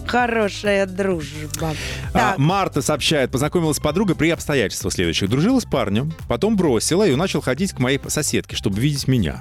хорошая 0.06 0.86
дружба. 0.86 1.74
А, 2.12 2.34
Марта 2.38 2.82
сообщает, 2.82 3.30
познакомилась 3.30 3.76
с 3.76 3.80
подругой 3.80 4.16
при 4.16 4.30
обстоятельствах 4.30 4.92
следующих. 4.92 5.28
Дружила 5.28 5.60
с 5.60 5.64
парнем, 5.64 6.12
потом 6.28 6.56
бросила, 6.56 7.06
и 7.06 7.14
начал 7.14 7.40
ходить 7.40 7.72
к 7.72 7.78
моей 7.78 8.00
соседке, 8.08 8.56
чтобы 8.56 8.80
видеть 8.80 9.08
меня. 9.08 9.40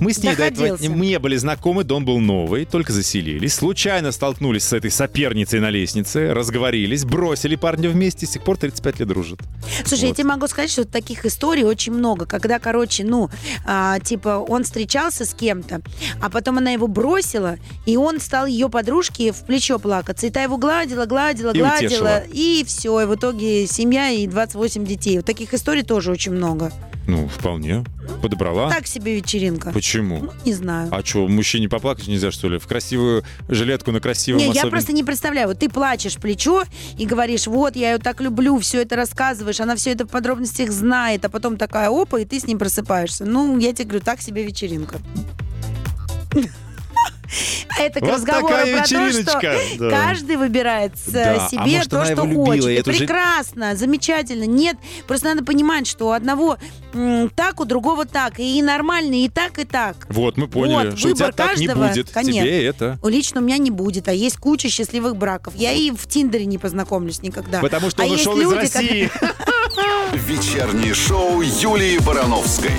Мы 0.00 0.12
с 0.12 0.22
ней 0.22 0.34
до 0.36 0.44
этого 0.44 0.76
не 0.78 1.18
были 1.18 1.36
знакомы, 1.36 1.84
дом 1.84 2.04
был 2.04 2.18
новый, 2.18 2.64
только 2.64 2.92
заселились. 2.92 3.54
Случайно 3.54 4.12
столкнулись 4.12 4.64
с 4.64 4.72
этой 4.72 4.90
соперницей 4.90 5.60
на 5.60 5.70
лестнице, 5.70 6.32
разговорились, 6.34 7.04
бросили 7.04 7.56
парня 7.56 7.88
вместе, 7.88 8.26
с 8.26 8.30
тех 8.30 8.42
пор 8.44 8.56
35 8.56 9.00
лет 9.00 9.08
дружат. 9.08 9.40
Слушай, 9.84 10.02
я 10.02 10.08
Вот. 10.08 10.16
тебе 10.16 10.28
могу 10.28 10.46
сказать, 10.48 10.70
что 10.70 10.84
таких 10.84 11.24
историй 11.26 11.64
очень 11.64 11.92
много. 11.92 12.26
Когда, 12.26 12.58
короче, 12.58 13.04
ну, 13.04 13.30
а, 13.64 13.98
типа, 14.00 14.44
он 14.46 14.64
встречался 14.64 15.24
с 15.24 15.34
кем-то, 15.34 15.80
а 16.20 16.30
потом 16.30 16.58
она 16.58 16.70
его 16.70 16.86
бросила, 16.86 17.56
и 17.86 17.96
он 17.96 18.20
стал 18.20 18.46
ее 18.46 18.68
подружке 18.68 19.32
в 19.32 19.44
плечо 19.44 19.78
плакаться. 19.78 20.26
И 20.26 20.30
та 20.30 20.42
его 20.42 20.56
гладила, 20.58 21.06
гладила, 21.06 21.52
И 21.52 21.58
гладила, 21.58 21.86
утешила. 21.86 22.22
и 22.32 22.64
все. 22.66 23.00
И 23.00 23.06
в 23.06 23.14
итоге 23.14 23.66
семья 23.66 24.10
и 24.10 24.26
28 24.26 24.84
детей. 24.86 25.16
Вот 25.16 25.26
таких 25.26 25.54
историй 25.54 25.82
тоже 25.82 26.10
очень 26.12 26.32
много. 26.32 26.72
Ну, 27.06 27.28
вполне. 27.28 27.84
Подобрала. 28.20 28.68
Так 28.70 28.86
себе 28.86 29.16
вечеринка. 29.16 29.70
Почему? 29.70 30.18
Ну, 30.24 30.32
не 30.44 30.52
знаю. 30.54 30.88
А 30.90 31.04
что, 31.04 31.28
мужчине 31.28 31.68
поплакать 31.68 32.08
нельзя, 32.08 32.30
что 32.32 32.48
ли? 32.48 32.58
В 32.58 32.66
красивую 32.66 33.22
жилетку 33.48 33.92
на 33.92 34.00
красивом 34.00 34.38
Не, 34.40 34.46
я 34.46 34.50
особенно- 34.52 34.70
просто 34.70 34.92
не 34.92 35.04
представляю. 35.04 35.48
Вот 35.48 35.58
ты 35.58 35.68
плачешь 35.68 36.16
плечо 36.16 36.64
и 36.98 37.06
говоришь, 37.06 37.46
вот, 37.46 37.76
я 37.76 37.92
ее 37.92 37.98
так 37.98 38.20
люблю, 38.20 38.58
все 38.58 38.82
это 38.82 38.96
рассказываешь, 38.96 39.60
она 39.60 39.76
все 39.76 39.92
это 39.92 40.04
в 40.04 40.08
подробностях 40.10 40.70
знает, 40.72 41.24
а 41.24 41.28
потом 41.28 41.56
такая 41.56 41.90
опа, 41.90 42.18
и 42.18 42.24
ты 42.24 42.40
с 42.40 42.46
ним 42.46 42.58
просыпаешься. 42.58 43.24
Ну, 43.24 43.56
я 43.58 43.72
тебе 43.72 43.84
говорю, 43.88 44.04
так 44.04 44.20
себе 44.20 44.42
вечеринка. 44.44 44.98
Это 47.78 48.00
к 48.00 48.02
Вот 48.02 48.12
разговору 48.14 48.48
такая 48.48 48.76
про 48.78 48.86
то, 48.88 49.12
что 49.12 49.58
да. 49.78 49.90
каждый 49.90 50.36
выбирает 50.36 50.92
Да, 51.06 51.46
а 51.46 51.48
себе 51.48 51.60
может, 51.60 51.90
то, 51.90 52.04
что 52.04 52.26
хочет. 52.26 52.64
Это 52.64 52.90
это 52.90 52.98
прекрасно, 52.98 53.76
замечательно. 53.76 54.44
Нет, 54.44 54.76
просто 55.06 55.28
надо 55.28 55.44
понимать, 55.44 55.86
что 55.86 56.08
у 56.08 56.10
одного 56.12 56.56
м, 56.94 57.28
так, 57.30 57.60
у 57.60 57.64
другого 57.64 58.04
так. 58.06 58.38
И 58.38 58.62
нормально, 58.62 59.14
и 59.24 59.28
так, 59.28 59.58
и 59.58 59.64
так. 59.64 60.06
Вот, 60.08 60.36
мы 60.36 60.48
поняли, 60.48 60.90
Вот, 60.90 60.98
что 60.98 61.08
у 61.08 61.12
тебя 61.14 61.26
выбор 61.26 61.34
так 61.34 61.56
не 61.58 61.66
каждого, 61.66 61.88
будет. 61.88 62.10
конечно. 62.10 62.40
Тебе 62.42 62.64
это. 62.66 62.98
Лично 63.04 63.40
у 63.40 63.44
меня 63.44 63.58
не 63.58 63.70
будет, 63.70 64.08
а 64.08 64.12
есть 64.12 64.36
куча 64.38 64.68
счастливых 64.68 65.16
браков. 65.16 65.54
Я 65.56 65.72
и 65.72 65.90
в 65.90 66.06
Тиндере 66.06 66.46
не 66.46 66.58
познакомлюсь 66.58 67.22
никогда. 67.22 67.60
Потому 67.60 67.90
что 67.90 68.02
А 68.02 68.06
он 68.06 68.12
ушел 68.12 68.36
из 68.38 68.42
люди, 68.42 68.54
как- 68.68 68.74
России. 68.82 69.10
Вечернее 70.26 70.94
шоу 70.94 71.42
Юлии 71.42 71.98
Барановской. 71.98 72.70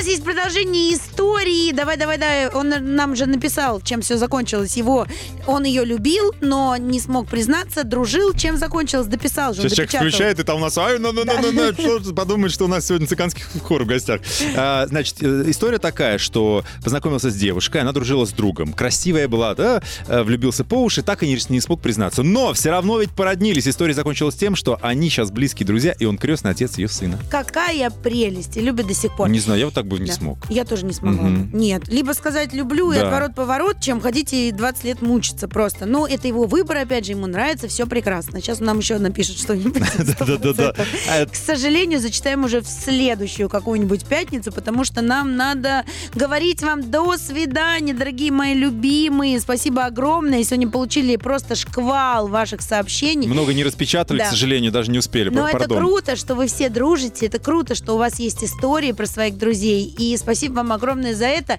Нас 0.00 0.08
есть 0.08 0.24
продолжение 0.24 0.94
истории. 0.94 1.72
Давай, 1.72 1.98
давай, 1.98 2.16
давай. 2.16 2.48
Он 2.48 2.72
нам 2.96 3.14
же 3.14 3.26
написал, 3.26 3.82
чем 3.82 4.00
все 4.00 4.16
закончилось. 4.16 4.74
Его, 4.78 5.06
он 5.46 5.64
ее 5.64 5.84
любил, 5.84 6.34
но 6.40 6.74
не 6.78 6.98
смог 7.00 7.28
признаться, 7.28 7.84
дружил. 7.84 8.32
Чем 8.32 8.56
закончилось, 8.56 9.08
дописал 9.08 9.52
же. 9.52 9.60
Сейчас 9.68 9.90
человек 9.90 9.90
включает, 9.90 10.40
и 10.40 10.42
там 10.42 10.56
у 10.56 10.60
нас, 10.60 10.78
ай, 10.78 10.98
ну, 10.98 11.12
ну, 11.12 11.24
ну, 11.26 11.32
ну, 11.42 11.52
ну, 11.52 12.00
что 12.00 12.14
подумает, 12.14 12.50
что 12.50 12.64
у 12.64 12.68
нас 12.68 12.86
сегодня 12.86 13.06
цыганский 13.06 13.42
хор 13.62 13.84
в 13.84 13.86
гостях. 13.86 14.22
А, 14.56 14.86
Значит, 14.86 15.16
э, 15.20 15.44
история 15.48 15.76
такая, 15.76 16.16
что 16.16 16.64
познакомился 16.82 17.28
с 17.28 17.34
девушкой, 17.34 17.82
она 17.82 17.92
дружила 17.92 18.24
с 18.24 18.30
другом. 18.30 18.72
Красивая 18.72 19.28
была, 19.28 19.54
да, 19.54 19.82
э, 20.08 20.22
влюбился 20.22 20.64
по 20.64 20.82
уши, 20.82 21.02
так 21.02 21.22
и 21.24 21.26
не, 21.26 21.38
не 21.50 21.60
смог 21.60 21.82
признаться. 21.82 22.22
Но 22.22 22.54
все 22.54 22.70
равно 22.70 23.00
ведь 23.00 23.10
породнились. 23.10 23.68
История 23.68 23.92
закончилась 23.92 24.34
тем, 24.34 24.56
что 24.56 24.78
они 24.80 25.10
сейчас 25.10 25.30
близкие 25.30 25.66
друзья, 25.66 25.94
и 25.98 26.06
он 26.06 26.16
крестный 26.16 26.52
отец 26.52 26.78
ее 26.78 26.88
сына. 26.88 27.18
Какая 27.30 27.90
прелесть. 27.90 28.56
И 28.56 28.60
любит 28.60 28.86
до 28.86 28.94
сих 28.94 29.14
пор. 29.14 29.28
Не 29.28 29.40
знаю, 29.40 29.60
я 29.60 29.66
вот 29.66 29.74
так 29.74 29.89
бы 29.90 29.98
не 30.00 30.06
Да. 30.06 30.14
смог. 30.14 30.38
Я 30.48 30.64
тоже 30.64 30.84
не 30.86 30.92
смогла. 30.92 31.28
Бы. 31.28 31.48
Нет. 31.56 31.88
Либо 31.88 32.12
сказать 32.12 32.52
люблю 32.52 32.92
и 32.92 32.96
Да. 32.96 33.06
отворот-поворот, 33.06 33.80
чем 33.80 34.00
ходить 34.00 34.32
и 34.32 34.52
20 34.52 34.84
лет 34.84 35.02
мучиться 35.02 35.48
просто. 35.48 35.86
Но 35.86 36.06
это 36.06 36.28
его 36.28 36.44
выбор, 36.44 36.78
опять 36.78 37.04
же, 37.06 37.12
ему 37.12 37.26
нравится, 37.26 37.68
все 37.68 37.86
прекрасно. 37.86 38.40
Сейчас 38.40 38.60
нам 38.60 38.78
еще 38.78 38.98
напишет 38.98 39.38
что-нибудь. 39.38 39.82
Да-да-да. 40.18 40.72
100%. 40.72 40.86
А, 41.08 41.26
К 41.26 41.34
сожалению, 41.34 42.00
зачитаем 42.00 42.44
уже 42.44 42.60
в 42.60 42.66
следующую 42.66 43.48
какую-нибудь 43.48 44.04
пятницу, 44.06 44.52
потому 44.52 44.84
что 44.84 45.00
нам 45.02 45.36
надо 45.36 45.84
говорить 46.14 46.62
вам 46.62 46.90
до 46.90 47.16
свидания, 47.18 47.92
дорогие 47.94 48.30
мои 48.30 48.54
любимые. 48.54 49.40
Спасибо 49.40 49.84
огромное. 49.86 50.42
Сегодня 50.44 50.68
получили 50.70 51.16
просто 51.16 51.54
шквал 51.56 52.28
ваших 52.28 52.62
сообщений. 52.62 53.26
Много 53.28 53.52
не 53.54 53.64
распечатали, 53.64 54.20
к 54.20 54.26
сожалению, 54.26 54.72
даже 54.72 54.90
не 54.90 54.98
успели. 54.98 55.28
Но 55.30 55.48
это 55.48 55.66
круто, 55.68 56.16
что 56.16 56.34
вы 56.34 56.46
все 56.46 56.68
дружите, 56.68 57.26
это 57.26 57.38
круто, 57.38 57.74
что 57.74 57.94
у 57.94 57.98
вас 57.98 58.18
есть 58.20 58.44
истории 58.44 58.92
про 58.92 59.06
своих 59.06 59.36
друзей, 59.38 59.79
и 59.84 60.16
спасибо 60.16 60.54
вам 60.54 60.72
огромное 60.72 61.14
за 61.14 61.26
это. 61.26 61.58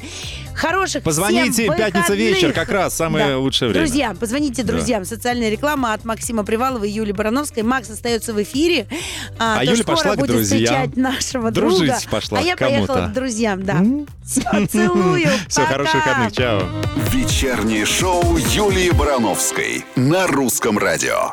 Хороших 0.55 1.03
Позвоните, 1.03 1.51
всем 1.51 1.75
пятница 1.75 2.13
вечер, 2.13 2.53
как 2.53 2.69
раз 2.69 2.95
самое 2.95 3.27
Да. 3.27 3.37
лучшее 3.37 3.69
время. 3.69 3.85
Друзья, 3.85 4.15
позвоните 4.19 4.63
друзьям. 4.63 5.05
Социальная 5.05 5.49
реклама 5.49 5.93
от 5.93 6.05
Максима 6.05 6.43
Привалова 6.43 6.83
и 6.83 6.89
Юлии 6.89 7.11
Барановской. 7.13 7.63
Макс 7.63 7.89
остается 7.89 8.33
в 8.33 8.41
эфире. 8.43 8.87
А 9.39 9.59
тоже 9.59 9.71
Юля 9.71 9.83
скоро 9.83 9.95
пошла 9.95 10.15
к 10.15 10.19
будет 10.19 10.31
друзьям. 10.31 10.59
встречать 10.65 10.97
нашего 10.97 11.51
Дружить 11.51 11.79
друга. 11.79 11.97
пошла 12.09 12.39
а 12.39 12.41
я 12.41 12.55
поехала 12.57 13.07
к 13.07 13.13
друзьям, 13.13 13.63
да. 13.63 13.83
Все, 14.25 14.65
целую. 14.67 15.27
Все, 15.47 15.61
хороших 15.65 15.95
выходных, 15.95 16.31
чао. 16.33 16.61
Вечернее 17.11 17.85
шоу 17.85 18.37
Юлии 18.37 18.91
Барановской 18.91 19.83
на 19.95 20.27
русском 20.27 20.77
радио. 20.77 21.29